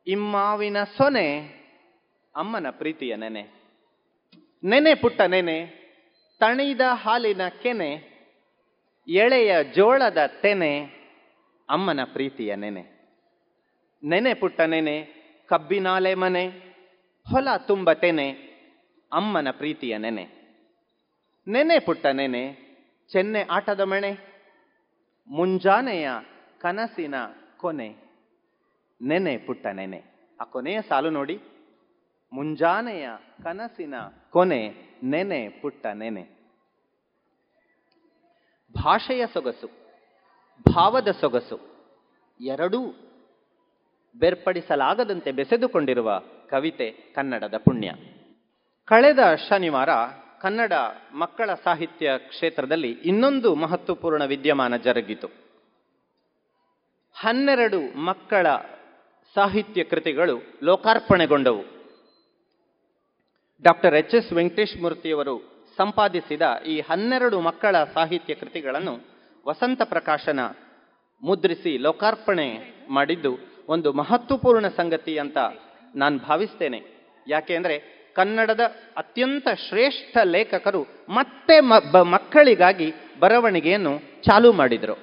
ಇಮ್ಮಾವಿನ 0.06 0.85
ಸೊನೆ 0.85 1.55
ಅಮ್ಮನ 2.36 2.66
ಪ್ರೀತಿಯ 2.70 3.16
ನೆನೆ. 3.16 3.43
ನೆನೆ 4.64 4.94
ಪುಟ್ಟ 4.94 5.20
ನೆನೆ, 5.20 5.66
ತಣಿದ 6.39 6.81
ಹಾಲಿನ 6.93 7.48
ಕೆನೆ, 7.62 8.14
ಎಳೆಯ 9.09 9.64
ಜೋಳದ 9.64 10.18
ತೆನೆ, 10.40 10.85
ಅಮ್ಮನ 11.68 12.01
ಪ್ರೀತಿಯ 12.05 12.55
ನೆನೆ. 12.55 12.81
ನೆನೆ 14.05 14.35
ಪುಟ್ಟ 14.35 14.60
ನೆನೆ, 14.60 15.02
ಕಬ್ಬಿನಾಲೆ 15.48 16.14
ಮನೆ, 16.14 16.47
ಹೊಲ 17.31 17.56
ತುಂಬ 17.56 17.93
ತೆನೆ, 17.93 18.31
ಅಮ್ಮನ 19.12 19.51
ಪ್ರೀತಿಯ 19.51 19.98
ನೆನೆ. 19.98 20.24
ನೆನೆ 21.48 21.78
ಪುಟ್ಟ 21.78 22.06
ನೆನೆ, 22.06 22.52
ಚೆನ್ನೆ 23.12 23.43
ಆಟದ 23.51 23.81
ಮಣೆ, 23.81 24.18
ಮುಂಜಾನೆಯ 25.28 26.10
ಕನಸಿನ 26.59 27.14
ಕೊನೆ. 27.56 28.03
ನೆನೆ 29.05 29.36
ಪುಟ್ಟ 29.36 29.66
ನೆನೆ. 29.66 30.02
ಆ 30.40 30.44
ಕೊನೆಯ 30.44 30.82
ಸಾಲು 30.82 31.10
ನೋಡಿ. 31.10 31.40
ಮುಂಜಾನೆಯ 32.32 33.09
ಕನಸಿನ 33.43 33.94
ಕೊನೆ 34.31 34.74
ನೆನೆ 35.02 35.48
ಪುಟ್ಟ 35.48 35.86
ನೆನೆ. 35.86 36.22
ಭಾಷೆಯ 38.74 39.26
ಸೊಗಸು, 39.26 39.68
ಭಾವದ 40.74 41.09
ಸೊಗಸು 41.10 41.60
ಎರಡೂ 42.40 42.86
ಬೇರ್ಪಡಿಸಲಾಗದಂತೆ 44.18 45.32
ಬೆಸೆದುಕೊಂಡಿರುವ 45.32 46.22
ಕವಿತೆ 46.51 46.90
ಕನ್ನಡದ 46.90 47.56
ಪುಣ್ಯ. 47.56 47.93
ಕಳೆದ 48.85 49.18
ಶನಿವಾರ 49.48 49.89
ಕನ್ನಡ 50.40 50.72
ಮಕ್ಕಳ 51.14 51.55
ಸಾಹಿತ್ಯ 51.55 52.18
ಕ್ಷೇತ್ರದಲ್ಲಿ 52.18 52.90
ಇನ್ನೊಂದು 52.90 53.55
ಮಹತ್ವಪೂರ್ಣ 53.55 54.24
ವಿದ್ಯಮಾನ 54.24 54.76
ಜರುಗಿತು. 54.76 55.26
ಹನ್ನೆರಡು 57.14 57.98
ಮಕ್ಕಳ 57.98 58.47
ಸಾಹಿತ್ಯ 59.35 59.85
ಕೃತಿಗಳು 59.85 60.35
ಲೋಕಾರ್ಪಣೆಗೊಂಡವು. 60.62 61.62
ಡಾಕ್ಟರ್ 63.65 63.94
ಎಚ್ 63.94 64.15
ಎಸ್ 64.15 64.32
ವೆಂಕಟೇಶ್ 64.32 64.77
ಮೂರ್ತಿಯವರು 64.82 65.35
ಸಂಪಾದಿಸಿದ 65.78 66.43
ಈ 66.66 66.74
ಹನ್ನೆರಡು 66.81 67.40
ಮಕ್ಕಳ 67.40 67.74
ಸಾಹಿತ್ಯ 67.94 68.35
ಕೃತಿಗಳನ್ನು 68.35 68.94
ವಸಂತ 69.47 69.82
ಪ್ರಕಾಶನ 69.85 70.40
ಮುದ್ರಿಸಿ 71.23 71.73
ಲೋಕಾರ್ಪಣೆ 71.78 72.47
ಮಾಡಿದ್ದು 72.90 73.32
ಒಂದು 73.69 73.93
ಮಹತ್ವಪೂರ್ಣ 73.93 74.69
ಸಂಗತಿ 74.69 75.19
ಅಂತ 75.19 75.39
ನಾನು 75.94 76.19
ಭಾವಿಸ್ತೇನೆ. 76.19 76.81
ಯಾಕೆಂದ್ರೆ 77.28 77.77
ಕನ್ನಡದ 78.16 78.61
ಅತ್ಯಂತ 78.97 79.48
ಶ್ರೇಷ್ಠ 79.69 80.16
ಲೇಖಕರು 80.24 80.82
ಮತ್ತೆ 81.09 81.61
ಮಕ್ಕಳಿಗಾಗಿ 82.11 82.89
ಬರವಣಿಗೆಯನ್ನು 83.20 83.94
ಚಾಲೂ 84.23 84.52
ಮಾಡಿದರು. 84.52 84.97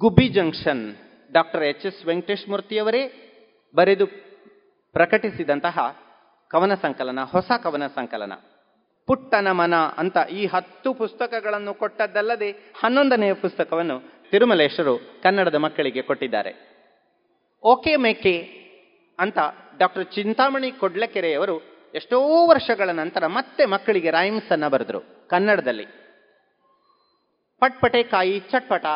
Gubbi 0.00 0.28
junction 0.28 0.84
doctor 1.34 1.62
H 1.62 1.86
S 1.86 2.06
Venkatesh 2.06 2.48
ಮೂರ್ತಿಯವರೇ 2.48 3.02
ಬರೆದು 3.74 4.06
ಪ್ರಕಟಿಸಿದಂತಹ 4.94 5.78
ಕವನ 6.50 6.74
ಸಂಕಲನ, 6.74 7.20
ಹೊಸ 7.24 7.50
ಕವನ 7.62 7.86
ಸಂಕಲನ. 7.86 8.32
ಪುಟ್ಟನ 9.06 9.48
ಮನ 9.50 9.74
ಅಂತ 9.74 10.16
ಈ 10.32 10.46
ಹತ್ತು 10.46 10.94
ಪುಸ್ತಕಗಳನ್ನು 10.94 11.74
ಕೊಟ್ಟದ್ದಲ್ಲದೆ 11.74 12.50
ಹನ್ನೊಂದನೆಯ 12.50 13.32
ಪುಸ್ತಕವನ್ನು 13.32 13.96
ತಿರುಮಲೇಶರು 14.30 14.94
ಕನ್ನಡದ 15.22 15.54
ಮಕ್ಕಳಿಗೆ 15.54 16.02
ಕೊಟ್ಟಿದ್ದಾರೆ. 16.02 16.52
ಓಕೆ 17.62 17.96
ಮೇಕೆ 17.96 18.36
ಅಂತ 19.18 19.38
ಡಾಕ್ಟರ್ 19.78 20.06
ಚಿಂತಾಮಣಿ 20.06 20.70
ಕೊಡ್ಲಕೆರೆಯವರು 20.70 21.56
ಎಷ್ಟೋ 21.94 22.46
ವರ್ಷಗಳ 22.46 22.90
ನಂತರ 22.90 23.26
ಮತ್ತೆ 23.26 23.64
ಮಕ್ಕಳಿಗೆ 23.64 24.10
ರೈಮ್ಸ್ 24.10 24.52
ಅನ್ನ 24.52 24.68
ಬರೆದ್ರು 24.68 25.28
ಕನ್ನಡದಲ್ಲಿ. 25.28 25.86
ಪಟ್ಪಟೆ 27.58 28.02
ಕಾಯಿ 28.02 28.40
ಚಟ್ಪಟ 28.40 28.86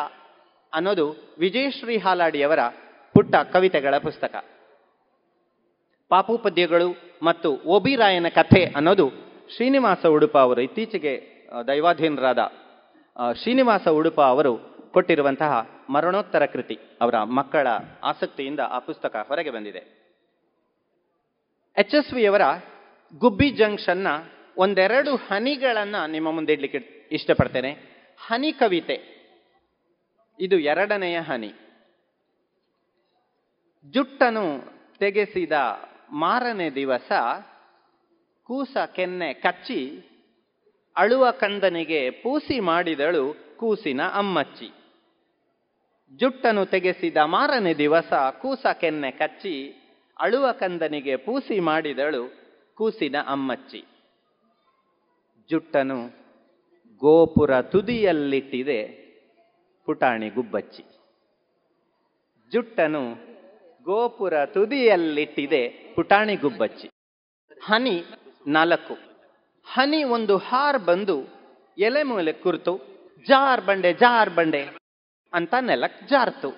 ಅನ್ನೋದು 0.73 1.35
ವಿಜಯಶ್ರೀ 1.39 1.97
ಹಾಲಾಡಿಯವರ 1.97 2.59
ಪುಟ್ಟ 3.13 3.35
ಕವಿತೆಗಳ 3.35 3.97
ಪುಸ್ತಕ. 3.97 4.45
ಪಾಪುಪದ್ಯಗಳು 6.09 6.95
ಮತ್ತು 7.23 7.55
ಓಬಿರಾಯನ 7.55 8.27
ಕಥೆ 8.27 8.65
ಅನ್ನೋದು 8.65 9.09
ಶ್ರೀನಿವಾಸ 9.55 10.05
ಉಡುಪ 10.05 10.37
ಅವರು 10.37 10.61
ಇತ್ತೀಚೆಗೆ 10.61 11.45
ದೈವಾಧೀನರಾದ 11.67 12.39
ಶ್ರೀನಿವಾಸ 13.41 13.87
ಉಡುಪ 13.87 14.21
ಅವರು 14.21 14.57
ಕೊಟ್ಟಿರುವಂತಹ 14.91 15.69
ಮರಣೋತ್ತರ 15.89 16.45
ಕೃತಿ 16.45 16.79
ಅವರ 17.01 17.23
ಮಕ್ಕಳ 17.23 17.67
ಆಸಕ್ತಿಯಿಂದ 18.03 18.59
ಆ 18.59 18.79
ಪುಸ್ತಕ 18.79 19.25
ಹೊರಗೆ 19.27 19.49
ಬಂದಿದೆ. 19.49 19.99
ಎಚ್ 21.77 21.95
ಎಸ್ 21.95 22.13
ವಿಯವರ 22.13 22.41
ಗುಬ್ಬಿ 23.17 23.51
ಜಂಕ್ಷನ್ನ 23.51 24.07
ಒಂದೆರಡು 24.57 25.15
ಹನಿಗಳನ್ನ 25.15 25.95
ನಿಮ್ಮ 26.07 26.31
ಮುಂದೆ 26.31 26.53
ಇಡ್ಲಿಕ್ಕೆ 26.53 27.09
ಇಷ್ಟಪಡ್ತೇನೆ. 27.11 27.71
ಹನಿ 28.27 28.51
ಕವಿತೆ. 28.51 29.18
ಇದು 30.39 30.59
ಎರಡನೆಯ 30.59 31.19
ಹನಿ. 31.19 31.53
ಜುಟ್ಟನು 33.91 34.63
ತೆಗೆಸಿದ 34.99 35.51
ಮಾರನೇ 36.11 36.69
ದಿವಸ 36.69 37.11
ಕೂಸ 38.43 38.77
ಕೆನ್ನೆ 38.95 39.33
ಕಚ್ಚಿ 39.33 40.01
ಅಳುವ 40.97 41.31
ಕಂದನಿಗೆ 41.31 42.09
ಪೂಸಿ 42.09 42.59
ಮಾಡಿದಳು 42.59 43.57
ಕೂಸಿನ 43.57 44.01
ಅಮ್ಮಚ್ಚಿ. 44.03 44.73
ಜುಟ್ಟನು 46.15 46.65
ತೆಗೆಸಿದ 46.65 47.17
ಮಾರನೇ 47.17 47.73
ದಿವಸ 47.73 48.13
ಕೂಸ 48.41 48.65
ಕೆನ್ನೆ 48.73 49.11
ಕಚ್ಚಿ 49.11 49.73
ಅಳುವ 50.19 50.51
ಕಂದನಿಗೆ 50.51 51.15
ಪೂಸಿ 51.15 51.59
ಮಾಡಿದಳು 51.59 52.31
ಕೂಸಿನ 52.75 53.15
ಅಮ್ಮಚ್ಚಿ. 53.27 53.85
ಜುಟ್ಟನು 55.49 56.07
ಗೋಪುರ 56.97 57.61
ತುದಿಯಲ್ಲಿಟ್ಟಿದೆ. 57.61 59.08
ಪುಟಾಣಿ 59.89 60.29
ಗುಬ್ಬಚ್ಚಿ. 60.29 60.83
ಜುಟ್ಟನು 62.51 63.01
ಗೋಪುರ 63.83 64.45
ತುದಿಯಲ್ಲಿಟ್ಟಿದೆ 64.45 65.93
ಪುಟಾಣಿ 65.95 66.35
ಗುಬ್ಬಚ್ಚಿ. 66.35 66.87
ಹನಿ 67.61 68.05
ನಾಲ್ಕು. 68.47 68.93
ಹನಿ 69.67 70.03
ಒಂದು 70.03 70.37
ಹಾರ್ 70.37 70.79
ಬಂದು 70.85 71.15
ಎಲೆ 71.77 72.03
ಮೂಲೆ 72.03 72.33
ಕುರ್ತು. 72.33 72.73
ಜಾರ್ 73.27 73.61
ಬಂಡೆ 73.61 73.93
ಜಾರ್ 73.93 74.29
ಬಂಡೆ 74.29 74.61
ಅಂತ 75.33 75.53
ನೆಲಕ್ 75.61 76.09
ಜಾರ್ತು. 76.09 76.49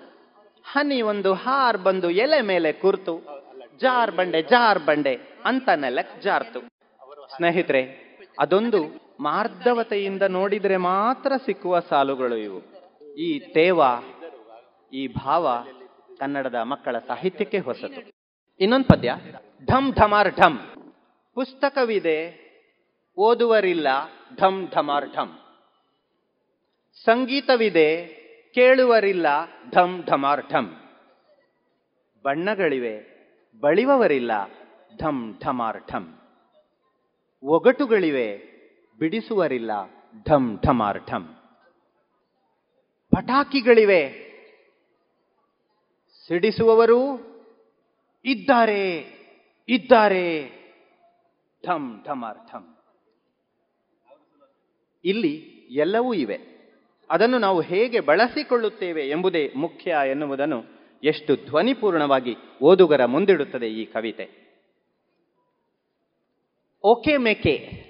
ಹನಿ 0.63 1.01
ಒಂದು 1.01 1.33
ಹಾರ್ 1.33 1.77
ಬಂದು 1.77 2.09
ಎಲೆ 2.09 2.41
ಮೇಲೆ 2.41 2.73
ಕುರ್ತು. 2.73 3.15
ಜಾರ್ 3.81 4.11
ಬಂಡೆ 4.11 4.41
ಜಾರ್ 4.41 4.79
ಬಂಡೆ 4.79 5.15
ಅಂತ 5.45 5.69
ನೆಲಕ್ 5.69 6.21
ಜಾರ್ತು. 6.21 6.59
ಸ್ನೇಹಿತರೆ, 7.35 7.81
ಅದೊಂದು 8.39 8.81
ಮಾರ್ಧವತೆಯಿಂದ 9.19 10.21
ನೋಡಿದ್ರೆ 10.21 10.77
ಮಾತ್ರ 10.77 11.31
ಸಿಕ್ಕುವ 11.45 11.79
ಸಾಲುಗಳು 11.79 12.37
ಇವು. 12.37 12.70
ಈ 13.17 13.39
ತೇವ, 13.39 13.81
ಈ 14.93 15.07
ಭಾವ 15.07 15.65
ಕನ್ನಡದ 16.19 16.55
ಮಕ್ಕಳ 16.55 16.97
ಸಾಹಿತ್ಯಕ್ಕೆ 16.97 17.59
ಹೊಸತು. 17.59 18.11
ಇನ್ನೊಂದು 18.59 18.85
ಪದ್ಯ, 18.85 19.15
ಢಮ್ 19.67 19.95
ಢಮಾರ್ 19.95 20.37
ಢಮ್. 20.37 20.59
ಪುಸ್ತಕವಿದೆ, 21.33 22.51
ಓದುವರಿಲ್ಲ, 23.17 23.87
ಢಮ್ 24.41 24.67
ಢಮಾರ್ 24.71 25.13
ಢಮ್. 25.15 25.31
ಸಂಗೀತವಿದೆ, 27.03 28.05
ಕೇಳುವರಿಲ್ಲ, 28.55 29.27
ಢಮ್ 29.75 30.03
ಢಮಾರ್ 30.03 30.49
ಢಮ್. 30.51 30.75
ಬಣ್ಣಗಳಿವೆ, 32.23 33.11
ಬಳಿವವರಿಲ್ಲ, 33.59 34.31
ಢಮ್ 35.01 35.35
ಢಮಾರ್ 35.41 35.91
ಢಮ್. 35.93 36.13
ಒಗಟುಗಳಿವೆ, 37.43 38.37
ಬಿಡಿಸುವರಿಲ್ಲ, 38.99 39.71
ಢಮ್ 40.29 40.59
ಢಮಾರ್ 40.65 40.99
ಢಮ್. 41.11 41.40
ಪಟಾಕಿಗಳಿವೆ. 43.11 44.31
ಸಿಡಿಸುವವರು 46.27 46.99
ಇದ್ದಾರೆ 48.25 48.97
ಇದ್ದಾರೆ. 49.69 50.47
ಠಮ್ 51.63 52.05
ಢಮ್ 52.05 52.77
ಇಲ್ಲಿ 55.05 55.35
ಎಲ್ಲವೂ 55.71 56.13
ಇವೆ. 56.13 56.39
ಅದನ್ನು 57.09 57.37
ನಾವು 57.37 57.61
ಹೇಗೆ 57.61 57.99
ಬಳಸಿಕೊಳ್ಳುತ್ತೇವೆ 57.99 59.09
ಎಂಬುದೇ 59.09 59.53
ಮುಖ್ಯ 59.55 59.95
ಎನ್ನುವುದನ್ನು 60.09 60.63
ಎಷ್ಟು 61.03 61.35
ಧ್ವನಿಪೂರ್ಣವಾಗಿ 61.35 62.35
ಓದುಗರ 62.61 63.05
ಮುಂದಿಡುತ್ತದೆ 63.05 63.67
ಈ 63.67 63.85
ಕವಿತೆ. 63.85 64.29
ಓಕೆ 66.83 67.17
ಮೇಕೆ. 67.17 67.85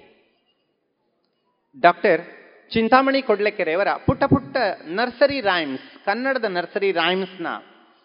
ಡಾಕ್ಟರ್ 1.80 2.41
ಚಿಂತಾಮಣಿ 2.72 3.22
ಕೊಡ್ಲೆಕೆರೆಯವರ 3.22 3.88
ಪುಟ್ಟ 4.06 4.24
ಪುಟ್ಟ 4.24 4.56
ನರ್ಸರಿ 4.86 5.40
ರೈಮ್ಸ್ 5.40 6.04
ಕನ್ನಡದ 6.04 6.44
ನರ್ಸರಿ 6.44 6.92
ರೈಮ್ಸ್ನ 6.92 7.46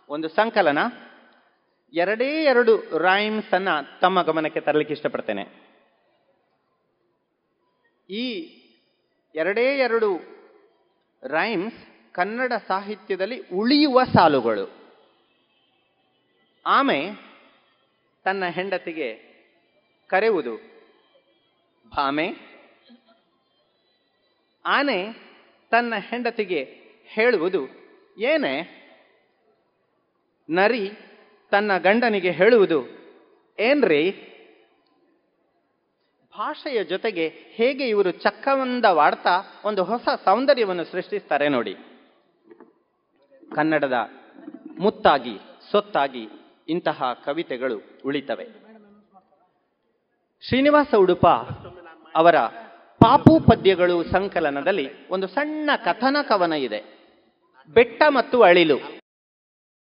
ಒಂದು 0.09 0.27
ಸಂಕಲನ. 0.29 0.77
ಎರಡೇ 1.93 2.43
ಎರಡು 2.43 2.97
ರೈಮ್ಸ್ 2.97 3.53
ಅನ್ನ 3.53 3.69
ತಮ್ಮ 4.01 4.21
ಗಮನಕ್ಕೆ 4.21 4.59
ತರಲಿಕ್ಕೆ 4.59 4.93
ಇಷ್ಟಪಡ್ತೇನೆ. 4.93 5.43
ಈ 8.09 8.25
ಎರಡೇ 9.35 9.77
ಎರಡು 9.77 10.09
ರೈಮ್ಸ್ 11.23 12.13
ಕನ್ನಡ 12.13 12.53
ಸಾಹಿತ್ಯದಲ್ಲಿ 12.67 13.39
ಉಳಿಯುವ 13.53 14.03
ಸಾಲುಗಳು. 14.03 14.71
ಆಮೆ 16.65 17.11
ತನ್ನ 18.23 18.45
ಹೆಂಡತಿಗೆ 18.45 19.09
ಕರೆಯುವುದು 20.07 20.55
ಭಾಮೆ 21.95 22.56
ಆನೆ 24.67 25.13
ತನ್ನ 25.71 25.93
ಹೆಂಡತಿಗೆ 25.95 26.63
ಹೇಳುವುದು 27.05 27.61
ಏನೇ? 28.17 28.73
ನರಿ 30.49 30.91
ತನ್ನ 31.51 31.77
ಗಂಡನಿಗೆ 31.77 32.31
ಹೇಳುವುದು 32.31 32.83
ಏನ್ರಿ? 33.59 34.11
ಭಾಷೆಯ 36.37 36.83
ಜೊತೆಗೆ 36.83 37.27
ಹೇಗೆ 37.27 37.89
ಇವರು 37.89 38.11
ಚಕ್ಕವಂದವಾಡ್ತಾ 38.11 39.61
ಒಂದು 39.65 39.83
ಹೊಸ 39.83 40.07
ಸೌಂದರ್ಯವನ್ನು 40.25 40.83
ಸೃಷ್ಟಿಸ್ತಾರೆ 40.83 41.49
ನೋಡಿ. 41.49 41.75
ಕನ್ನಡದ 43.55 43.93
ಮುತ್ತಾಗಿ, 44.79 45.39
ಸೊತ್ತಾಗಿ 45.71 46.29
ಇಂತಹ 46.67 47.03
ಕವಿತೆಗಳು 47.25 47.81
ಉಳಿತವೆ. 48.05 48.47
ಶ್ರೀನಿವಾಸ 50.47 50.95
ಉಡುಪ 50.95 51.27
ಅವರ 52.15 52.35
ಪಾಪು 52.99 53.39
ಪದ್ಯಗಳು 53.39 54.03
ಸಂಕಲನದಲ್ಲಿ 54.03 55.09
ಒಂದು 55.09 55.27
ಸಣ್ಣ 55.27 55.69
ಕಥನ 55.75 56.17
ಕವನ 56.27 56.53
ಇದೆ. 56.53 56.97
ಬೆಟ್ಟ 57.67 58.03
ಮತ್ತು 58.07 58.41
ಅಳಿಲು. 58.41 58.77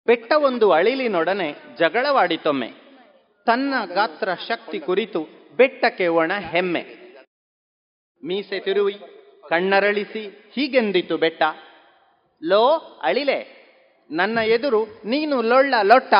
ಬೆಟ್ಟ 0.05 0.33
ಒಂದು 0.33 0.71
ಅಳಿಲಿನೊಡನೆ 0.71 1.55
ಜಗಳವಾಡಿತೊಮ್ಮೆ. 1.79 2.71
ತನ್ನ 3.45 3.73
ಗಾತ್ರ 3.93 4.33
ಶಕ್ತಿ 4.33 4.79
ಕುರಿತು 4.79 5.27
ಬೆಟ್ಟಕ್ಕೆ 5.55 6.07
ಒಣ 6.07 6.31
ಹೆಮ್ಮೆ. 6.33 6.85
ಮೀಸೆ 8.23 8.59
ತಿರುವಿ, 8.59 8.93
ಕಣ್ಣರಳಿಸಿ, 9.49 10.51
ಹೀಗೆಂದಿತು 10.53 11.17
ಬೆಟ್ಟ. 11.17 11.43
ಲೋ, 12.43 12.99
ಅಳಿಲೆ, 13.03 13.65
ನನ್ನ 14.11 14.39
ಎದುರು 14.39 14.85
ನೀನು 15.05 15.41
ಲೊಳ್ಳ 15.41 15.73
ಲೊಟ್ಟ. 15.83 16.13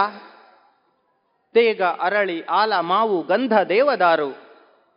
ತೇಗ, 1.54 1.82
ಅರಳಿ, 1.84 2.44
ಆಲ, 2.44 2.80
ಮಾವು, 2.80 3.24
ಗಂಧ, 3.24 3.60
ದೇವದಾರು, 3.60 4.38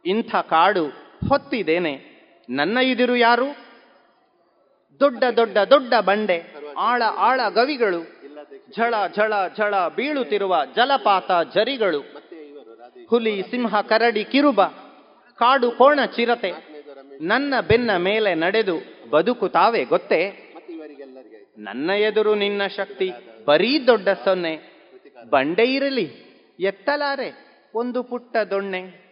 ಇಂಥ 0.07 0.37
ಕಾಡು 0.37 1.08
ಹೊತ್ತಿದ್ದೇನೆ. 1.29 2.19
ನನ್ನ 2.51 2.79
ಇದಿರು 2.79 3.17
ಯಾರು? 3.17 3.69
ದೊಡ್ಡ 5.01 5.25
ದೊಡ್ಡ 5.37 5.59
ದೊಡ್ಡ 5.59 5.95
ಬಂಡೆ, 5.95 6.55
ಆಳ 6.79 7.03
ಆಳ 7.17 7.41
ಗವಿಗಳು, 7.49 8.01
ಝಳ 8.77 8.95
ಝಳ 9.15 9.33
ಝಳ 9.57 9.89
ಬೀಳುತ್ತಿರುವ 9.89 10.65
ಜಲಪಾತ 10.77 11.55
ಜರಿಗಳು 11.55 12.01
ಹುಲಿ, 13.09 13.43
ಸಿಂಹ, 13.43 13.81
ಕರಡಿ, 13.81 14.25
ಕಿರುಬ, 14.25 14.65
ಕಾಡು 15.35 15.71
ಕೋಣ 15.71 16.01
ಚಿರತೆ, 16.17 16.53
ನನ್ನ 17.21 17.55
ಬೆನ್ನ 17.61 17.97
ಮೇಲೆ 17.97 18.35
ನಡೆದು 18.35 18.77
ಬದುಕು 19.11 19.49
ತಾವೇ 19.49 19.85
ಗೊತ್ತೇ? 19.85 20.55
ನನ್ನ 21.59 21.91
ಎದುರು 21.91 22.35
ನಿನ್ನ 22.35 22.67
ಶಕ್ತಿ 22.67 23.13
ಬರೀ 23.45 23.87
ದೊಡ್ಡ 23.87 24.09
ಸೊನ್ನೆ. 24.09 24.55
ಬಂಡೆ 25.31 25.65
ಇರಲಿ, 25.65 26.07
ಎತ್ತಲಾರೆ, 26.61 27.29
ಒಂದು 27.75 28.03
ಪುಟ್ಟ 28.03 28.37
ದೊಣ್ಣೆ. 28.37 29.08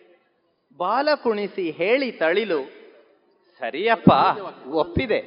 ಬಾಲ 0.79 1.09
ಕುಣಿಸಿ 1.23 1.65
ಹೇಳಿ 1.71 2.09
ತಳಿಲು, 2.13 2.61
ಸರಿಯಪ್ಪ, 3.63 4.11
ಒಪ್ಪಿದೆ. 4.83 5.21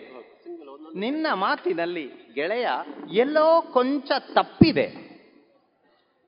ನಿನ್ನ 0.95 1.27
ಮಾತಿನಲ್ಲಿ 1.43 2.03
ಗೆಳೆಯ 2.33 2.67
ಎಲ್ಲೋ 3.13 3.47
ಕೊಂಚ 3.73 4.09
ತಪ್ಪಿದೆ. 4.33 4.87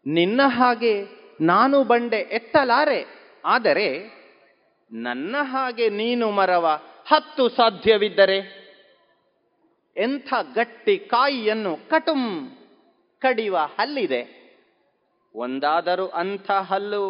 ನಿನ್ನ 0.05 0.41
ಹಾಗೆ 0.57 0.93
ನಾನು 1.41 1.77
ಬಂಡೆ 1.83 2.21
ಎತ್ತಲಾರೆ, 2.37 3.01
ಆದರೆ 3.45 3.87
ನನ್ನ 4.91 5.35
ಹಾಗೆ 5.51 5.85
ನೀನು 5.99 6.25
ಮರವ 6.31 6.67
ಹತ್ತು 7.11 7.43
ಸಾಧ್ಯವಿದ್ದರೆ? 7.49 8.39
ಎಂಥ 9.95 10.33
ಗಟ್ಟಿ 10.55 10.95
ಕಾಯಿಯನ್ನು 11.13 11.73
ಕಟುಂ 11.89 12.23
ಕಡಿವ 13.21 13.55
ಹಲ್ಲಿದೆ. 13.77 14.21
ಒಂದಾದರೂ 15.35 16.05
ಅಂಥ 16.21 16.49
ಹಲ್ಲು 16.69 17.03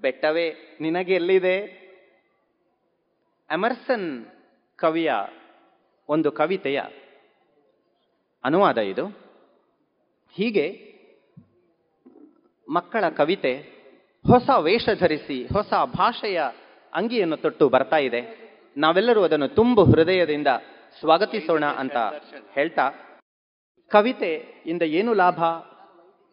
ಬೆಟ್ಟವೇ, 0.00 0.76
ನಿನಗೆ 0.80 1.14
ಎಲ್ಲಿದೆ? 1.14 1.86
ಎಮರ್ಸನ್ 3.50 4.26
ಕವಿಯ 4.76 5.12
ಒಂದು 6.08 6.32
ಕವಿತೆಯ 6.32 6.80
ಅನುವಾದ 8.44 8.78
ಇದು. 8.78 9.06
ಹೀಗೆ 10.32 10.96
ಮಕ್ಕಳ 12.68 13.08
ಕವಿತೆ 13.08 13.52
ಹೊಸ 14.26 14.50
ವೇಷ 14.58 14.88
ಧರಿಸಿ, 14.98 15.46
ಹೊಸ 15.46 15.72
ಭಾಷೆಯ 15.84 16.42
ಅಂಗಿಯನ್ನು 16.94 17.36
ತೊಟ್ಟು 17.36 17.68
ಬರ್ತಾ 17.68 17.96
ಇದೆ. 17.96 18.46
ನಾವೆಲ್ಲರೂ 18.76 19.22
ಅದನ್ನು 19.22 19.48
ತುಂಬು 19.48 19.84
ಹೃದಯದಿಂದ 19.84 20.46
ಸ್ವಾಗತಿಸೋಣ 21.00 21.64
ಅಂತ 21.64 21.96
ಹೇಳ್ತಾ 22.54 22.90
ಕವಿತೆಯಿಂದ 23.90 24.82
ಏನು 24.82 25.14
ಲಾಭ 25.14 25.40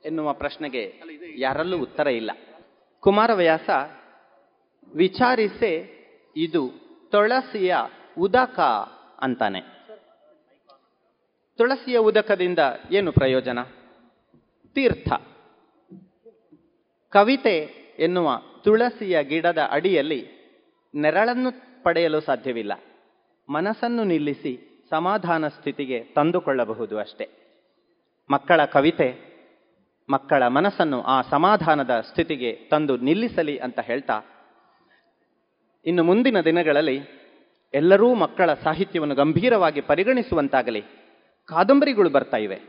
ಎನ್ನುವ 0.06 0.34
ಪ್ರಶ್ನೆಗೆ 0.34 1.02
ಯಾರಲ್ಲೂ 1.38 1.78
ಉತ್ತರ 1.78 2.08
ಇಲ್ಲ. 2.08 2.32
ಕುಮಾರವ್ಯಾಸ 3.04 3.70
ವಿಚಾರಿಸೆ, 4.96 5.90
ಇದು 6.36 6.72
ತುಳಸಿಯ 7.12 7.76
ಉದಕ 8.20 8.60
ಅಂತಾನೆ. 9.22 9.62
ತುಳಸಿಯ 11.58 11.98
ಉದಕದಿಂದ 11.98 12.60
ಏನು 12.92 13.12
ಪ್ರಯೋಜನ? 13.12 13.60
ತೀರ್ಥ. 14.74 15.14
ಕವಿತೆ 17.10 17.58
ಎನ್ನುವ 18.00 18.42
ತುಳಸಿಯ 18.64 19.24
ಗಿಡದ 19.24 19.58
ಅಡಿಯಲ್ಲಿ 19.72 20.28
ನೆರಳನ್ನು 20.96 21.84
ಪಡೆಯಲು 21.84 22.22
ಸಾಧ್ಯವಿಲ್ಲ. 22.22 22.74
ಮನಸ್ಸನ್ನು 23.50 24.04
ನಿಲ್ಲಿಸಿ 24.04 24.86
ಸಮಾಧಾನ 24.90 25.48
ಸ್ಥಿತಿಗೆ 25.48 26.04
ತಂದುಕೊಳ್ಳಬಹುದು 26.04 27.00
ಅಷ್ಟೆ. 27.00 27.30
ಮಕ್ಕಳ 28.30 28.66
ಕವಿತೆ 28.66 29.33
ಮಕ್ಕಳ 30.10 30.48
ಮನಸ್ಸನ್ನು 30.48 31.02
ಆ 31.02 31.22
ಸಮಾಧಾನದ 31.22 32.00
ಸ್ಥಿತಿಗೆ 32.00 32.52
ತಂದು 32.72 32.98
ನಿಲ್ಲಿಸಲಿ 32.98 33.58
ಅಂತ 33.58 33.80
ಹೇಳ್ತಾ, 33.80 34.22
ಇನ್ನು 35.86 36.04
ಮುಂದಿನ 36.04 36.42
ದಿನಗಳಲ್ಲಿ 36.42 36.98
ಎಲ್ಲರೂ 37.74 38.14
ಮಕ್ಕಳ 38.14 38.54
ಸಾಹಿತ್ಯವನ್ನು 38.54 39.16
ಗಂಭೀರವಾಗಿ 39.16 39.82
ಪರಿಗಣಿಸುವಂತಾಗಲಿ. 39.82 40.82
ಕಾದಂಬರಿಗಳು 41.46 42.10
ಬರ್ತಾ 42.10 42.38
ಇವೆ. 42.38 42.60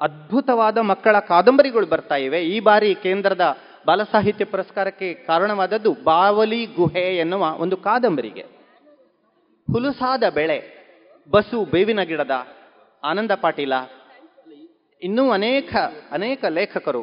ಅದ್ಭುತವಾದ 0.00 0.78
ಮಕ್ಕಳ 0.78 1.18
ಕಾದಂಬರಿಗಳು 1.18 1.86
ಬರ್ತಾ 1.86 2.16
ಇವೆ. 2.16 2.40
ಈ 2.42 2.60
ಬಾರಿ 2.60 2.94
ಕೇಂದ್ರದ 2.94 3.56
ಬಾಲಸಾಹಿತ್ಯ 3.86 4.44
ಪುರಸ್ಕಾರಕ್ಕೆ 4.44 5.14
ಕಾರಣವಾದದ್ದು 5.14 5.92
ಬಾವಲಿ 6.04 6.66
ಗುಹೆ 6.66 7.16
ಎನ್ನುವ 7.16 7.42
ಒಂದು 7.58 7.76
ಕಾದಂಬರಿಗೆ. 7.76 8.44
ಹುಲುಸಾದ 9.72 10.22
ಬೆಳೆ, 10.34 10.58
ಬಸು 11.30 11.64
ಬೇವಿನ 11.64 12.02
ಗಿಡದ 12.02 12.30
ಆನಂದ 13.04 13.30
ಪಾಟೀಲ 13.40 13.72
ಇನ್ನೂ 15.02 15.30
ಅನೇಕ 15.30 15.74
ಅನೇಕ 16.10 16.44
ಲೇಖಕರು 16.48 17.02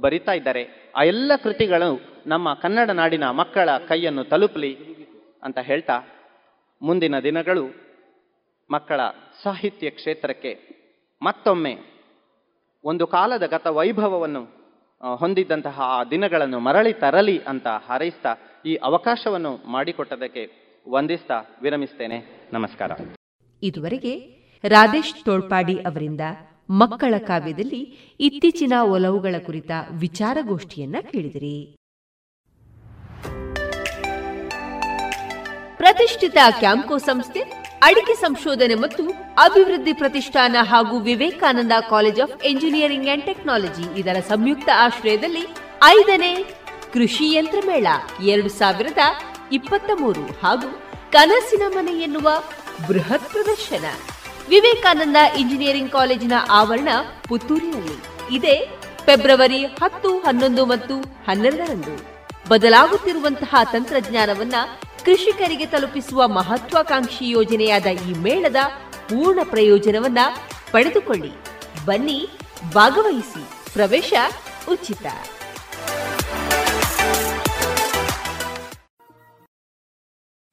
ಬರಿತಾ 0.00 0.32
ಇದ್ದಾರೆ. 0.32 0.92
ಆ 0.96 1.02
ಎಲ್ಲ 1.02 1.32
ಕೃತಿಗಳು 1.42 2.22
ನಮ್ಮ 2.26 2.54
ಕನ್ನಡ 2.54 2.90
ನಾಡಿನ 2.90 3.30
ಮಕ್ಕಳ 3.30 3.68
ಕೈಯನ್ನು 3.88 4.24
ತಲುಪಲಿ 4.24 4.76
ಅಂತ 5.42 5.58
ಹೇಳ್ತಾ 5.58 6.00
ಮುಂದಿನ 6.82 7.18
ದಿನಗಳು 7.18 7.66
ಮಕ್ಕಳ 8.70 9.00
ಸಾಹಿತ್ಯ 9.42 9.90
ಕ್ಷೇತ್ರಕ್ಕೆ 9.90 10.68
ಮತ್ತೊಮ್ಮೆ 11.22 11.76
ಒಂದು 12.84 13.06
ಕಾಲದ 13.06 13.46
ಗತ 13.46 13.66
ವೈಭವವನ್ನು 13.66 14.42
ಹೊಂದಿದ್ದಂತಹ 15.16 15.80
ಆ 15.80 16.04
ದಿನಗಳನ್ನು 16.04 16.58
ಮರಳಿ 16.58 16.92
ತರಲಿ 16.92 17.42
ಅಂತ 17.44 17.66
ಹಾರೈಸ್ತಾ 17.66 18.36
ಈ 18.66 18.74
ಅವಕಾಶವನ್ನು 18.74 19.60
ಮಾಡಿಕೊಟ್ಟದಕ್ಕೆ 19.66 20.50
ವಂದಿಸ್ತಾ 20.90 21.42
ವಿರಮಿಸ್ತೇನೆ. 21.62 22.48
ನಮಸ್ಕಾರ. 22.52 22.90
ಇದುವರೆಗೆ 23.62 24.18
ರಾಧೇಶ್ 24.68 25.24
ತೋಳ್ಪಾಡಿ 25.24 25.78
ಅವರಿಂದ 25.78 26.20
ಮಕ್ಕಳ 26.70 27.14
ಕಾವ್ಯದಲ್ಲಿ 27.18 28.14
ಇತ್ತೀಚಿನ 28.20 28.72
ಒಲವುಗಳ 28.82 29.34
ಕುರಿತ 29.46 29.70
ವಿಚಾರಗೋಷ್ಠಿಯನ್ನ 29.90 30.96
ಕೇಳಿದಿರಿ. 31.12 31.76
ಪ್ರತಿಷ್ಠಿತ 35.76 36.36
ಕ್ಯಾಂಕೋ 36.50 36.98
ಸಂಸ್ಥೆ, 36.98 37.40
ಅಡಿಕೆ 37.82 38.14
ಸಂಶೋಧನೆ 38.14 38.74
ಮತ್ತು 38.74 39.08
ಅಭಿವೃದ್ಧಿ 39.42 39.92
ಪ್ರತಿಷ್ಠಾನ 39.92 40.56
ಹಾಗೂ 40.60 40.98
Vivekananda 40.98 41.72
college 41.90 42.20
of 42.20 42.46
engineering 42.46 43.08
and 43.08 43.24
technology 43.24 44.00
ಇದರ 44.00 44.16
ಸಂಯುಕ್ತ 44.28 44.68
ಆಶ್ರಯದಲ್ಲಿ 44.76 45.46
ಐದನೇ 45.84 46.44
ಕೃಷಿ 46.92 47.32
ಯಂತ್ರ 47.32 47.58
ಮೇಳ 47.66 47.86
ಎರಡು 48.24 48.48
ಸಾವಿರದ 48.48 48.98
ಇಪ್ಪತ್ತ 49.52 49.90
ಮೂರು 50.00 50.20
ಹಾಗೂ 50.20 50.82
ಕನಸಿನ 51.12 51.62
ಮನೆ 51.68 51.92
ಎನ್ನುವ 51.92 52.30
ಬೃಹತ್ 52.88 53.30
ಪ್ರದರ್ಶನ. 53.30 54.13
ವಿವೇಕಾನಂದ 54.48 55.16
ಇಂಜಿನಿಯರಿಂಗ್ 55.38 55.92
ಕಾಲೇಜಿನ 55.92 56.32
ಆವರಣ 56.50 56.88
ಪುತ್ತೂರಿನಲ್ಲಿ. 57.28 58.02
ಇದೇ 58.36 58.78
ಫೆಬ್ರವರಿ 59.04 59.64
ಹತ್ತು, 59.64 60.18
ಹನ್ನೊಂದು 60.18 60.66
ಮತ್ತು 60.66 61.00
ಹನ್ನೆರಡರಂದು. 61.00 62.14
ಬದಲಾಗುತ್ತಿರುವಂತಹ 62.48 63.54
ತಂತ್ರಜ್ಞಾನವನ್ನ 63.72 64.54
ಕೃಷಿಕರಿಗೆ 65.04 65.66
ತಲುಪಿಸುವ 65.66 66.28
ಮಹತ್ವಾಕಾಂಕ್ಷಿ 66.28 67.28
ಯೋಜನೆಯಾದ 67.28 67.86
ಈ 67.86 68.12
ಮೇಳದ 68.12 68.56
ಪೂರ್ಣ 69.08 69.40
ಪ್ರಯೋಜನವನ್ನ 69.44 70.18
ಪಡೆದುಕೊಳ್ಳಿ. 70.72 71.32
ಬನ್ನಿ, 71.84 72.28
ಭಾಗವಹಿಸಿ. 72.72 73.72
ಪ್ರವೇಶ 73.72 74.12
ಉಚಿತ. 74.68 75.06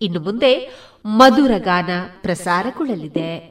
ಇನ್ನು 0.02 0.20
ಮುಂದೆ 0.20 0.72
ಮಧುರ 1.06 1.52
ಗಾನ 1.58 1.90
ಪ್ರಸಾರಗೊಳ್ಳಲಿದೆ. 2.22 3.51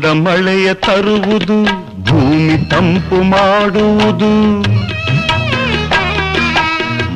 ಮೋಡ 0.00 0.06
ಮಳೆಯ 0.06 0.74
ತರುವುದು 0.74 1.56
ಭೂಮಿ 2.04 2.70
ತಂಪು 2.70 3.16
ಮಾಡುವುದು. 3.22 4.30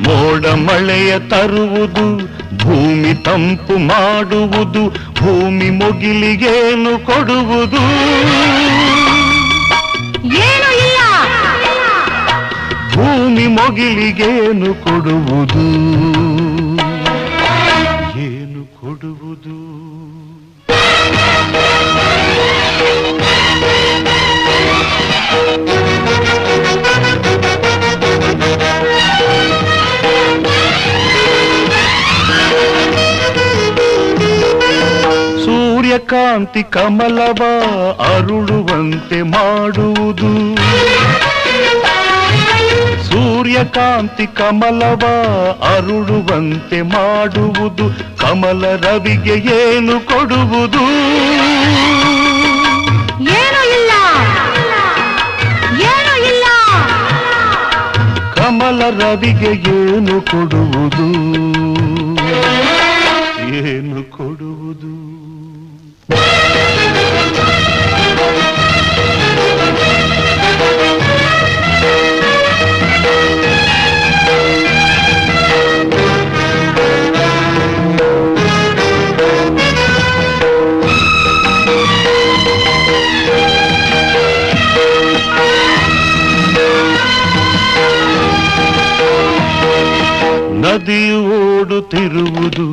ಮೋಡ 0.02 0.47
ಮಳೆಯ 0.47 1.19
ತರುವುದು 1.19 2.05
ಭೂಮಿ 2.59 3.15
ತಂಪು 3.15 3.78
ಮಾಡುವುದು 3.78 4.82
ಭೂಮಿ 5.15 5.70
ಮುಗಿಲಿಗೇನು 5.70 7.06
ಕೊಡುವುದು. 7.06 7.82
ಭೂಮಿ 12.94 13.47
ಮೊಗಿಲಿಗೇನು 13.47 14.74
ಕೊಡುವುದು. 14.85 15.65
ಸೂರ್ಯಕಾಂತಿ 36.24 36.62
ಕಮಲವ 36.62 37.42
ಅರುಳುವಂತೆ 38.02 39.22
ಮಾಡುವುದು. 39.22 40.30
ಸೂರ್ಯಕಾಂತಿ 43.02 44.26
ಕಮಲವ 44.26 45.02
ಅರುಳುವಂತೆ 45.74 46.82
ಮಾಡುವುದು. 46.82 47.86
ಕಮಲ 48.16 48.64
ರವಿಗೆ 48.76 49.36
ಏನು 49.56 50.01
ಕೊಡುವುದು? 50.01 50.84
ಏನು 53.36 53.60
ಇಲ್ಲ. 53.76 53.92
ಏನು 55.90 56.14
ಇಲ್ಲ. 56.30 56.46
ಕಮಲ 58.36 58.82
ರವಿಗೆ 59.02 59.52
ಏನು 59.76 60.20
ಕೊಡುವುದು? 60.20 61.09
ಏನು 63.66 64.10
ಕೊಡುವುದು? 64.16 65.23
ನದಿಯು 90.62 91.19
ಓಡುತ್ತಿರುವುದು 91.39 92.66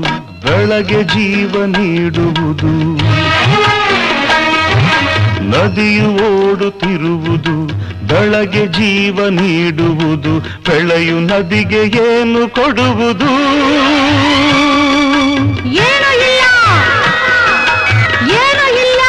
ಬೆಳಗ್ಗೆ 0.44 1.04
ಜೀವ 1.14 1.66
ನೀಡುವುದು. 1.74 2.72
ನದಿಯು 5.52 6.10
ಓಡುತ್ತಿರುವುದು 6.28 7.56
ಬೆಳಗ್ಗೆ 8.10 8.68
ಜೀವ 8.78 9.28
ನೀಡುವುದು 9.38 10.34
ಬೆಳೆಯು 10.68 11.20
ನದಿಗೆ 11.22 11.82
ಏನು 12.04 12.48
ಕೊಡುವುದು? 12.50 13.30
ಏನು 15.86 16.10
ಇಲ್ಲ. 16.22 16.44
ಏನು 18.40 18.66
ಇಲ್ಲ. 18.84 19.02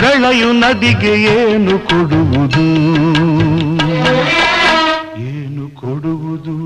ಬೆಳೆಯು 0.00 0.52
ನದಿಗೆ 0.62 1.14
ಏನು 1.34 1.78
ಕೊಡುವುದು? 1.88 2.66
ಏನು 5.30 5.64
ಕೊಡುವುದು? 5.80 6.56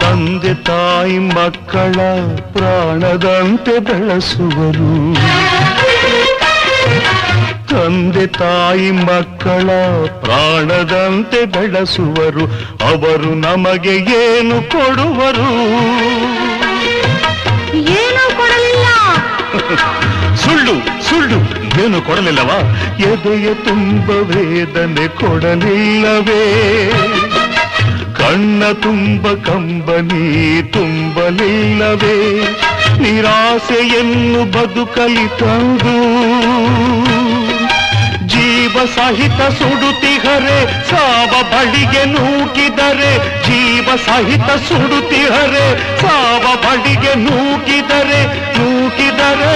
ತಂದೆ 0.00 0.52
ತಾಯಿ 0.66 1.18
ಮಕ್ಕಳ 1.18 1.96
ಪ್ರಾಣದಂತೆ 2.52 3.78
ಬೆಳೆಸುವರು. 3.78 4.90
ತಂದೆ 7.76 8.26
ತಾಯಿ 8.26 8.90
ಮಕ್ಕಳ 8.90 9.68
ಪ್ರಾಣದಂತೆ 10.08 11.44
ಬಳಸುವರು 11.44 12.44
ಅವರು 12.86 13.34
ನಮಗೆ 13.34 13.94
ಏನು 14.16 14.62
ಕೊಡುವರು? 14.70 15.50
ಏನು 17.98 18.36
ಕೊಡಲಿಲ್ಲ? 18.36 18.86
ಸುಳ್ಳು 20.44 20.74
ಸುಳ್ಳು 21.08 21.38
ಏನು 21.84 22.02
ಕೊಡಲಿಲ್ಲವಾ? 22.02 22.58
ಎದೆಯ 22.98 23.54
ತುಂಬ 23.54 24.10
ವೇದನೆ 24.10 25.08
ಕೊಡಲಿಲ್ಲವೇ? 25.08 26.42
ಕಣ್ಣ 28.12 28.72
ತುಂಬ 28.72 29.32
ಕಂಬನಿ 29.32 30.24
ತುಂಬಲಿಲ್ಲವೇ? 30.72 32.16
ನಿರಾಸೆಯನ್ನು 33.00 34.44
ಬದುಕಲಿ 34.44 35.28
ತಂದು 35.38 35.94
ಜೀವ 38.76 38.84
ಸಹಿತ 38.94 39.40
ಸುಡುತ್ತಿಹರೆ 39.58 40.56
ಸಾವ 40.88 41.32
ಬಳಿಗೆ 41.52 42.02
ನೂಕಿದರೆ 42.12 43.12
ಜೀವ 43.46 43.88
ಸಹಿತ 44.06 44.48
ಸುಡುತ್ತಿಹರೆ 44.68 45.64
ಸಾವ 46.00 46.44
ಬಳಿಗೆ 46.64 47.14
ನೂಕಿದರೆ 47.24 48.20
ನೂಕಿದರೆ. 48.58 49.52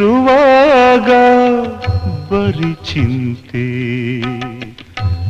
ಬದುಕಿರುವಾಗ 0.00 1.10
ಬರಿ 2.30 2.92
ಚಿಂತೆ. 2.92 3.64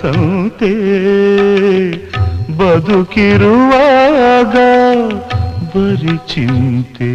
ಕನಸಂತೆ 0.00 0.70
ಬದುಕಿರುವಾಗ 2.58 4.54
ಬರಿ 5.72 6.16
ಚಿಂತೆ 6.30 7.07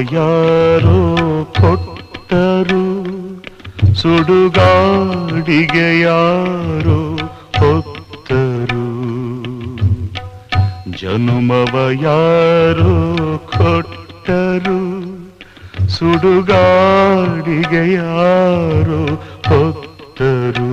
ಯಾರೋ 0.00 0.98
ಕೊಟ್ಟರು? 1.60 2.84
ಸುಡುಗಾಡಿಗೆ 3.94 6.00
ಯಾರು 6.00 7.16
ಹೊತ್ತರು? 7.58 8.86
ಜನುಮವ 11.00 11.90
ಯಾರು 12.00 12.94
ಕೊಟ್ಟರು? 13.38 14.78
ಸುಡುಗಾಡಿಗೆ 15.88 17.92
ಯಾರು 17.92 19.22
ಹೊತ್ತರು? 19.48 20.70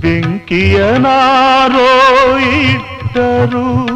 ಬೆಂಕಿಯನಾರೋ 0.00 1.88
ಇಟ್ಟರು? 2.38 3.91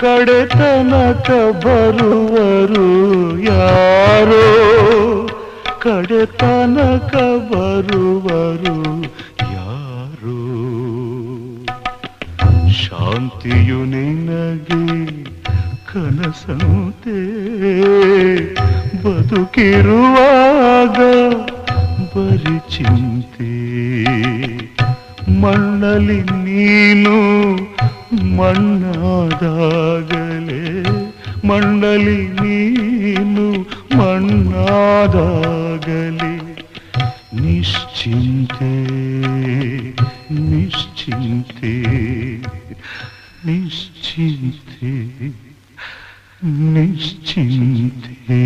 ಕಡೆತನಕ 0.00 1.30
ಬರುವರು 1.66 2.88
ಯಾರೋ? 3.42 4.44
ಕಡೆತನಕ 5.78 7.16
ಬರುವರು 7.52 8.76
ಯಾರೋ? 9.40 10.38
ಶಾಂತಿಯು 12.70 13.84
ನಿನಗೆ 13.84 14.82
ಕನಸಂತೆ 15.92 17.18
ಬದುಕಿರುವಾಗ 19.02 20.98
ಬರಿ 22.14 22.58
ಚಿಂತೆ. 22.70 23.50
ಮಣ್ಣಲ್ಲಿ 25.40 26.22
ನೀನು 26.22 27.16
ಮಣ್ಣಾದಾಗಲೇ 28.37 29.43
ಮಂಡಲಿ 31.47 32.19
ನೀನು 32.41 33.45
ಮಣ್ಣಾದಾಗಲಿ 33.97 35.13
ನಿಶ್ಚಿಂತೆ 37.41 38.71
ನಿಶ್ಚಿಂತೆ 40.31 41.73
ನಿಶ್ಚಿಂತೆ 43.45 44.91
ನಿಶ್ಚಿಂತೆ 46.73 48.39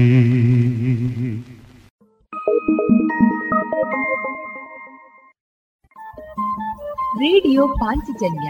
ರೇಡಿಯೋ 7.20 7.68
ಪಾಂಚಜನ್ಯ 7.68 8.50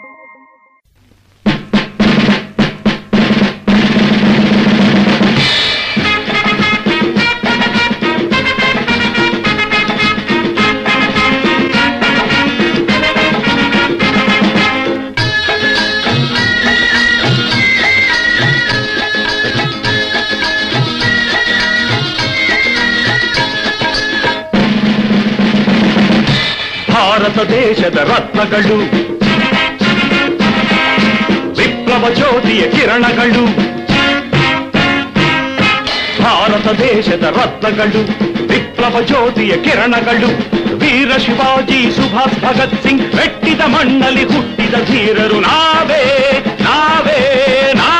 ದೇಶದ 27.43 27.95
ರತ್ನಗಳು. 27.95 28.77
ವಿಪ್ಲವ 31.57 32.09
ಜ್ಯೋತಿಯ 32.13 32.61
ಕಿರಣಗಳು. 32.61 33.45
ಭಾರತ 36.23 36.67
ದೇಶದ 36.79 37.23
ರತ್ನಗಳು, 37.23 38.01
ವಿಪ್ಲವ 38.47 39.01
ಜ್ಯೋತಿಯ 39.01 39.51
ಕಿರಣಗಳು. 39.57 40.29
ವೀರ 40.77 41.17
ಶಿವಾಜಿ 41.17 41.95
ಸುಭಾಷ್ 41.95 42.39
ಭಗತ್ 42.41 42.83
ಸಿಂಗ್, 42.83 43.11
ಬೆಟ್ಟಿದ 43.11 43.61
ಮಣ್ಣಲ್ಲಿ 43.61 44.23
ಹುಟ್ಟಿದ 44.23 44.73
ಧೀರರು. 44.73 45.39
ನಾವೇ 45.39 46.03
ನಾವೇ 46.61 47.19
ನಾವೇ 47.75 47.90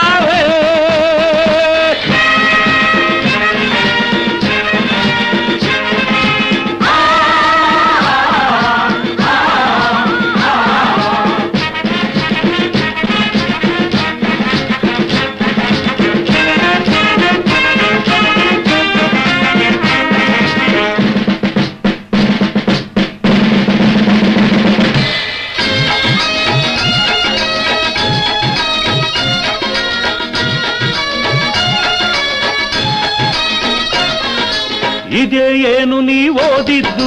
ಇದೇ 35.31 35.49
ಏನು 35.67 36.01
ನೀ 36.01 36.29
ಓದಿದ್ದು? 36.29 37.05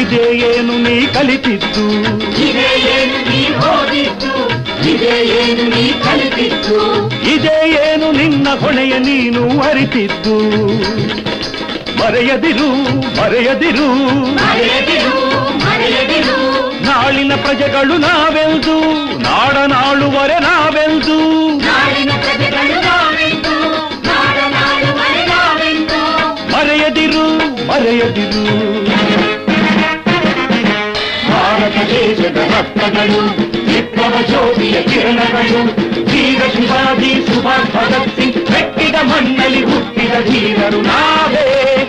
ಇದೇ 0.00 0.24
ಏನು 0.48 0.74
ನೀ 0.78 1.06
ಕಲಿತಿದ್ದು? 1.06 1.84
ಇದೇ 2.46 2.68
ಏನು 2.92 3.18
ನೀ 3.28 3.40
ಓದಿದ್ದು? 3.70 4.30
ಇದೇ 4.90 5.16
ಏನು 5.38 5.64
ನೀ 5.70 5.82
ಕಲಿತಿದ್ದು? 6.04 6.78
ಇದೇ 7.34 7.56
ಏನು 7.86 8.12
ನಿನ್ನ 8.12 8.48
ಹೊಣೆಯ 8.60 8.98
ನೀನು 8.98 9.42
ಅರಿತಿದ್ದು? 9.60 10.36
ಮರೆಯದಿರು 12.00 12.68
ಮರೆಯದಿರು. 13.18 13.88
ಮರೆಯದಿರು 14.38 15.16
ಮರೆಯದಿರು. 15.64 16.38
ನಾಳಿನ 16.84 17.32
ಪ್ರಜೆಗಳು 17.34 17.98
ನಾವೆಂದು? 17.98 18.76
ನಾಡ 19.18 19.56
ನಾಳುವರೆ 19.74 20.38
ನಾವೆಂದು? 20.38 21.18
ಮರೆಯದಿರು 26.54 27.25
ಮರೆಯದಿರು 27.86 28.40
ಭಾರತ 31.28 31.76
ದೇಶದ 31.90 32.38
ರತ್ನಗಳು 32.52 33.20
ವಿಪ್ಲವ 33.68 34.14
ಜ್ಯೋತಿಯ 34.28 34.76
ಕಿರಣಗಳು 34.82 35.60
ವೀರ 36.10 36.42
ಶಿವಾಜಿ 36.54 37.12
ಸುಭಾಷ್ 37.26 37.70
ಭಗತ್ 37.74 38.10
ಸಿಂಗ್ 38.16 38.40
ಮೆಟ್ಟಿದ 38.50 38.96
ಮಣ್ಣಲ್ಲಿ 39.04 39.62
ಹುಟ್ಟಿದ 39.62 40.14
ಧೀರರು 40.26 40.80
ನಾವೇ 40.82 41.46
ನಾವೇ 41.62 41.85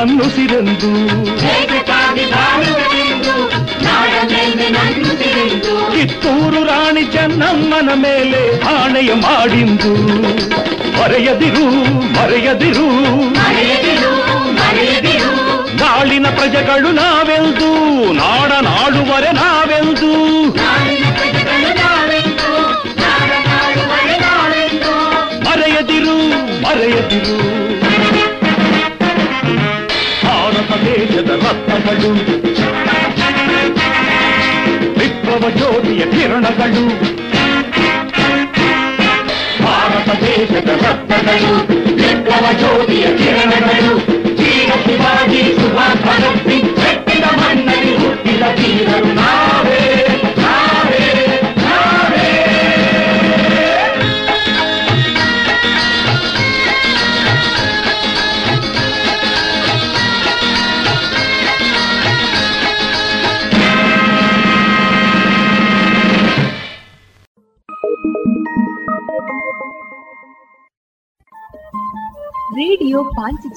ಮೇಲ್ಮೆ 0.00 0.16
ನನ್ನುಸಿರೆಂದು 0.16 0.88
ದೇಶಕ್ಕಾಗಿ 1.40 2.24
ಬಾಳುವುದೆಂದು 2.32 3.34
ನಾಡ 3.84 4.12
ಮೇಲ್ಮೆ 4.30 4.68
ನನ್ನುಸಿರೆಂದು 4.76 5.72
ಕಿತ್ತೂರು 5.94 6.60
ರಾಣಿ 6.68 7.04
ಚೆನ್ನಮ್ಮನ 7.14 7.90
ಮೇಲೆ 8.02 8.42
ಆಣೆಯ 8.74 9.12
ಮಾಡಿಂದು 9.24 9.92
ಮರೆಯದಿರು 10.98 11.64
ಮರೆಯದಿರು 12.16 12.86
ಮರೆಯದಿರು 13.38 14.12
ಮರೆಯದಿರು 14.58 15.32
ನಾಳಿನ 15.80 16.26
ಪ್ರಜೆಗಳು 16.38 16.90
ನಾವೆಂದು 16.92 17.70
ನಾಡ 18.20 18.50
ನಾಡುವರೆ 18.68 19.32
ನಾವೆಂದು 19.40 20.10
ನಾಡಿನ 20.60 21.04
ಪ್ರಜೆಗಳು 21.18 21.70
ನಾವೆಂದು 21.82 22.50
ನಾಡ 23.02 23.30
ನಾಡುವರೆ 23.48 24.16
ನಾವೆಂದು 24.26 24.94
ಮರೆಯದಿರು 25.46 26.16
ಮರೆಯದಿರು 26.66 27.36
ದೇಶದ 30.84 31.30
ರತ್ನಗಳು 31.42 32.10
ವಿಪ್ಲವ 34.98 35.44
ಜ್ಯೋತಿಯ 35.56 36.02
ಕಿರಣಗಳು 36.10 36.84
ಭಾರತ 39.62 40.08
ದೇಶದ 40.22 40.70
ರತ್ನಗಳು 40.84 41.52
ವಿಪ್ಲವ 42.00 42.44
ಜ್ಯೋತಿಯ 42.58 43.06
ಕಿರಣಗಳು 43.18 43.92
ವೀರ 44.40 44.70
ಶಿವಾಜಿ 44.86 45.42
ಸುಭಾಷ್ 45.56 46.02
ಭಗತ್ 46.06 46.42
ಸಿಂಗ್ 46.46 46.72
ಮೆಟ್ಟಿದ 46.78 47.26
ಮಣ್ಣಲ್ಲಿ 47.38 47.94
ಹುಟ್ಟಿದ 47.96 48.44
ಧೀರರು 48.56 49.12
ನಾವೇ 49.14 49.80
ನಾವೇ 49.80 49.97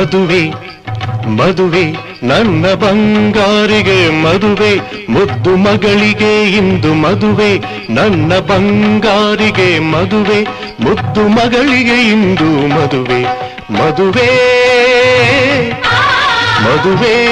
ಮದುವೆ 0.00 0.70
ಮದುವೆ, 1.26 1.92
ನನ್ನ 2.22 2.66
ಬಂಗಾರಿಗೆ 2.74 4.10
ಮದುವೆ, 4.22 4.76
ಮುದ್ದು 5.08 5.56
ಮಗಳಿಗೆ 5.56 6.50
ಇಂದು 6.56 6.94
ಮದುವೆ, 6.94 7.58
ನನ್ನ 7.90 8.38
ಬಂಗಾರಿಗೆ 8.38 9.78
ಮದುವೆ, 9.78 10.42
ಮುದ್ದು 10.80 11.28
ಮಗಳಿಗೆ 11.28 12.10
ಇಂದು 12.10 12.68
ಮದುವೆ. 12.68 13.22
ಮದುವೆ 13.70 14.30
ಮದುವೆ. 16.64 17.30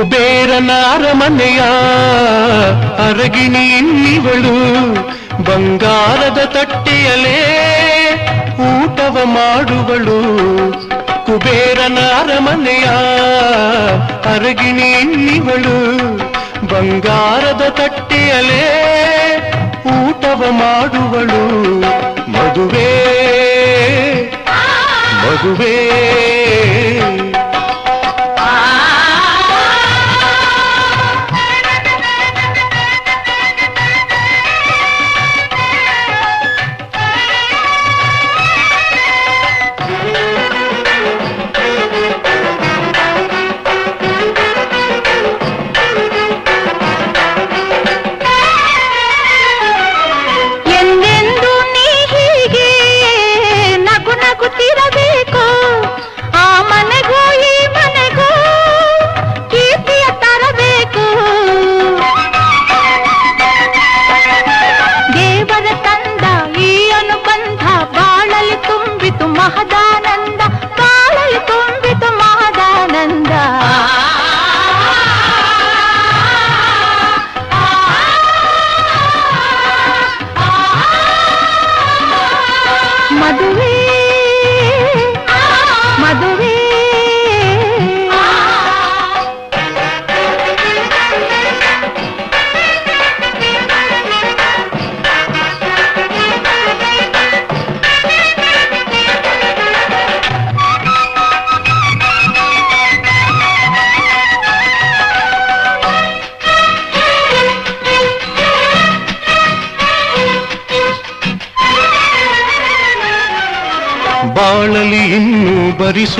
ಕುಬೇರನ 0.00 0.70
ಅರಮನೆಯ 0.92 1.58
ಅರಗಿಣಿ 3.08 4.18
ಬಂಗಾರದ 5.44 6.38
ತಟ್ಟೆಯಲೇ 6.38 7.40
ಊಟವ 8.54 9.18
ಮಾಡುವಳು. 9.24 10.22
ಕುಬೇರನ 11.26 11.98
ಅರಮನೆಯ 11.98 12.84
ಅರಗಿಣಿ 14.34 14.94
ಬಂಗಾರದ 16.66 17.68
ತಟ್ಟೆಯಲೇ 17.68 18.64
ಊಟವ 19.86 20.44
ಮಾಡುವಳು. 20.50 21.80
ಮದುವೆ 22.30 23.04
ಮದುವೆ. 25.22 26.00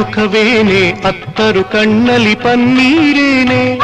ಸುಖವೇನೆ, 0.01 0.91
ಅತ್ತರು 0.91 1.65
ಕಣ್ಣಲಿ 1.65 2.35
ಪನ್ನೀರೇನೆ. 2.35 3.79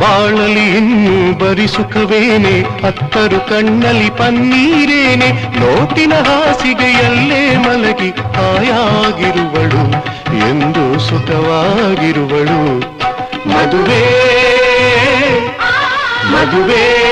ಬಾಳಲಿ 0.00 0.76
ಇನ್ನೂ 0.76 1.38
ಬರಿ 1.38 1.68
ಸುಖವೇನೆ, 1.68 2.86
ಅತ್ತರು 2.86 3.48
ಕಣ್ಣಲಿ 3.48 4.10
ಪನ್ನೀರೇನೆ. 4.10 5.32
ನೋಟಿನ 5.60 6.14
ಹಾಸಿಗೆಯಲ್ಲೇ 6.14 7.56
ಮಲಗಿ 7.56 8.10
ಹಾಯಾಗಿರುವಳು 8.10 9.84
ಎಂದು 10.48 11.00
ಸುಖವಾಗಿರುವಳು. 11.00 12.80
ಮದುವೆ 13.48 14.04
ಮದುವೆ. 16.32 17.03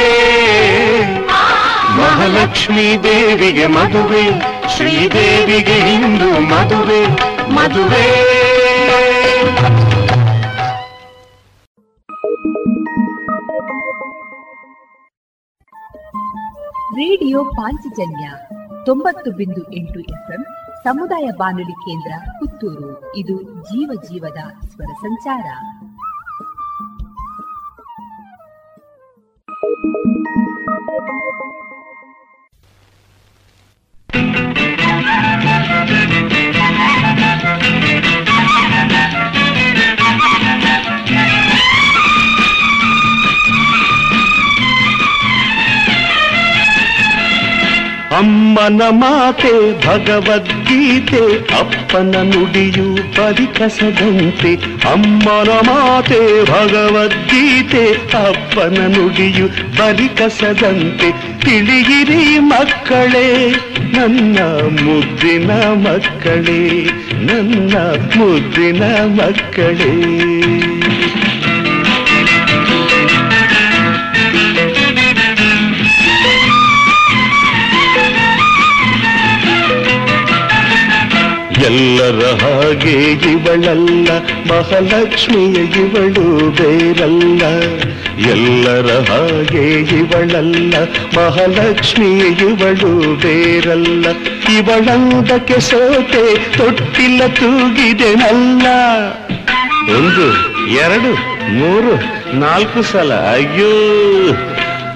ಮಹಾಲಕ್ಷ್ಮೀ 2.02 2.96
ದೇವಿಗೆ 2.96 3.66
ಮದುವೆ, 3.66 4.24
ಶ್ರೀದೇವಿಗೆ 4.68 5.94
ಇಂದು 5.94 6.40
ಮದುವೆ 6.40 7.06
ಮದುವೆ. 7.52 8.06
ರೇಡಿಯೋ 16.94 17.44
ಪಾಂಚಜನ್ಯ 17.44 18.30
ತೊಂಬತ್ತು 18.86 19.30
ಬಿಂದು 19.30 19.72
ಎಂಟು 19.72 20.00
ಎಫ್ಎಂ 20.00 20.44
ಸಮುದಾಯ 20.84 21.28
ಬಾನುಲಿ 21.38 21.72
ಕೇಂದ್ರ 21.72 22.12
ಪುತ್ತೂರು. 22.30 23.16
ಇದು 23.16 23.42
ಜೀವ 23.42 23.90
ಜೀವದ 24.02 24.68
ಸ್ವರ 24.68 24.92
ಸಂಚಾರ. 24.92 25.44
ಅಮ್ಮನ 48.22 48.82
ಮಾತೆ 48.90 49.86
ಭಗವದ್ಗೀತೆ, 49.86 51.36
ಅಪ್ಪನ 51.58 52.14
ನುಡಿಯು 52.22 52.96
ಪರಿಕಸದಂತೆ. 52.96 54.54
ಅಮ್ಮನ 54.88 55.50
ಮಾತೆ 55.50 56.44
ಭಗವದ್ಗೀತೆ, 56.44 57.86
ಅಪ್ಪನ 58.26 58.78
ನುಡಿಯು 58.86 59.48
ಪರಿಕಸದಂತೆ. 59.48 61.12
ತಿಳಿಯಿರಿ 61.40 62.38
ಮಕ್ಕಳೇ, 62.38 63.54
ನನ್ನ 63.92 64.38
ಮುದ್ದಿನ 64.62 65.50
ಮಕ್ಕಳೇ, 65.60 66.90
ನನ್ನ 67.14 67.76
ಮುದ್ದಿನ 68.16 68.82
ಮಕ್ಕಳೇ. 69.04 70.71
ಎಲ್ಲರ 81.64 82.20
ಹಾಗೆ 82.42 83.12
ಇವಳಲ್ಲ, 83.32 84.08
ಮಹಾಲಕ್ಷ್ಮಿಯ 84.48 85.56
ಇವಳು 85.82 86.50
ಬೇರಲ್ಲ. 86.50 87.42
ಎಲ್ಲರ 88.30 88.88
ಹಾಗೆ 89.10 89.66
ಇವಳಲ್ಲ, 89.80 90.74
ಮಹಾಲಕ್ಷ್ಮಿಯ 91.16 92.20
ಇವಳು 92.20 93.16
ಬೇರಲ್ಲ. 93.16 94.06
ಇವಳಂದಕ್ಕೆ 94.58 95.60
ಸೋತೆ 95.60 96.24
ತೊಟ್ಟಿಲ್ಲ 96.58 97.26
ತೂಗಿದೆನಲ್ಲ 97.26 98.66
ಒಂದು, 99.96 100.26
ಎರಡು, 100.78 101.12
ಮೂರು, 101.52 101.94
ನಾಲ್ಕು 102.40 102.82
ಸಲ, 102.82 103.12
ಅಯ್ಯೋ. 103.12 103.72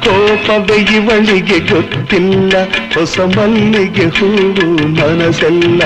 ಕೋಪವೇ 0.07 0.77
ಇವಳಿಗೆ 0.97 1.59
ಗೊತ್ತಿಲ್ಲ 1.59 2.53
ಹೊಸ 2.95 3.21
ಮಲ್ಲಿಗೆ 3.21 4.05
ಹೂವು 4.19 4.67
ಮನಸ್ಸೆಲ್ಲ 4.89 5.83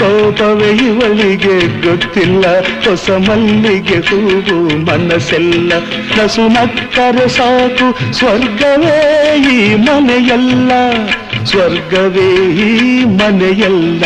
ಕೋಪವೇ 0.00 0.70
ಇವಳಿಗೆ 0.70 1.80
ಗೊತ್ತಿಲ್ಲ, 1.80 2.60
ಹೊಸ 2.60 3.10
ಮಲ್ಲಿಗೆ 3.10 3.96
ಹೂವು 3.96 4.76
ಮನಸ್ಸೆಲ್ಲ. 4.76 5.72
ನಸು 6.16 6.48
ನಕ್ಕರೆ 6.48 7.28
ಸಾಕು, 7.28 8.12
ಸ್ವರ್ಗವೇ 8.12 9.36
ಈ 9.36 9.74
ಮನೆಯಲ್ಲ. 9.74 10.70
ಸ್ವರ್ಗವೇ 11.44 12.52
ಈ 12.52 13.04
ಮನೆಯಲ್ಲ. 13.04 14.04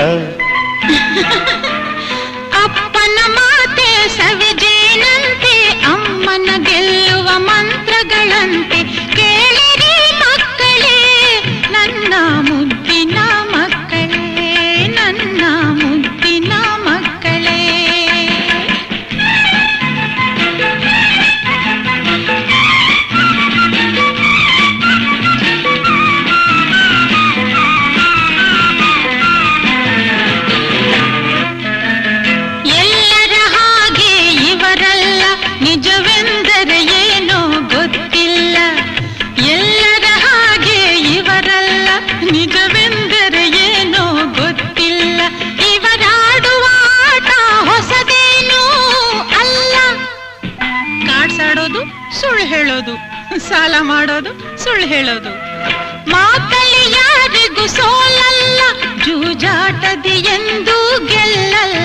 ಅಪ್ಪನ 2.64 3.18
ಮಾತೆ 3.26 4.08
ಸವಿಜೇನಂತೆ, 4.08 5.84
ಅಮ್ಮನ 5.84 6.63
ಸಾಲ 53.74 53.86
ಮಾಡೋದು 53.90 54.30
ಸುಳ್ಳು 54.62 54.86
ಹೇಳೋದು. 54.86 55.30
ಮಾತಲ್ಲಿ 56.10 56.82
ಯಾರಿಗೂ 56.98 57.64
ಸೋಲಲ್ಲ 57.76 58.60
ಜೂಜಾಟದಿ 59.04 60.16
ಎಂದು 60.34 60.76
ಗೆಲ್ಲಲ್ಲ. 61.10 61.83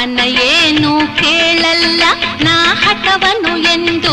ಅಪ್ಪನ 0.00 0.24
ಏನು 0.48 0.90
ಕೇಳಲ್ಲ 1.20 2.02
ನಾ 2.44 2.52
ಹಠವನ್ನು 2.82 3.54
ಎಂದು 3.72 4.12